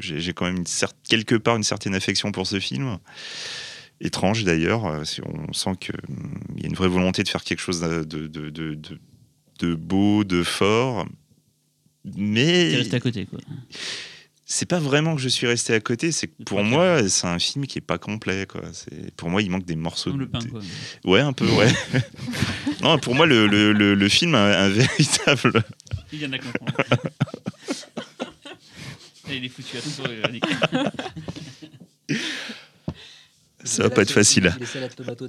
[0.00, 2.96] j'ai, quand même une cer- quelque part une certaine affection pour ce film.
[4.00, 4.86] Étrange d'ailleurs.
[4.86, 5.94] euh, si On sent qu'il
[6.56, 8.74] y a une vraie volonté de faire quelque chose de, de, de,
[9.60, 11.06] de- beau, de fort.
[12.04, 13.38] T'es Mais resté à côté, quoi.
[14.46, 16.12] c'est pas vraiment que je suis resté à côté.
[16.12, 18.46] C'est que pour moi, c'est un film qui est pas complet.
[18.46, 18.62] Quoi.
[18.72, 20.10] C'est, pour moi, il manque des morceaux.
[20.10, 20.60] Comme le pain, de- quoi.
[21.04, 21.70] Ouais, un peu, ouais.
[22.82, 25.62] non, pour moi, le, le, le, le film a un véritable.
[26.12, 26.72] Il vient de la comprendre.
[29.32, 30.44] Il est foutu, attends, Véronique.
[33.62, 34.52] Ça va pas être facile.
[34.58, 35.28] Les salades tomato.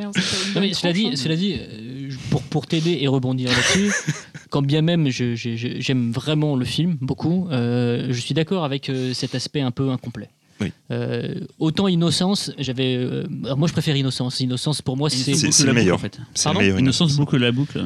[0.00, 3.92] Non, mais cela dit, cela dit euh, pour, pour t'aider et rebondir là-dessus,
[4.50, 9.34] quand bien même j'aime vraiment le film, beaucoup, euh, je suis d'accord avec euh, cet
[9.34, 10.28] aspect un peu incomplet.
[10.60, 10.72] Oui.
[10.90, 12.94] Euh, autant Innocence, j'avais.
[12.96, 13.26] euh,
[13.56, 14.40] moi je préfère Innocence.
[14.40, 15.34] Innocence pour moi c'est.
[15.34, 15.94] C'est- le meilleur.
[15.96, 16.18] en fait.
[16.44, 17.16] Pardon meilleur Innocence Innocence.
[17.16, 17.82] boucle la boucle.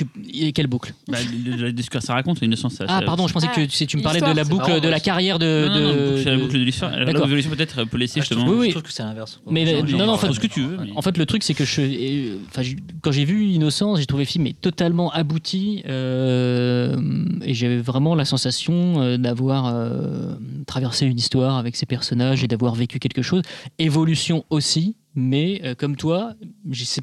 [0.00, 0.06] Euh, Tu...
[0.32, 2.74] et quelle boucle Bah, le- le- de ce que ça raconte, l'innocence.
[2.74, 4.88] ça- Ah, pardon, je pensais Ah, que tu, tu me parlais de la boucle de
[4.88, 5.66] la carrière de.
[5.68, 6.98] Non, non, non, de- c'est la boucle de l'histoire.
[6.98, 8.50] L'évolution peut-être euh, peut laisser Ah, je justement.
[8.50, 8.66] Oui, oui.
[8.66, 9.40] Je trouve que c'est l'inverse.
[9.50, 10.76] Mais Genre, non, non, en fait, Faut ce que tu veux.
[10.80, 12.62] mais- En fait, le truc, c'est que je, enfin,
[13.02, 16.96] quand j'ai vu Innocence, j'ai trouvé le film totalement abouti euh,
[17.42, 20.34] et j'avais vraiment la sensation euh, d'avoir euh,
[20.66, 23.42] traversé une histoire avec ces personnages et d'avoir vécu quelque chose.
[23.78, 26.34] Évolution aussi, mais euh, comme toi,
[26.70, 27.02] j'ai ces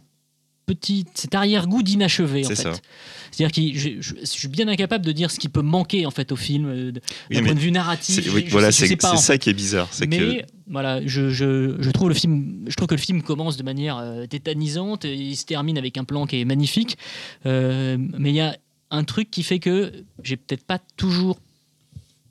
[0.74, 2.74] petits, cet arrière-goût d'inachevé C'est ça.
[3.32, 6.12] C'est-à-dire que je, je- je suis bien incapable de dire ce qui peut manquer en
[6.12, 7.00] fait au film euh, d'un
[7.32, 8.28] Oui, point de vue narratif.
[8.34, 9.88] oui, je voilà, c'est ça qui est bizarre.
[9.92, 13.22] C'est mais que voilà, je, je, je trouve le film, je trouve que le film
[13.22, 16.98] commence de manière euh, tétanisante et il se termine avec un plan qui est magnifique.
[17.46, 18.56] Euh, mais il y a
[18.92, 19.92] un truc qui fait que
[20.24, 21.40] j'ai peut-être pas toujours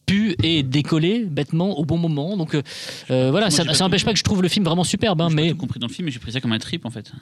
[0.09, 2.37] pu et décollé bêtement au bon moment.
[2.37, 2.63] Donc euh,
[3.11, 5.21] euh, voilà, Moi, ça pas ça n'empêche pas que je trouve le film vraiment superbe,
[5.21, 6.59] hein, J'ai pas mais tout compris dans le film, mais j'ai pris ça comme un
[6.59, 7.13] trip en fait.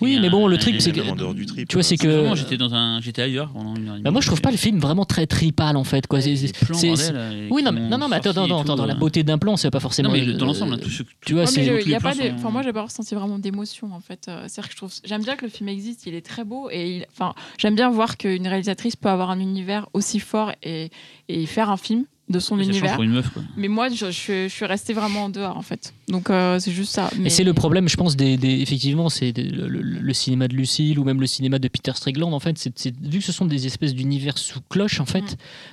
[0.00, 2.02] oui, Et, mais bon, le euh, truc et c'est que du trip, tu vois, c'est
[2.04, 4.50] euh, que j'étais dans un, j'étais ailleurs pendant une heure bah, moi je trouve pas
[4.50, 6.06] le film vraiment très tripal en fait.
[6.06, 6.20] Quoi.
[6.20, 7.12] C'est- c'est- c'est-
[7.50, 8.96] oui, non, non, non, mais attends, attends, attends, la euh.
[8.96, 10.08] beauté d'un plan, c'est pas forcément.
[10.10, 11.64] Non, mais euh, dans l'ensemble, tout ce que tu vois, c'est
[12.00, 14.26] pas enfin, moi, j'ai pas ressenti vraiment d'émotion en fait.
[14.28, 16.68] Euh, C'est-à-dire que je trouve, j'aime bien que le film existe, il est très beau
[16.70, 20.90] et enfin, j'aime bien voir qu'une réalisatrice peut avoir un univers aussi fort et,
[21.28, 22.94] et faire un film de son univers.
[22.94, 23.42] pour une meuf quoi.
[23.54, 25.92] Mais moi, je, je suis- je suis restée vraiment en dehors en fait.
[26.08, 27.10] Donc euh, c'est juste ça.
[27.14, 30.12] Et Mais c'est le problème, je pense, des, des- effectivement, c'est des- le, le- le
[30.14, 32.32] cinéma de Lucille ou même le cinéma de Peter Strickland.
[32.32, 35.20] En fait, c'est c'est- vu que ce sont des espèces d'univers sous cloche, en fait,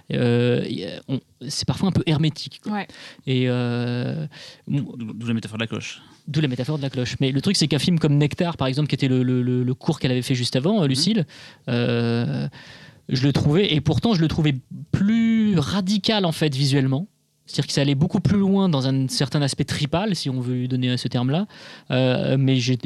[0.09, 0.13] Mm.
[0.15, 0.65] euh,
[1.47, 2.59] c'est parfois un peu hermétique.
[2.63, 2.73] quoi.
[2.73, 2.87] Ouais.
[3.27, 4.27] Et euh,
[4.67, 6.01] D'où d'où la métaphore de la cloche.
[6.27, 7.15] D'où la métaphore de la cloche.
[7.21, 9.63] Mais le truc, c'est qu'un film comme Nectar, par exemple, qui était le, le- le-
[9.63, 11.25] le cours qu'elle avait fait juste avant, Lucille,
[11.69, 12.47] euh,
[13.09, 14.55] je le trouvais, et pourtant, je le trouvais
[14.91, 17.07] plus radical, en fait, visuellement.
[17.45, 20.53] C'est-à-dire que ça allait beaucoup plus loin dans un certain aspect tripal, si on veut
[20.53, 21.47] lui donner ce terme-là.
[21.89, 22.77] Euh, mais j'ai-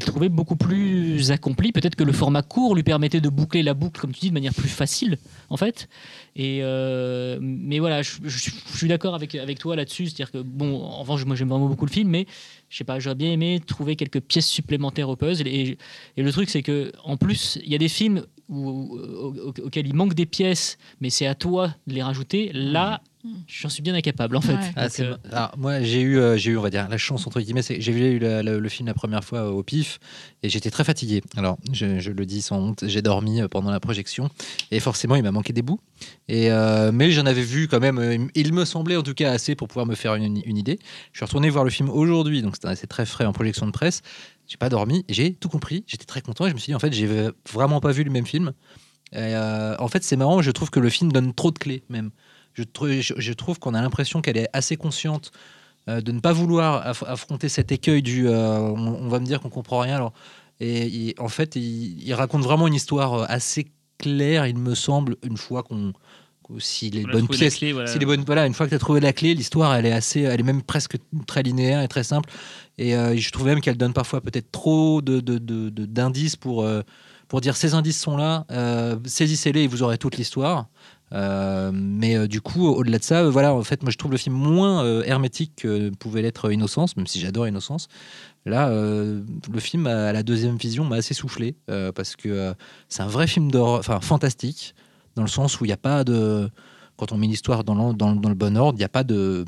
[0.00, 1.72] trouvé beaucoup plus accompli.
[1.72, 4.34] Peut-être que le format court lui permettait de boucler la boucle, comme tu dis, de
[4.34, 5.18] manière plus facile,
[5.50, 5.88] en fait.
[6.36, 8.18] Et euh, mais voilà, je
[8.74, 10.06] suis d'accord avec, avec toi là-dessus.
[10.06, 12.26] C'est-à-dire que, bon, en revanche, moi j'aime vraiment beaucoup le film, mais
[12.68, 15.48] je sais pas, j'aurais bien aimé trouver quelques pièces supplémentaires au puzzle.
[15.48, 15.78] Et,
[16.16, 20.26] le truc, c'est que en plus, il y a des films auxquels il manque des
[20.26, 22.50] pièces, mais c'est à toi de les rajouter.
[22.52, 23.02] Là.
[23.46, 24.54] J'en suis bien incapable, en fait.
[24.54, 24.72] Ouais.
[24.76, 27.40] Ah, euh, alors, moi, j'ai eu, euh, j'ai eu, on va dire, la chance entre
[27.40, 27.62] guillemets.
[27.62, 29.98] c'est que J'ai vu la- la- le film la première fois euh, au pif
[30.42, 31.22] et j'étais très fatigué.
[31.36, 34.30] Alors, je, je le dis sans honte, j'ai dormi euh, pendant la projection
[34.70, 35.80] et forcément, il m'a manqué des bouts.
[36.28, 37.98] Et euh, mais j'en avais vu quand même.
[37.98, 40.78] euh, il me semblait en tout cas assez pour pouvoir me faire une, une idée.
[41.12, 43.72] Je suis retourné voir le film aujourd'hui, donc c'était c'est très frais en projection de
[43.72, 44.02] presse.
[44.46, 45.84] J'ai pas dormi, j'ai tout compris.
[45.86, 47.08] J'étais très content et je me suis dit en fait, j'ai
[47.52, 48.52] vraiment pas vu le même film.
[49.12, 50.40] Et, euh, en fait, c'est marrant.
[50.42, 52.10] Je trouve que le film donne trop de clés même.
[52.58, 55.30] Je, trou- je- je trouve qu'on a l'impression qu'elle est assez consciente
[55.88, 59.24] euh, de ne pas vouloir aff- affronter cet écueil du euh, on, on va me
[59.26, 59.94] dire qu'on comprend rien.
[59.96, 60.12] Alors,
[60.60, 65.14] et, en fait, il, il raconte vraiment une histoire euh, assez claire, il me semble,
[65.22, 65.92] une fois qu'on.
[66.46, 67.56] que Si les On bonnes pièces.
[67.56, 67.86] clé, voilà.
[67.86, 69.92] Si les bonnes, voilà, une fois que tu as trouvé la clé, l'histoire, elle est
[69.92, 70.96] assez, elle est même presque
[71.28, 72.28] très linéaire et très simple.
[72.76, 76.66] Et euh, je trouve même qu'elle donne parfois peut-être trop de, d'indices pour,
[77.28, 78.44] pour dire ces indices sont là,
[79.04, 80.66] saisissez-les et vous aurez toute l'histoire.
[81.12, 84.12] Euh, mais euh, du coup, au-delà de ça, euh, voilà, en fait, moi je trouve
[84.12, 87.88] le film moins hermétique que pouvait l'être Innocence, même si j'adore Innocence.
[88.46, 91.56] Là, le film à la deuxième vision m'a assez soufflé
[91.94, 92.54] parce que
[92.88, 94.74] c'est un vrai film d'horreur, enfin fantastique,
[95.16, 96.48] dans le sens où il n'y a pas de.
[96.96, 99.44] Quand on met l'histoire dans, dans, dans le bon ordre, il n'y a pas de.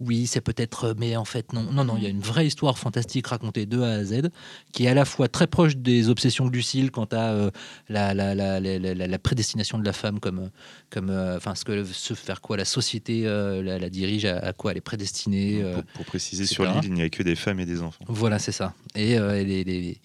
[0.00, 1.64] Oui, c'est peut-être, mais en fait, non.
[1.72, 4.30] Non, non, il y a une vraie histoire fantastique racontée de A à Z,
[4.72, 7.50] qui est à la fois très proche des obsessions de Lucille quant à euh,
[7.88, 10.50] la, la, la, la, prédestination de la femme, comme,
[10.90, 14.52] comme euh, enfin, ce que se faire quoi la société euh, la, dirige, à, à
[14.52, 15.60] quoi elle est prédestinée.
[15.64, 18.04] euh, Pour, pour préciser, sur l'île, il n'y a que des femmes et des enfants.
[18.06, 18.74] voilà, c'est ça.
[18.94, 20.00] Et euh, les, les,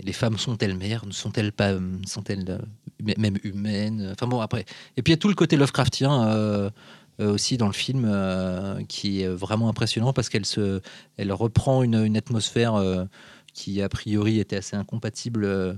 [0.00, 1.04] les femmes sont-elles mères?
[1.04, 1.74] Ne sont-elles pas
[2.06, 2.58] sont-elles euh,
[3.18, 4.08] même humaines?
[4.12, 4.64] Enfin bon, après.
[4.96, 6.70] Et puis il y a tout le côté Lovecraftien euh, euh,
[7.18, 10.80] aussi dans le film euh, qui est vraiment impressionnant parce qu'elle se,
[11.16, 13.04] elle reprend une, une atmosphère euh,
[13.52, 15.44] qui a priori était assez incompatible.
[15.44, 15.74] euh,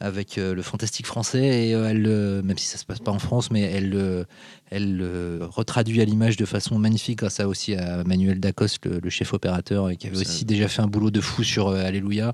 [0.00, 3.10] avec euh, le fantastique français et euh, elle, euh, même si ça se passe pas
[3.10, 4.22] en France, mais elle, euh,
[4.70, 9.00] elle le retraduit à l'image de façon magnifique grâce à aussi à Manuel Dacoste, le,
[9.00, 11.84] le chef opérateur, et qui avait aussi déjà fait un boulot de fou sur euh,
[11.84, 12.32] Alléluia.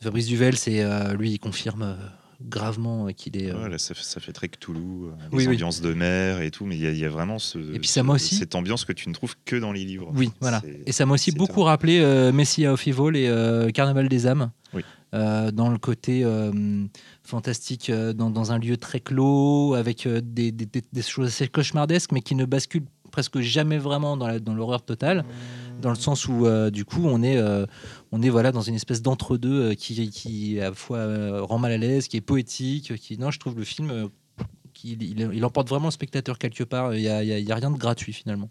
[0.00, 1.96] Fabrice Duvel, c'est euh, lui, il confirme
[2.48, 3.50] gravement euh, qu'il est.
[3.52, 6.76] euh, ça, fait, ça fait très Cthulhu, euh, les Oui, de mer et tout, mais
[6.76, 8.84] il y, a- il y a vraiment ce, Et puis ça ce- aussi- cette ambiance
[8.84, 10.10] que tu ne trouves que dans les livres.
[10.14, 10.62] Oui, voilà.
[10.86, 12.00] Et ça m'a aussi beaucoup rappelé
[12.32, 14.50] Messiah of Evil et Carnaval des âmes.
[14.74, 14.82] Oui.
[15.14, 16.50] Euh, dans le côté euh,
[17.22, 21.48] fantastique, euh, dans, dans un lieu très clos, avec des, des- des- des choses assez
[21.48, 25.24] cauchemardesques, mais qui ne basculent presque jamais vraiment dans l'horreur totale.
[25.82, 27.36] dans le sens où du coup on est
[28.12, 31.72] on est voilà dans une espèce d'entre-deux euh, qui qui à fois euh, rend mal
[31.72, 34.08] à l'aise, qui est poétique, qui non je trouve le film euh,
[34.74, 36.94] qui il, emporte vraiment le spectateur quelque part.
[36.94, 38.50] Il y a, y a- rien de gratuit finalement.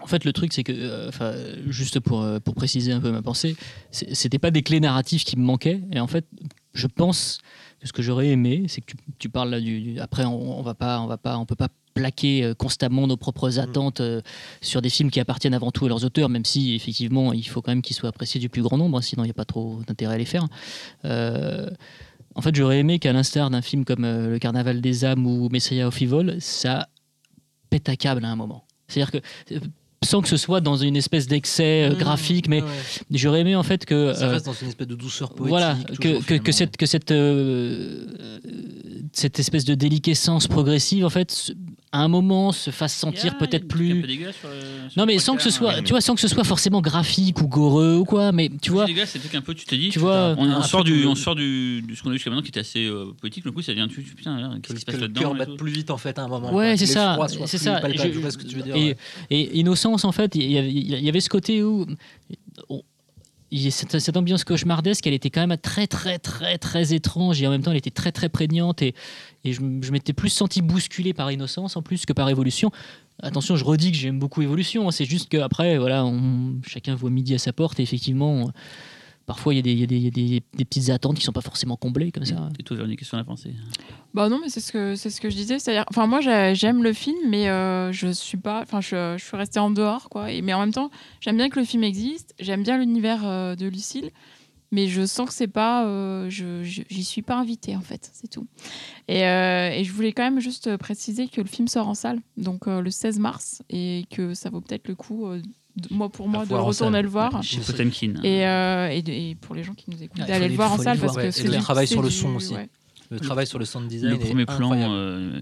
[0.00, 3.20] En fait, le truc, c'est que, euh, juste pour, euh, pour préciser un peu ma
[3.20, 3.56] pensée,
[3.90, 5.80] c'était pas des clés narratives qui me manquaient.
[5.92, 6.24] Et en fait,
[6.72, 7.38] je pense
[7.80, 9.80] que ce que j'aurais aimé, c'est que tu, tu parles là du.
[9.80, 13.06] du- après, on, on va pas, on va pas, on peut pas plaquer euh, constamment
[13.06, 14.20] nos propres attentes euh,
[14.60, 17.62] sur des films qui appartiennent avant tout à leurs auteurs, même si effectivement, il faut
[17.62, 19.44] quand même qu'ils soient appréciés du plus grand nombre, hein, sinon il n'y a pas
[19.44, 20.46] trop d'intérêt à les faire.
[21.04, 21.68] Euh,
[22.34, 25.88] en fait, j'aurais aimé qu'à l'instar d'un film comme Le Carnaval des âmes ou Messiah
[25.88, 26.88] of Evil, ça
[27.70, 28.64] pète à câble à un moment.
[28.86, 29.18] C'est-à-dire que
[30.04, 32.68] sans que ce soit dans une espèce d'excès euh, graphique, mais Ouais.
[33.10, 35.48] j'aurais aimé en fait que ça euh, reste dans une espèce de douceur poétique.
[35.48, 38.06] voilà que, que, cette que cette euh,
[39.12, 41.52] cette espèce de déliquescence progressive en fait
[41.90, 44.04] à un moment se fasse sentir peut-être plus
[44.96, 47.40] non mais sans que ce soit ouais, tu vois sans que ce soit forcément graphique
[47.40, 50.34] ou goreux ou quoi mais tu vois c'est un peu, tu t'es dit, Tu vois,
[50.38, 52.48] on, on sort du, on sort du, du ce qu'on a vu jusqu'à maintenant qui
[52.48, 53.44] était assez euh, poétique.
[53.44, 55.48] Le coup, ça devient, tu, tu- putain, qu'est-ce qui se passe le là-dedans cœur batte
[55.50, 55.56] tout.
[55.56, 56.52] plus vite en fait à un moment.
[56.54, 57.80] Ouais, c'est ça, c'est ça.
[59.30, 61.86] et, Innocence, en fait, il y avait, il y avait ce côté où
[62.68, 62.82] on-
[63.70, 67.62] cette, ambiance cauchemardesque, elle était quand même très, très, très, très étrange et en même
[67.62, 68.94] temps, elle était très, très prégnante et,
[69.44, 72.70] je, m'étais plus senti bousculé par Innocence en plus que par Évolution.
[73.22, 76.04] Attention, je redis que j'aime beaucoup Évolution, hein, c'est juste qu'après, voilà,
[76.66, 78.52] chacun voit midi à sa porte et effectivement,
[79.28, 80.90] parfois, il y a, des, il y a des- il y a des- des petites
[80.90, 82.48] attentes qui sont pas forcément comblées comme ça.
[82.58, 83.52] Et toi, Véronique, qu'est-ce qu'on a pensé
[84.14, 85.60] Bah non, mais c'est ce que c'est ce que je disais.
[85.60, 89.24] C'est-à-dire, enfin moi j'ai- j'aime le film, mais euh, je suis pas, enfin je, je
[89.24, 90.32] suis restée en dehors quoi.
[90.32, 92.34] Et, mais en même temps, j'aime bien que le film existe.
[92.40, 94.10] J'aime bien l'univers euh, de Lucille,
[94.72, 98.10] mais je sens que c'est pas, euh, je j'y suis pas invitée en fait.
[98.14, 98.46] C'est tout.
[99.08, 102.20] Et, euh, et je voulais quand même juste préciser que le film sort en salle,
[102.36, 105.40] donc euh, le 16 mars, et que ça vaut peut-être le coup, euh,
[105.90, 107.42] moi pour moi, de retourner le voir.
[107.42, 108.14] Chez Potemkin.
[108.22, 110.72] Et, euh, et, de- et pour les gens qui nous écoutent, Ah, d'aller le voir
[110.72, 112.54] en salle parce que c'est le travail sur le du- son aussi.
[112.54, 112.68] ouais.
[113.10, 114.10] Le travail sur le sound design.
[114.12, 115.40] Le premier est plan euh,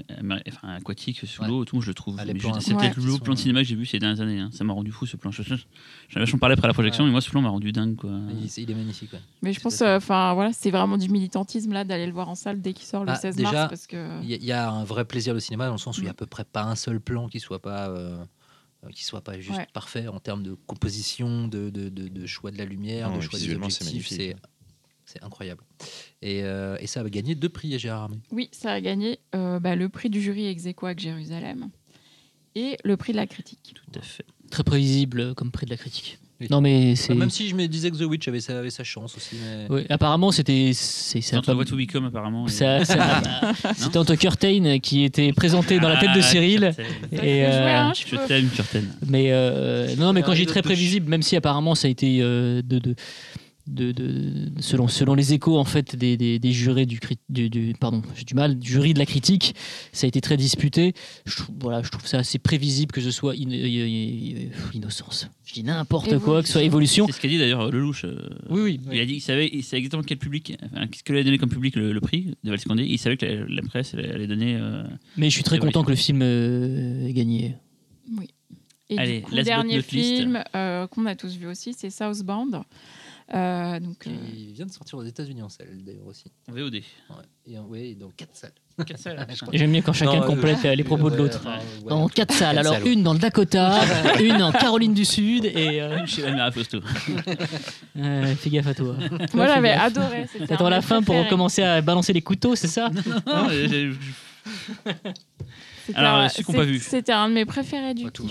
[0.48, 1.48] enfin, aquatique sous Ouais.
[1.48, 2.14] l'eau, tout, je le trouve.
[2.16, 4.38] Ah, C'est peut-être aquatiques le plan de cinéma que j'ai vu ces dernières années.
[4.38, 4.50] hein.
[4.52, 5.32] Ça m'a rendu fou ce plan.
[5.32, 5.56] Je- je-
[6.08, 7.08] J'avais vachement parlé après la projection, Ouais.
[7.08, 7.96] mais moi ce plan m'a rendu dingue.
[7.96, 8.10] Quoi.
[8.40, 9.10] Il, il est magnifique.
[9.42, 12.36] Mais je pense, euh, enfin voilà, c'est vraiment du militantisme là d'aller le voir en
[12.36, 14.84] salle dès qu'il sort le Ah, 16 déjà, mars parce que Il y, a- un
[14.84, 16.62] vrai plaisir de cinéma dans le sens où il y a à peu près pas
[16.62, 17.88] un seul plan qui soit pas
[18.92, 19.66] qui soit pas juste Ouais.
[19.72, 23.20] parfait en termes de composition, de, de, de- de choix de la lumière, Non, de
[23.20, 23.78] choix des objectifs.
[23.78, 24.36] C'est magnifique.
[25.04, 25.62] c'est incroyable.
[26.22, 28.18] Et, euh, et ça a gagné deux prix à Gérard Armé.
[28.32, 31.70] oui, ça a gagné euh, bah, le prix du jury ex aequo avec Jérusalem
[32.54, 33.74] et le prix de la critique.
[33.74, 34.24] Tout à fait.
[34.50, 36.18] Très prévisible euh, comme prix de la critique.
[36.40, 36.48] Oui.
[36.50, 37.14] Non, mais c'est.
[37.14, 39.36] Même si je me disais que The Witch avait sa, avait sa chance aussi.
[39.42, 39.74] Mais...
[39.74, 40.72] Ouais, apparemment, c'était.
[40.74, 42.46] C'est c'est What to Become apparemment.
[42.46, 46.74] et- Ça- ça- C'était Anto Curtain qui était présenté dans la tête de Ah, Cyril.
[47.12, 48.82] Et, euh, un Je t'aime, Curtain.
[49.06, 51.90] Mais euh, non, mais quand Ah, j'ai il très prévisible, même si apparemment ça a
[51.90, 52.94] été euh, de, de,
[53.66, 57.50] de, de- selon, selon les échos en fait des, des, des jurés du, cri- du,
[57.50, 59.54] du- pardon, j'ai du mal, du jury de la critique,
[59.92, 60.92] ça a été très disputé.
[61.24, 65.28] Je trouve, voilà, je trouve ça assez prévisible que ce soit in- euh, euh, innocence.
[65.44, 67.06] Je dis n'importe quoi, que ce soit évolution.
[67.06, 68.04] C'est ce qu'a dit d'ailleurs Lelouch.
[68.04, 68.80] euh, Oui, oui.
[68.92, 71.24] Il a dit qu'il savait, il savait exactement quel public, enfin, ce que lui a
[71.24, 72.84] donné comme public le, le prix de Valscondé.
[72.84, 74.56] Il savait que la, la presse allait, allait donner.
[74.56, 74.82] euh,
[75.16, 77.54] Mais je suis très content que le film euh, ait gagné.
[78.88, 82.60] Et Allez, du coup, dernier film euh, qu'on a tous vu aussi, c'est Southbound.
[83.34, 86.30] Euh, donc, euh, Il vient de sortir aux États-Unis en salle d'ailleurs aussi.
[86.48, 86.74] en VOD.
[86.74, 86.82] Ouais.
[87.46, 88.52] Et, en- ouais, dans quatre salles.
[88.86, 89.08] Quatre.
[89.52, 91.40] Et J'aime bien quand chacun Non, euh, complète euh, les propos de l'autre.
[91.84, 91.92] ouais.
[91.92, 92.54] En quatre salles.
[92.56, 93.80] Quatre Alors, une dans le Dakota,
[94.20, 95.80] une en Caroline du Sud et.
[95.82, 96.78] euh, Chez Valmera Posto.
[97.96, 98.96] euh, fais gaffe à toi.
[99.34, 100.26] moi, j'avais adoré.
[100.46, 102.90] T'attends la fin pour recommencer à balancer les couteaux, c'est ça
[103.26, 103.90] Non, C'était
[105.94, 106.78] Alors, un- ceux pas vu.
[106.78, 108.26] C'était un de mes préférés du tout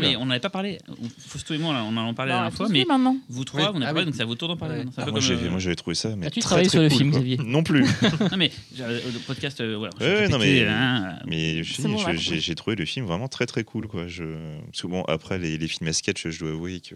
[0.00, 0.78] mais on n'avait pas parlé.
[1.18, 2.84] Fausto et moi, là, on en a parlé la Bah, dernière fois, mais
[3.28, 3.66] vous trois, Oui.
[3.74, 4.04] on a Ah parlé, oui.
[4.06, 4.80] donc ça vaut tour d'en parler.
[4.82, 6.14] Un Ah, moi, euh, j'avais trouvé ça.
[6.16, 7.20] Mais As-tu très, travaillé très sur le film, quoi.
[7.20, 7.84] Xavier Non plus.
[8.30, 9.92] Non, mais j'ai- euh, le podcast, euh, voilà.
[9.98, 11.18] mais- hein,
[12.16, 13.86] j'ai, trouvé le film vraiment très très cool.
[13.88, 14.06] Quoi.
[14.06, 14.24] Je...
[14.66, 16.94] Parce que bon, après les, films à sketch, je dois avouer que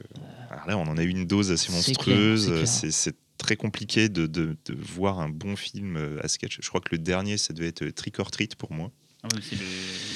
[0.51, 2.65] alors là, on en a eu une dose assez monstrueuse.
[2.65, 6.59] c'est très compliqué de, de, de voir un bon film euh, à sketch.
[6.63, 8.91] Je crois que le dernier, ça devait être Trick or Treat pour moi,
[9.25, 9.65] Ah c'est le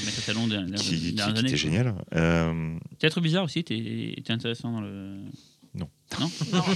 [0.05, 1.49] maître à talon des qui, dernières qui années.
[1.49, 1.95] était génial.
[2.15, 5.17] Euh, Théâtre bizarre aussi, t'es t'es intéressant dans le.
[5.75, 5.89] Non.
[6.21, 6.31] Non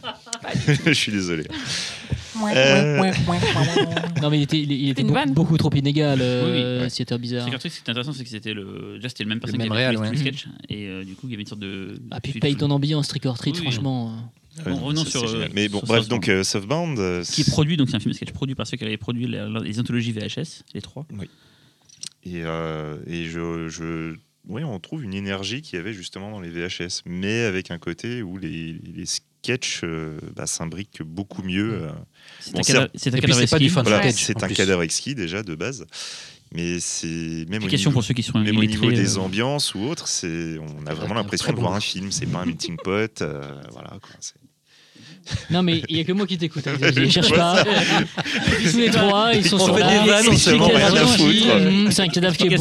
[0.86, 1.44] je suis désolé.
[2.46, 3.12] Euh,
[4.22, 6.90] Non, mais il était, il, il était Une beaucoup, trop inégal, euh, Oui, oui, ouais.
[6.90, 7.44] Theater Bizarre.
[7.44, 8.94] C'est qu'un truc, c'était intéressant, c'est que c'était le.
[8.96, 10.16] Déjà, c'était le même personne même qui avait réal, fait ouais.
[10.16, 10.46] sketchs.
[10.68, 12.00] Et euh, du coup, il y avait une sorte de.
[12.10, 13.72] Ah, puis paye ton ambiance, Trick or Treat, Oui, oui.
[13.72, 14.30] franchement.
[14.66, 15.46] Ouais, Bon, revenons ça, sur, euh.
[15.54, 16.98] Mais bon, sur bref, donc euh, Softbound.
[16.98, 19.26] euh, Qui est produit, donc c'est un film sketch produit par ceux qui avaient produit
[19.26, 21.06] les, les anthologies VHS, les trois.
[22.24, 24.14] Et, euh, et je, je-
[24.48, 27.78] oui, on trouve une énergie qu'il y avait justement dans les VHS, mais avec un
[27.78, 31.82] côté où les, les sketchs euh, bah, s'imbriquent beaucoup mieux.
[31.84, 31.88] euh,
[32.40, 34.54] C'est Bon, un cadavre- c'est un et puis cadavre c'est voilà, un plus.
[34.54, 35.86] cadavre exquis déjà de base,
[36.54, 39.20] mais c'est même au Question niveau, pour ceux qui sont même au niveau des euh,
[39.20, 42.10] ambiances ou autres, c'est on a vraiment l'impression de voir un film.
[42.10, 43.90] C'est pas un meeting pot, euh, voilà.
[44.00, 44.34] Quoi, c'est-
[45.50, 46.66] Non, mais il y a que moi qui t'écoute.
[46.66, 47.10] hein, Xavier.
[47.18, 47.64] Cherche pas.
[48.70, 52.56] Tous les trois, ils sont On sur ils ils hum, C'est un cadavre qui est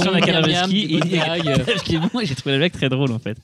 [1.99, 2.21] bon.
[2.23, 3.37] J'ai trouvé la blague très drôle en fait.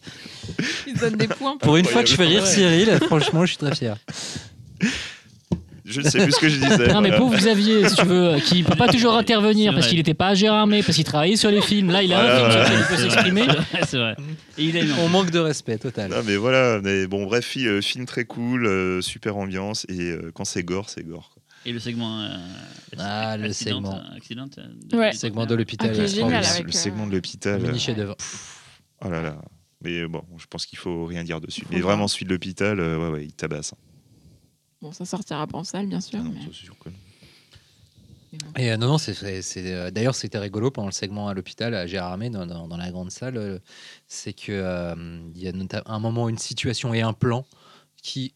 [0.88, 1.58] Ils donnent des points.
[1.58, 2.46] Pour une fois que je fais rire.
[2.46, 3.96] Cyril, franchement, je suis très fier.
[5.86, 6.88] Je ne sais plus ce que je disais.
[6.94, 7.18] Non, mais voilà.
[7.18, 10.34] pauvre Xavier, si tu veux, qui peut pas toujours intervenir parce qu'il n'était pas à
[10.34, 11.92] Gérardmer, parce qu'il travaillait sur les films.
[11.92, 13.44] Là, il a Voilà, un film sur il peut s'exprimer.
[13.88, 14.16] C'est vrai.
[14.58, 16.10] Et il On manque de respect total.
[16.12, 20.32] Non, mais voilà, mais bon, bref, euh, film très cool, euh, super ambiance, et euh,
[20.34, 21.32] quand c'est gore, c'est gore.
[21.34, 21.42] quoi.
[21.66, 22.22] Et le segment.
[22.24, 22.28] euh,
[23.00, 24.02] Ah, le accident, segment.
[24.16, 24.46] accident,
[24.92, 25.12] de- Ouais.
[25.12, 25.92] du Segment de l'hôpital.
[25.94, 27.62] Ah, le segment de l'hôpital.
[27.62, 28.16] Mini chef-d'œuvre.
[29.06, 29.36] Oh là là.
[29.82, 31.64] Mais bon, je pense qu'il faut rien dire dessus.
[31.72, 33.74] Mais vraiment, celui de l'hôpital, euh, ouais, ouais, il tabasse.
[33.74, 33.78] hein.
[34.84, 36.20] Bon, ça sortira pas en salle, bien sûr.
[36.22, 36.96] Ah non, mais- ça, c'est sûr que non.
[38.34, 38.48] mais bon.
[38.58, 41.34] Et euh, non, non, c'est, c'est- c'est, euh, d'ailleurs, c'était rigolo pendant le segment à
[41.34, 43.38] l'hôpital à Gérard Armé, dans, dans- dans la grande salle.
[43.38, 43.60] euh,
[44.08, 44.94] c'est que euh,
[45.36, 47.46] il y a nota- un moment, une situation et un plan
[48.02, 48.34] qui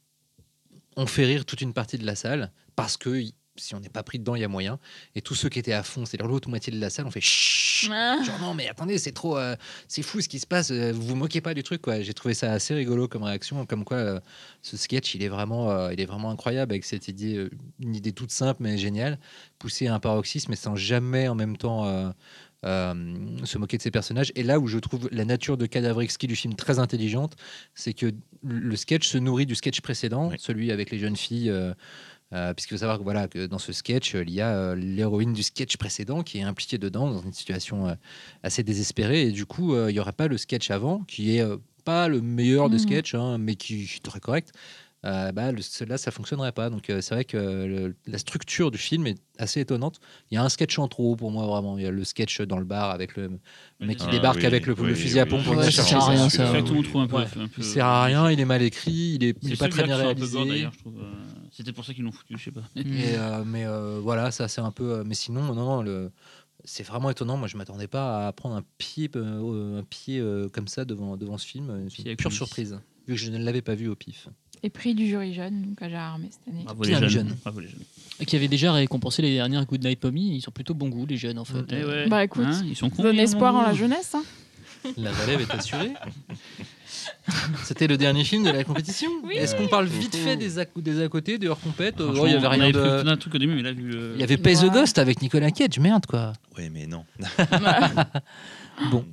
[0.95, 3.89] ont fait rire toute une partie de la salle parce que y- si on n'est
[3.89, 4.79] pas pris dedans, il y a moyen.
[5.15, 7.21] Et tous ceux qui étaient à fond, c'est-à-dire l'autre moitié de la salle, on fait
[7.21, 7.89] chut.
[7.91, 8.17] Ah.
[8.25, 9.55] Genre non mais attendez c'est trop euh,
[9.87, 12.15] c'est fou ce qui se passe euh, vous vous moquez pas du truc quoi j'ai
[12.15, 14.19] trouvé ça assez rigolo comme réaction comme quoi euh,
[14.63, 17.95] ce sketch il est vraiment euh, il est vraiment incroyable avec cette idée euh, une
[17.95, 19.19] idée toute simple mais géniale
[19.59, 22.09] poussée à un paroxysme mais sans jamais en même temps euh,
[22.65, 22.95] euh,
[23.43, 26.25] se moquer de ses personnages et là où je trouve la nature de cadavre exquis
[26.25, 27.35] du film très intelligente
[27.75, 28.11] c'est que
[28.43, 30.37] le sketch se nourrit du sketch précédent Oui.
[30.39, 31.75] celui avec les jeunes filles euh,
[32.33, 34.75] euh, puisqu'il faut savoir que, voilà, que dans ce sketch, euh, il y a euh,
[34.75, 37.93] l'héroïne du sketch précédent qui est impliquée dedans dans une situation euh,
[38.43, 39.23] assez désespérée.
[39.27, 41.45] Et du coup, il n'y aurait pas le sketch avant, qui est
[41.85, 42.79] pas le meilleur des Mhm.
[42.79, 44.51] sketchs, hein, mais qui est très correct.
[45.07, 46.69] Euh, bah, le- celui-là, ça fonctionnerait pas.
[46.69, 49.99] Donc, euh, c'est vrai que le- la structure du film est assez étonnante.
[50.29, 51.77] Il y a un sketch en trop pour moi, vraiment.
[51.77, 53.29] Il y a le sketch dans le bar avec le,
[53.79, 55.53] mec qui Ah, débarque oui, avec le, le oui, fusil à pompe oui.
[55.53, 56.43] pour ça chercher sert à rien, ça.
[57.57, 60.37] Il sert à rien, il est mal écrit, il est, il pas très bien réalisé.
[60.37, 60.69] euh,
[61.51, 62.63] C'était pour ça qu'ils l'ont foutu, je sais pas.
[62.75, 65.03] Et, euh, mais euh, voilà, ça c'est un peu.
[65.05, 66.11] mais sinon, non, non, le,
[66.65, 67.37] c'est vraiment étonnant.
[67.37, 71.15] Moi, je m'attendais pas à prendre un pied, euh, un pied euh, comme ça devant,
[71.15, 71.87] devant ce film.
[71.89, 74.27] C'est une pure surprise, vu que je ne l'avais pas vu au pif.
[74.63, 76.63] Et prix du jury jeune, donc à Gérard Armé cette année.
[76.65, 77.27] Bravo Bien les jeunes.
[77.29, 77.37] jeunes.
[77.43, 77.83] Bravo les jeunes.
[78.25, 80.35] Qui avait déjà récompensé les dernières Good Night Mommy.
[80.35, 81.63] Ils sont plutôt bon goût, les jeunes, en fait.
[81.71, 82.07] Eh ouais.
[82.07, 82.87] Bah, écoute, Hein, ils sont.
[82.89, 84.15] Donne espoir en la jeunesse.
[84.15, 84.23] Hein.
[84.97, 85.91] La relève est assurée.
[87.63, 89.09] C'était le dernier film de la compétition.
[89.23, 89.35] Oui.
[89.35, 92.31] Est-ce qu'on parle vite fait des à, des à côté, des hors compètes Franchement, Il
[92.31, 92.79] y avait rien de.
[92.79, 94.11] prévu tout un truc au début, mais là, vu le.
[94.15, 94.69] Il y avait Pay the Ouais.
[94.69, 96.33] Ghost avec Nicolas Cage, merde quoi.
[96.57, 97.03] Oui, mais non.
[98.91, 99.03] Bon,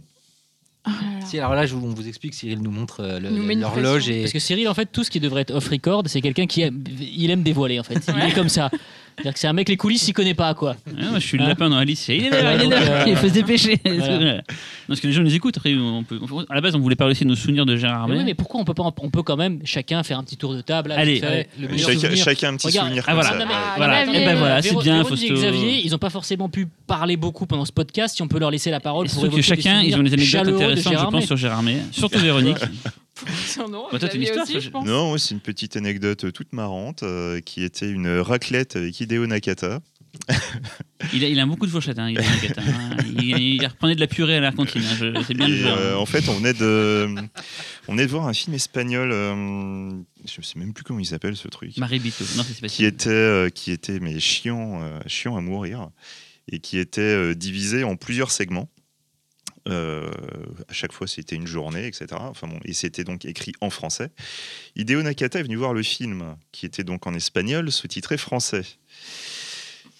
[0.85, 1.27] Ah là là.
[1.27, 4.33] si alors là, je vous, on vous explique, Cyril nous montre euh, l'horloge et Parce
[4.33, 7.31] que Cyril, en fait, tout ce qui devrait être off-record, c'est quelqu'un qui aime, il
[7.31, 7.99] aime dévoiler, en fait.
[8.09, 8.29] Il Ouais.
[8.29, 8.71] est comme ça.
[9.17, 10.75] C'est-à-dire que c'est un mec, les coulisses, il connaît pas, quoi.
[10.87, 12.09] Ah, moi, je suis le lapin dans la liste.
[12.09, 13.81] Il est là, il est là, il faut se dépêcher.
[13.85, 14.35] voilà.
[14.37, 14.41] Non,
[14.89, 15.57] parce que les gens nous écoutent.
[15.57, 16.19] Après, on peut,
[16.51, 18.19] à la base, on voulait parler aussi de nos souvenirs de Gérard Mais Armé.
[18.19, 20.53] oui, mais pourquoi on peut pas, on peut quand même chacun faire un petit tour
[20.55, 20.89] de table.
[20.91, 21.21] là, Allez,
[21.61, 22.25] le meilleur Chacun, souvenir.
[22.25, 22.87] chacun un petit Regarde.
[22.89, 23.39] souvenir Ah, comme voilà.
[23.39, 23.49] ça.
[23.51, 24.03] Ah, voilà.
[24.05, 25.27] Et ben voilà, c'est bien, Fausto.
[25.27, 28.17] et Xavier, ils n'ont pas forcément pu parler beaucoup pendant ce podcast.
[28.17, 30.49] Si on peut leur laisser la parole Et pour que chacun, ils ont des anecdotes
[30.55, 31.79] intéressantes, je pense, sur Gérard May.
[31.93, 32.59] Surtout Véronique.
[33.69, 34.87] non, Bah, toi, t'as une Xavier histoire, aussi, toi, je je- pense.
[34.87, 39.27] Non, ouais, c'est une petite anecdote toute marrante euh, qui était une raclette avec Hideo
[39.27, 39.81] Nakata.
[41.13, 42.97] Il a, il a beaucoup de fourchettes, hein, il, a une guette, hein.
[43.19, 44.83] il, il reprenait de la purée à la cantine.
[44.85, 45.77] hein, je- C'est bien le Et, genre.
[45.77, 47.09] euh, en fait, on venait de,
[47.89, 49.11] on venait de voir un film espagnol.
[49.13, 49.91] euh,
[50.25, 51.77] je ne sais même plus comment il s'appelle ce truc.
[51.79, 52.25] Marie Bito.
[52.37, 55.89] Non, c'est pas qui était, euh, qui était mais chiant, euh, chiant à mourir,
[56.51, 58.69] et qui était euh, divisé en plusieurs segments.
[59.69, 60.11] Euh,
[60.69, 62.07] à chaque fois, c'était une journée, etc.
[62.19, 64.11] Enfin et c'était donc écrit en français.
[64.77, 68.65] Hideo Nakata est venu voir le film, qui était donc en espagnol, sous-titré français.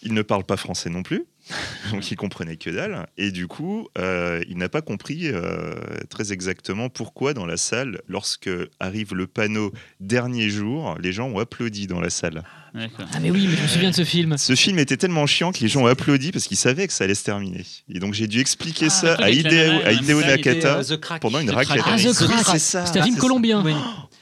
[0.03, 1.25] Il ne parle pas français non plus,
[1.93, 3.07] donc il comprenait que dalle.
[3.19, 5.75] Et du coup, euh, il n'a pas compris euh,
[6.09, 8.51] très exactement pourquoi dans la salle, lorsque
[8.81, 12.43] arrive le panneau dernier jour, les gens ont applaudi dans la salle.
[12.77, 14.37] Ah mais oui, mais je me souviens de ce film.
[14.37, 17.05] Ce film était tellement chiant que les gens ont applaudi parce qu'ils savaient que ça
[17.05, 17.65] allait se terminer.
[17.89, 21.51] Et donc j'ai dû expliquer Ah, ça à Hideo, à Hideo Nakata euh, pendant une
[21.51, 21.85] raclette.
[21.87, 22.47] Ah, The Oui, Crack.
[22.47, 22.87] c'est ça.
[22.87, 23.65] C'est un film c'est colombien.
[23.65, 23.75] Oui.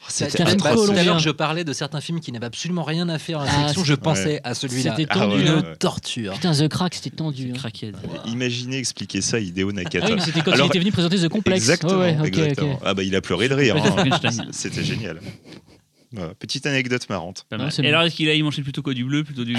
[0.08, 3.40] Film Tout à l'heure, je parlais de certains films qui n'avaient absolument rien à faire
[3.40, 3.84] à la Ah, sélection.
[3.84, 4.94] Je pensais à celui-là.
[4.96, 5.36] C'était Ah tendu.
[5.36, 5.76] ouais, Une ouais.
[5.78, 6.34] torture.
[6.34, 7.52] Putain, The Crack, c'était tendu.
[7.54, 7.90] hein.
[8.26, 10.06] Imaginez expliquer ça à Hideo Ah Nakata.
[10.06, 11.56] oui, mais c'était quand Alors, il était venu présenter The Complex.
[11.58, 12.02] Exactement.
[12.84, 13.76] Ah bah il a pleuré de rire.
[13.76, 14.04] Hein.
[14.50, 15.20] C'était génial.
[16.12, 17.46] Voilà, petite anecdote marrante.
[17.48, 17.70] Pas mal.
[17.82, 19.56] Et alors, est-ce qu'il a, il mangeait plutôt quoi Du bleu plutôt du.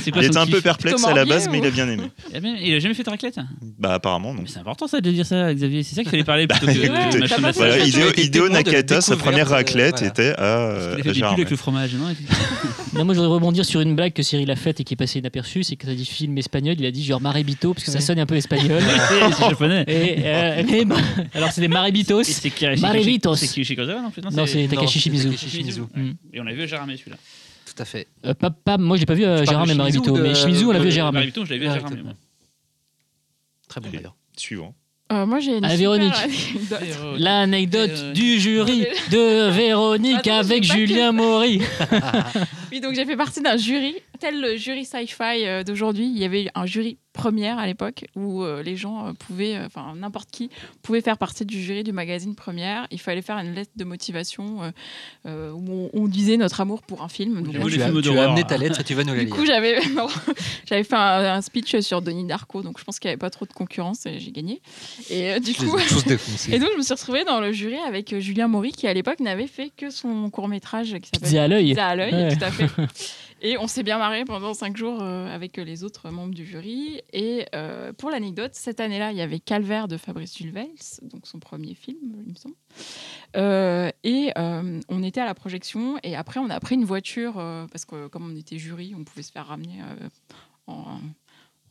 [0.00, 1.88] C'est quoi Il son était un peu perplexe à la base, mais il a bien
[1.88, 2.04] aimé.
[2.34, 3.38] Eh bien, Il a jamais fait de raclette
[3.78, 4.42] Bah apparemment non.
[4.42, 5.82] Mais c'est important ça de dire ça, Xavier.
[5.82, 7.58] C'est ça qu'il fallait parler plutôt que écoutez, de machin t'as de pas la fait
[7.58, 10.08] Voilà, ça, témoin de la Nakata, sa découverte, première euh, raclette voilà.
[10.08, 12.06] était à, Il euh, a à fait des avec le fromage, non
[12.94, 14.96] Non, moi, je voudrais rebondir sur une blague que Cyril a faite et qui est
[14.96, 15.62] passée inaperçue.
[15.62, 18.00] C'est que tu as dit film espagnol, il a dit genre Maribito, parce que ça
[18.00, 18.82] sonne un peu espagnol.
[19.38, 19.84] C'est japonais.
[19.88, 20.96] et, euh, mais bon,
[21.34, 22.20] alors, c'est des Maribitos.
[22.20, 25.32] Et c'est Kozawa, non plus Non, c'est Takashi Non,
[25.62, 25.82] Shimizu.
[25.94, 26.12] Mm.
[26.32, 27.16] Et on l'a vu à Gérardmer celui-là.
[27.66, 28.06] Tout à fait.
[28.26, 30.34] Euh, pas, pas- moi, j'ai pas vu euh, Tu parles Gérard Shimizu Maribito, de- mais
[30.34, 31.12] Shimizu, on l'a vu à Gérard.
[31.12, 32.12] Maribito, je l'avais vu à moi.
[33.68, 34.14] Très bon d'ailleurs.
[34.36, 34.74] Suivant.
[35.12, 36.14] Euh, moi, j'ai une Ah, super Véronique.
[36.14, 37.18] anecdote.
[37.18, 41.60] L'anecdote Euh, du jury de Véronique Attends, avec Julien Maury.
[42.72, 46.06] Oui, donc j'ai fait partie d'un jury, tel le jury sci-fi euh, d'aujourd'hui.
[46.06, 49.66] Il y avait un jury première à l'époque où euh, les gens euh, pouvaient, euh,
[49.66, 50.48] enfin n'importe qui
[50.80, 52.86] pouvait faire partie du jury du magazine Première.
[52.90, 54.72] Il fallait faire une lettre de motivation
[55.26, 57.42] euh, où on, on disait notre amour pour un film.
[57.42, 59.26] Donc, voulu Tu as, tu as amené ta lettre et tu vas nous la du
[59.26, 59.34] lire.
[59.34, 60.06] coup, j'avais non,
[60.66, 63.30] j'avais fait un, un speech sur Denis Darko, donc je pense qu'il n'y avait pas
[63.30, 64.62] trop de concurrence et j'ai gagné.
[65.10, 65.76] Et euh, du coup,
[66.50, 69.20] et donc je me suis retrouvée dans le jury avec Julien Maury qui à l'époque
[69.20, 71.68] n'avait fait que son court métrage qui s'appelle Pizza à l'œil.
[71.70, 72.36] Pizza à l'œil, Ouais.
[72.36, 72.68] tout à fait.
[73.44, 77.02] Et on s'est bien marré pendant cinq jours euh, avec les autres membres du jury.
[77.12, 80.68] Et euh, pour l'anecdote, cette année-là, il y avait Calvaire de Fabrice Dulvels,
[81.02, 82.54] donc son premier film, il me semble.
[83.36, 85.98] Euh, et euh, on était à la projection.
[86.04, 89.02] Et après, on a pris une voiture euh, parce que comme on était jury, on
[89.02, 89.80] pouvait se faire ramener
[90.68, 90.74] euh,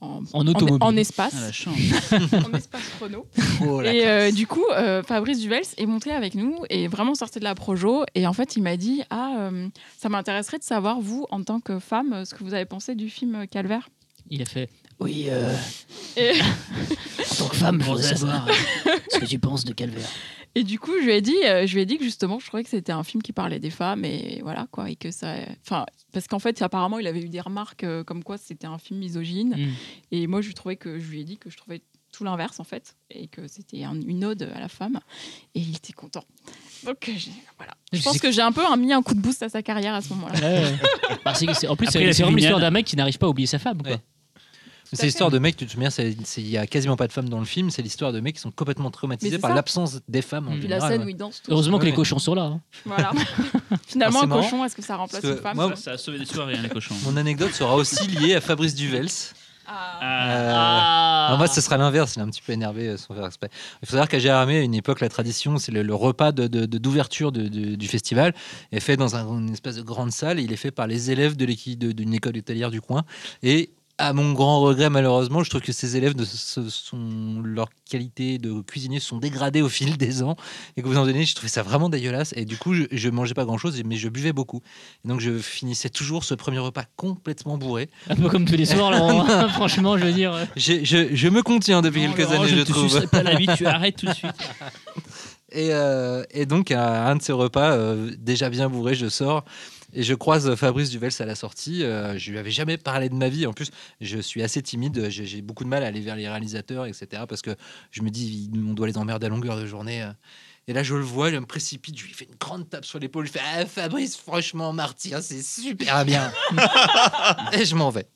[0.02, 0.78] en, en, En automobile.
[0.82, 1.76] en espace, Ah, la chance.
[2.12, 3.26] en espace chrono.
[3.66, 7.16] Oh, la Et euh, du coup, euh, Fabrice Duvels est monté avec nous et vraiment
[7.16, 8.04] sorti de la projo.
[8.16, 9.68] Et en fait, il m'a dit Ah, euh,
[9.98, 13.10] ça m'intéresserait de savoir, vous, en tant que femme, ce que vous avez pensé du
[13.10, 13.90] film Calvaire.
[14.30, 14.70] Il a fait
[15.02, 15.54] Oui, euh,
[16.16, 18.52] Et, en tant que femme, je voudrais savoir euh,
[19.10, 20.08] ce que tu penses de Calvaire.
[20.56, 22.46] et du coup, je lui ai dit, euh, je lui ai dit que justement, je
[22.48, 25.36] trouvais que c'était un film qui parlait des femmes et voilà quoi, et que ça,
[25.66, 28.78] enfin, parce qu'en fait, apparemment, il avait eu des remarques euh, comme quoi c'était un
[28.78, 29.56] film misogyne.
[29.58, 29.72] Mm.
[30.12, 32.60] Et moi, je lui trouvais que je lui ai dit que je trouvais tout l'inverse
[32.60, 35.00] en fait, et que c'était un- une ode à la femme.
[35.56, 36.26] Et il était content.
[36.86, 37.14] Donc euh,
[37.58, 37.74] voilà.
[37.94, 39.94] Je Je pense que j'ai un peu mis un coup de boost à sa carrière
[39.96, 40.40] à ce moment-là.
[40.40, 40.76] Ouais.
[41.24, 41.34] Bah,
[41.70, 43.82] en plus, c'est vraiment l'histoire d'un mec qui n'arrive pas à oublier sa femme.
[43.82, 43.92] Quoi.
[43.94, 44.00] Ouais.
[44.94, 45.90] C'est l'histoire de mecs, tu te souviens,
[46.38, 48.42] il y a quasiment pas de femmes dans le film, c'est l'histoire de mecs qui
[48.42, 50.92] sont complètement traumatisés par l'absence des femmes en Puis la général.
[50.92, 51.06] scène ouais.
[51.06, 51.52] où ils dansent tous.
[51.52, 52.44] Heureusement que les cochons sont là.
[52.44, 52.62] hein.
[52.86, 53.12] Voilà.
[53.88, 55.92] Finalement, Ah, un marrant, cochon, est-ce que ça remplace parce une que femme moi, Ça
[55.92, 56.96] a sauvé des soirées, hein, les cochons.
[57.06, 59.08] Mon anecdote sera aussi liée à Fabrice Duvels.
[59.68, 60.00] Ah.
[60.02, 60.04] Ah.
[60.04, 61.36] Euh, Ah.
[61.38, 62.16] moi, ce sera l'inverse.
[62.16, 63.50] Il est un petit peu énervé euh, sans faire exprès.
[63.82, 66.48] Il faut savoir qu'à Gérardmer, à une époque, la tradition, c'est le, le repas de-
[66.48, 68.34] de- de- d'ouverture de, de- du festival
[68.74, 70.40] est fait dans un- une espèce de grande salle.
[70.40, 73.04] Et il est fait par les élèves de l'équipe de- d'une école hôtelière du coin.
[73.44, 73.72] Et
[74.02, 78.38] à mon grand regret, malheureusement, je trouve que ces élèves, ne se- sont, leur qualité
[78.38, 80.36] de cuisinier sont dégradées au fil des ans.
[80.78, 82.34] Et que vous en donnez, je trouvais ça vraiment dégueulasse.
[82.36, 84.62] Et du coup, je, je mangeais pas grand chose, mais je buvais beaucoup.
[85.06, 87.90] Et donc, je finissais toujours ce premier repas complètement bourré.
[88.10, 89.26] Un peu comme tous les soirs, Laurent.
[89.50, 90.34] Franchement, je veux dire.
[90.34, 93.08] euh, Je, je- je me contiens depuis Non, quelques Laurent, années, je, te trouve.
[93.08, 94.32] pas la vie, tu arrêtes tout de suite.
[95.54, 99.44] Et, euh, et donc, à un de ces repas, euh, déjà bien bourré, je sors
[99.94, 101.84] et je croise Fabrice Duvels à la sortie.
[101.84, 103.46] Euh, je lui avais jamais parlé de ma vie.
[103.46, 105.10] En plus, je suis assez timide.
[105.10, 107.24] J'ai j'ai beaucoup de mal à aller vers les réalisateurs, etc.
[107.28, 107.56] Parce que
[107.92, 110.04] je me dis, on doit les emmerder à longueur de journée.
[110.04, 110.12] euh.
[110.68, 113.00] Et là, je le vois, je me précipite, je lui fais une grande tape sur
[113.00, 113.26] l'épaule.
[113.26, 116.32] Je fais ah, Fabrice, franchement, Marty, hein, c'est super bien.
[117.54, 118.08] et je m'en vais.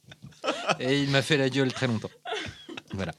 [0.80, 2.12] Et il m'a fait la gueule très longtemps.
[2.94, 3.14] Voilà.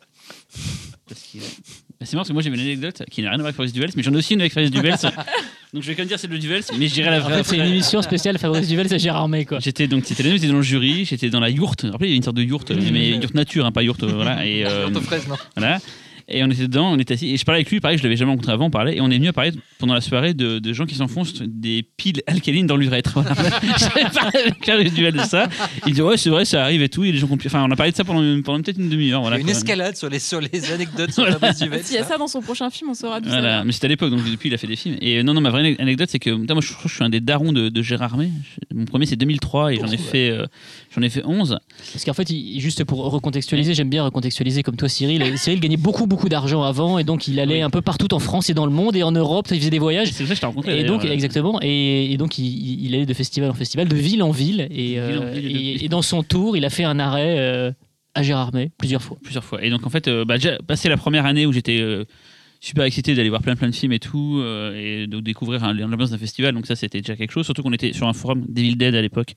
[2.07, 3.73] C'est marrant parce que moi j'ai une anecdote qui n'a rien à voir avec Fabrice
[3.73, 4.97] Duvels, mais j'en ai aussi une avec Fabrice Duvels.
[5.75, 7.39] donc je vais quand même dire celle de Duvels, mais je dirais la En vraie.
[7.39, 9.59] fait, c'est une émission spéciale Fabrice Duvel, c'est Gérard May, quoi.
[9.61, 11.87] J'étais donc c'était j'étais dans le jury, j'étais dans la yourte.
[11.91, 14.13] Rappelez, il y a une sorte de yourte, mais yourte nature, hein, pas yourte, euh,
[14.15, 14.47] voilà.
[14.47, 15.79] Et, euh, Ton fraise, non Voilà.
[16.29, 17.29] Et on était dedans, on était assis.
[17.31, 18.97] Et je parlais avec lui, pareil, je l'avais jamais rencontré avant, on parlait.
[18.97, 21.85] Et on est venu à parler pendant la soirée de, de gens qui s'enfoncent des
[21.97, 23.21] piles alcalines dans l'urètre.
[23.21, 23.35] Voilà.
[23.79, 25.49] J'avais parlé avec Duval de ça.
[25.87, 27.05] Il dit Ouais, c'est vrai, ça arrive et tout.
[27.05, 29.21] Et les gens Enfin, on a parlé de ça pendant, pendant peut-être une demi-heure.
[29.21, 31.39] Voilà, une escalade sur les, sur les anecdotes sur Voilà.
[31.39, 31.85] Fabrice Duvels.
[31.85, 33.89] S'il y a ça dans son prochain film, on saura ça Voilà, mais c'était à
[33.89, 34.97] l'époque, donc depuis il a fait des films.
[35.01, 37.53] Et euh, non, non, ma vraie anecdote, c'est que moi je suis un des darons
[37.53, 38.31] de, de Gérard May.
[38.75, 40.47] Mon premier c'est 2003 et j'en ai fait, euh,
[40.97, 41.59] j'en ai fait 11.
[41.93, 45.37] Parce qu'en fait, il- juste pour recontextualiser, j'aime bien recontextualiser comme toi, Cyril.
[45.39, 47.63] Cyril gagnait beaucoup, beaucoup d'argent avant, et donc il allait Oui.
[47.63, 49.47] un peu partout en France et dans le monde et en Europe.
[49.51, 50.09] Il faisait des voyages.
[50.13, 50.81] C'est ça que je t'ai rencontré.
[50.81, 51.15] Et donc, d'ailleurs.
[51.15, 54.99] exactement, et, et donc il, allait de festival en festival, de ville en ville, et,
[54.99, 56.99] euh, ville en ville et de- et- et dans son tour, il a fait un
[56.99, 57.71] arrêt euh,
[58.15, 59.19] à Gérardmer plusieurs fois.
[59.23, 59.63] plusieurs fois.
[59.63, 62.05] Et donc en fait, euh, bah, déjà passé la première année où j'étais euh,
[62.61, 65.73] super excité d'aller voir plein plein de films et tout, euh, et de découvrir un-
[65.73, 66.55] l'ambiance d'un festival.
[66.55, 67.45] Donc ça, c'était déjà quelque chose.
[67.45, 69.35] Surtout qu'on était sur un forum Devil Dead à l'époque,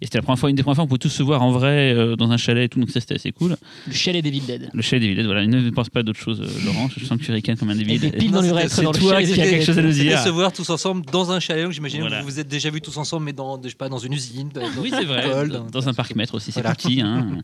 [0.00, 1.50] et c'était la première fois, une des premières fois, on pouvait tous se voir en
[1.52, 2.80] vrai euh, dans un chalet et tout.
[2.80, 3.56] Donc ça, c'était assez cool.
[3.86, 4.70] Le chalet Devil Dead.
[4.72, 5.46] Le chalet Devil Dead, voilà.
[5.46, 6.88] Ne pense pas d'autres choses, euh, Laurent.
[6.96, 8.12] Je sens que tu ricanes comme un Et débile.
[8.12, 10.18] piles Non, dans l'urètre dans le toi chalet qui a quelque chose à nous dire.
[10.18, 11.64] Se voir tous ensemble dans un chalet.
[11.64, 12.18] Donc j'imagine Voilà.
[12.18, 14.12] que vous vous êtes déjà vus tous ensemble, mais dans, je sais pas, dans une
[14.12, 14.48] usine.
[14.54, 15.26] dans Oui, une c'est vrai.
[15.26, 16.74] école, Dans, dans- dans un parc maître aussi, c'est Voilà.
[16.74, 17.00] petit.
[17.00, 17.38] Hein.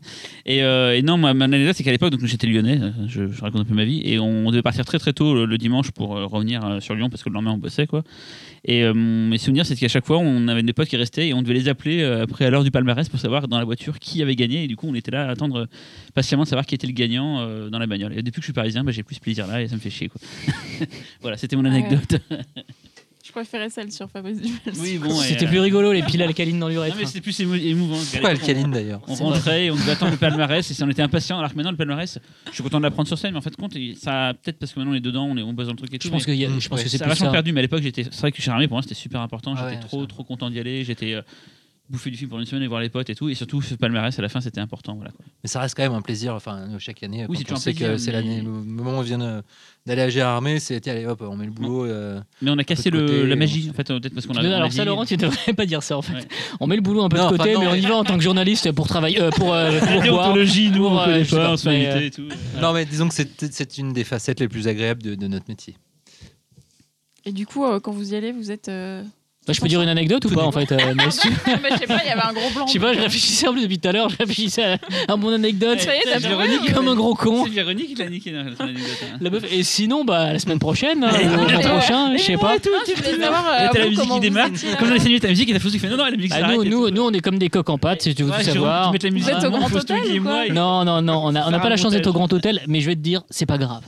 [0.45, 3.41] Et, euh, et non, ma, ma anecdote, c'est qu'à l'époque, donc j'étais lyonnais, je, je
[3.41, 5.91] raconte un peu ma vie, et on devait partir très très tôt le, le dimanche
[5.91, 8.03] pour euh, revenir euh, sur Lyon parce que le lendemain on bossait quoi.
[8.65, 11.33] Et euh, mes souvenirs, c'est qu'à chaque fois, on avait des potes qui restaient et
[11.33, 14.21] on devait les appeler après à l'heure du palmarès pour savoir dans la voiture qui
[14.21, 14.65] avait gagné.
[14.65, 15.67] Et du coup, on était là à attendre
[16.13, 18.11] patiemment de savoir qui était le gagnant dans la bagnole.
[18.17, 19.79] Et depuis que je suis parisien, bah, j'ai plus ce plaisir là et ça me
[19.79, 20.19] fait chier quoi.
[21.21, 22.19] voilà, c'était mon anecdote.
[23.29, 24.39] Je préférais celle sur Fabrice
[24.79, 25.11] oui, bon.
[25.11, 26.95] C'était euh, plus rigolo, les piles alcalines dans Non, l'urètre.
[26.97, 27.99] mais c'était plus émo- émouvant.
[28.11, 31.03] Pourquoi alcaline d'ailleurs On rentrait et on devait attendre le palmarès et si on était
[31.03, 31.37] impatient.
[31.37, 33.55] Alors que maintenant, le palmarès, je suis content de l'apprendre sur scène, mais en fait,
[33.55, 35.77] compte, ça peut-être parce que maintenant on est dedans, on, est, on bosse dans le
[35.77, 36.07] truc et tout.
[36.07, 37.27] Je pense que, y a- Mm, je pense ouais, que c'est ça a plus vachement
[37.27, 37.31] ça.
[37.33, 38.03] perdu, mais à l'époque, j'étais.
[38.05, 39.53] C'est vrai que chez Armé, pour moi, c'était super important.
[39.55, 40.83] Ah J'étais ouais, trop, trop content d'y aller.
[40.83, 41.13] J'étais
[41.89, 43.29] euh, bouffé du film pour une semaine et voir les potes et tout.
[43.29, 44.95] Et surtout, ce palmarès à la fin, c'était important.
[44.95, 45.25] Voilà, quoi.
[45.43, 46.35] Mais ça reste quand même un plaisir.
[46.35, 48.91] Enfin, chaque année, Oui, quand c'est on sait plaisir, que c'est mais- l'année, le moment
[48.91, 49.41] où on vient de-
[49.85, 51.85] d'aller à Gérardmer, c'est allez hop, on met le boulot.
[51.85, 54.27] euh, Mais on a cassé de le- côté, la magie, en fait, euh, peut-être parce
[54.27, 54.39] qu'on a.
[54.41, 56.13] Alors ça, Laurent, tu devrais pas dire ça en fait.
[56.13, 56.27] Ouais.
[56.59, 58.03] On met le boulot un peu Non, de côté, non, mais on y va en
[58.03, 61.55] tant que journaliste pour travailler, euh, pour, euh, pour déontologie, nous, on euh, connaît pas,
[61.55, 62.27] pas, on et tout.
[62.61, 65.75] Non, mais disons que c'est une des facettes les plus agréables de, notre métier.
[67.25, 68.69] Et du coup, euh, quand vous y allez, vous êtes.
[69.49, 71.09] Euh, Bah, je peux dire une anecdote ou pas en fait euh, mais je
[71.77, 72.67] sais pas, il y avait un gros blanc.
[72.67, 74.77] Je sais pas, je réfléchissais en plus depuis tout à l'heure, je réfléchissais à,
[75.07, 75.79] à mon anecdote.
[75.79, 77.43] Ça y est, t'as Véronique, comme un gros con.
[77.45, 78.85] C'est Véronique qui l'a niqué dans son anecdote.
[79.13, 79.17] hein.
[79.21, 82.55] La meuf- Et sinon, bah, la semaine prochaine, hein, le mois prochain, je sais pas.
[82.55, 84.49] Euh, t'as la musique qui démarre.
[84.77, 86.29] Comme dans les scènes, ta musique, et t'as Fausto qui fait non, non, la musique
[86.31, 86.59] Bah, s'arrête.
[86.65, 88.91] nous, on est comme des coqs en pâte, si tu veux tout savoir.
[88.91, 91.91] tu mets la musique au Grand Hôtel Non, non, non, on n'a pas la chance
[91.91, 92.13] d'être au.
[92.19, 93.81] Grand Hôtel, mais je vais te dire, c'est pas grave.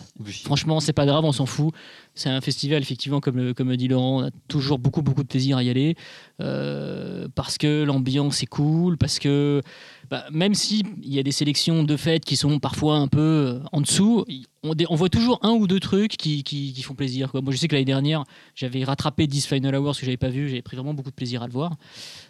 [0.46, 1.74] Franchement, c'est pas grave, on s'en fout.
[2.14, 5.28] C'est un festival, effectivement, comme, le- comme dit Laurent, on a toujours beaucoup, beaucoup de
[5.30, 5.96] plaisir à y aller.
[6.42, 9.62] euh, parce que l'ambiance est cool, parce que
[10.10, 13.60] bah, même s'il y a des sélections de fêtes qui sont parfois un peu euh,
[13.72, 14.26] en dessous,
[14.64, 17.32] on, voit toujours un ou deux trucs qui, qui- qui font plaisir.
[17.32, 17.42] Quoi.
[17.42, 18.24] Moi, je sais que l'année dernière,
[18.56, 21.42] j'avais rattrapé 10 Final Hours que j'avais pas vu, j'avais pris vraiment beaucoup de plaisir
[21.44, 21.76] à le voir.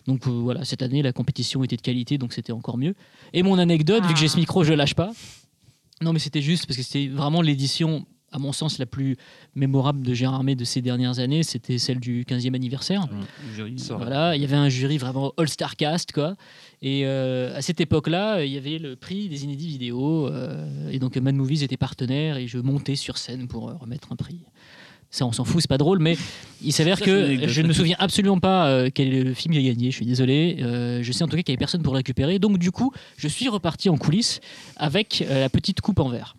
[0.06, 2.94] Donc euh, voilà, cette année, la compétition était de qualité, donc c'était encore mieux.
[3.34, 5.12] Et mon anecdote, vu que j'ai ce micro, je lâche pas.
[6.02, 9.18] Non, mais c'était juste parce que c'était vraiment l'édition, à mon sens, la plus
[9.56, 11.44] mémorable de Gérard Armé de ces dernières années.
[11.44, 13.08] C'était celle du 15e anniversaire.
[13.56, 13.76] Jury.
[13.90, 13.96] Va.
[13.98, 16.36] Voilà, il y avait un jury vraiment all-star cast, quoi.
[16.82, 20.28] Et euh, à cette époque-là, il y avait le prix des inédits vidéo.
[20.28, 24.12] euh, et donc, Mad Movies était partenaire et je montais sur scène pour euh, remettre
[24.12, 24.40] un prix.
[25.14, 26.16] Ça, on s'en fout, c'est pas drôle, mais
[26.64, 29.60] il s'avère Ça, que je ne me souviens absolument pas quel est le film qui
[29.60, 29.92] a gagné.
[29.92, 30.56] Je suis désolé.
[31.02, 32.40] Je sais en tout cas qu'il n'y avait personne pour le récupérer.
[32.40, 34.40] Donc, du coup, je suis reparti en coulisses
[34.78, 36.38] avec la petite coupe en verre.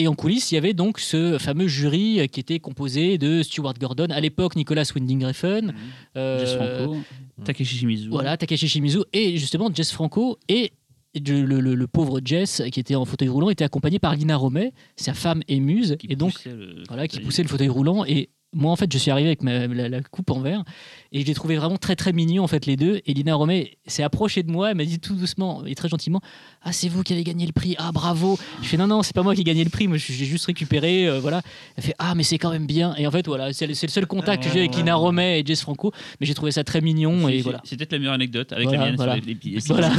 [0.00, 3.42] Et en coulisses, il y avait donc ce fameux jury euh, qui était composé de
[3.42, 5.72] Stuart Gordon, à l'époque Nicolas Winding Refn,
[6.16, 6.96] euh, Jess Franco,
[7.44, 8.08] Takeshi Shimizu.
[8.08, 10.72] voilà, Takashi Shimizu et justement Jess Franco et
[11.14, 14.36] le, le- le- le pauvre Jess qui était en fauteuil roulant était accompagné par Lina
[14.36, 18.04] Romet, sa femme et muse, qui et donc le- voilà qui poussait le fauteuil roulant
[18.06, 20.64] et moi en fait je suis arrivé avec ma- la, la coupe en verre
[21.12, 23.78] et je les trouvais vraiment très très mignons en fait les deux et Lina Romet
[23.86, 26.20] s'est approchée de moi elle m'a dit tout doucement et très gentiment
[26.62, 29.14] ah c'est vous qui avez gagné le prix ah bravo je fais non non c'est
[29.14, 31.42] pas moi qui ai gagné le prix moi j'ai juste récupéré euh, voilà
[31.76, 34.06] elle fait ah mais c'est quand même bien et en fait voilà c'est le, seul
[34.06, 37.28] contact que j'ai avec Lina Romet et Jess Franco mais j'ai trouvé ça très mignon
[37.28, 39.14] C'est- et voilà C'est peut-être la meilleure anecdote avec Voilà, la mienne voilà.
[39.16, 39.92] sur les, les, Voilà.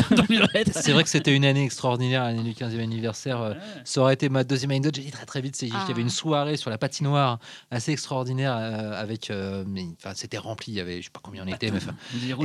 [0.74, 3.42] C'est vrai que c'était une année extraordinaire, l'année du 15e anniversaire.
[3.42, 3.54] euh,
[3.86, 4.96] Ça aurait été ma deuxième anecdote.
[4.96, 6.04] J'ai dit très très vite, c'est juste qu'il y avait Ah.
[6.04, 9.30] une soirée sur la patinoire assez extraordinaire euh, avec.
[9.30, 10.72] euh, mais, enfin, c'était rempli.
[10.72, 11.96] Il y avait, je sais pas combien on était, mais enfin.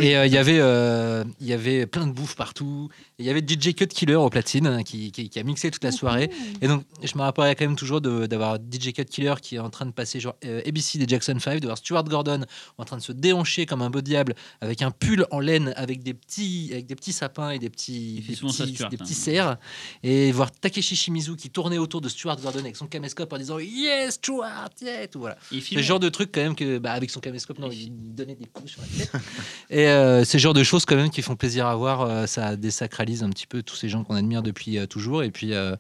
[0.01, 2.89] Et euh, il y avait, euh, il y avait plein de bouffe partout.
[3.19, 5.71] Et Il y avait DJ Cut Killer au platine hein, qui, qui- qui a mixé
[5.71, 6.31] toute la soirée.
[6.61, 9.71] Et donc, je me rappellerai quand même toujours d'avoir DJ Cut Killer qui est en
[9.71, 12.45] train de passer genre euh, ABC des Jackson 5, de voir Stuart Gordon
[12.79, 16.03] en train de se déhancher comme un beau diable avec un pull en laine avec
[16.03, 19.05] des petits, avec des petits sapins et des petits, des ça, petits, Stuart, des hein.
[19.07, 19.57] cerfs.
[20.03, 23.59] Et voir Takeshi Shimizu qui tournait autour de Stuart Gordon avec son caméscope en disant
[23.59, 25.37] Yes, Stuart, et tout voilà.
[25.51, 25.83] Il C'est filme.
[25.87, 28.73] Genre de truc quand même que, bah, avec son caméscope, non, il donnait des coups
[28.73, 29.13] sur la tête.
[29.71, 32.03] Et euh, c'est le genre de choses quand même qui font plaisir à voir.
[32.03, 35.23] euh, ça désacralise un petit peu tous ces gens qu'on admire depuis euh, toujours.
[35.23, 35.77] Et puis, euh,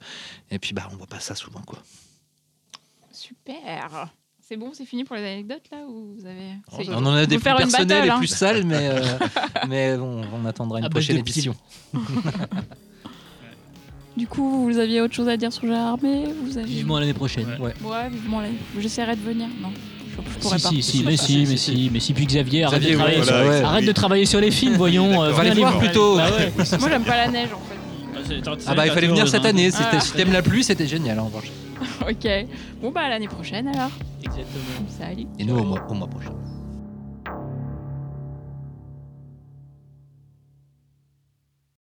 [0.51, 1.79] et puis, bah, on voit pas ça souvent, quoi.
[3.13, 4.11] Super.
[4.49, 6.53] C'est bon, c'est fini pour les anecdotes là ou vous avez
[6.91, 8.19] On en a on des plus faire une personnelles battle, et hein.
[8.19, 9.19] plus sales, mais, euh,
[9.69, 11.57] mais bon, on attendra une prochaine émission.
[14.17, 17.13] Du coup, vous aviez autre chose à dire sur Gérard Armé Vous avez vivement l'année
[17.13, 17.75] prochaine Ouais.
[17.83, 18.49] Ouais, vivement là.
[18.79, 19.47] J'essaierai de venir.
[19.61, 19.71] Non,
[20.25, 20.71] je, je pourrais si, pas.
[20.71, 23.33] si, si, mais Si, mais si, mais si, puis Xavier, arrête Xavier, de travailler sur,
[23.35, 23.63] voilà, ouais.
[23.63, 25.23] arrête de travailler sur les films, voyons.
[25.23, 26.17] euh, Va les voir plutôt.
[26.17, 26.29] Bah.
[26.81, 27.75] Moi, j'aime pas la neige en fait.
[28.47, 29.71] Ah, Ah bah il fallait venir cette année.
[29.71, 30.01] C'était, Ah.
[30.01, 31.51] si t'aimes la pluie, c'était génial en revanche.
[32.09, 32.29] Ok.
[32.81, 33.91] Bon, bah, à l'année prochaine alors.
[34.23, 34.87] Exactement.
[34.99, 35.27] Salut.
[35.39, 36.33] Et nous au mois, au mois prochain.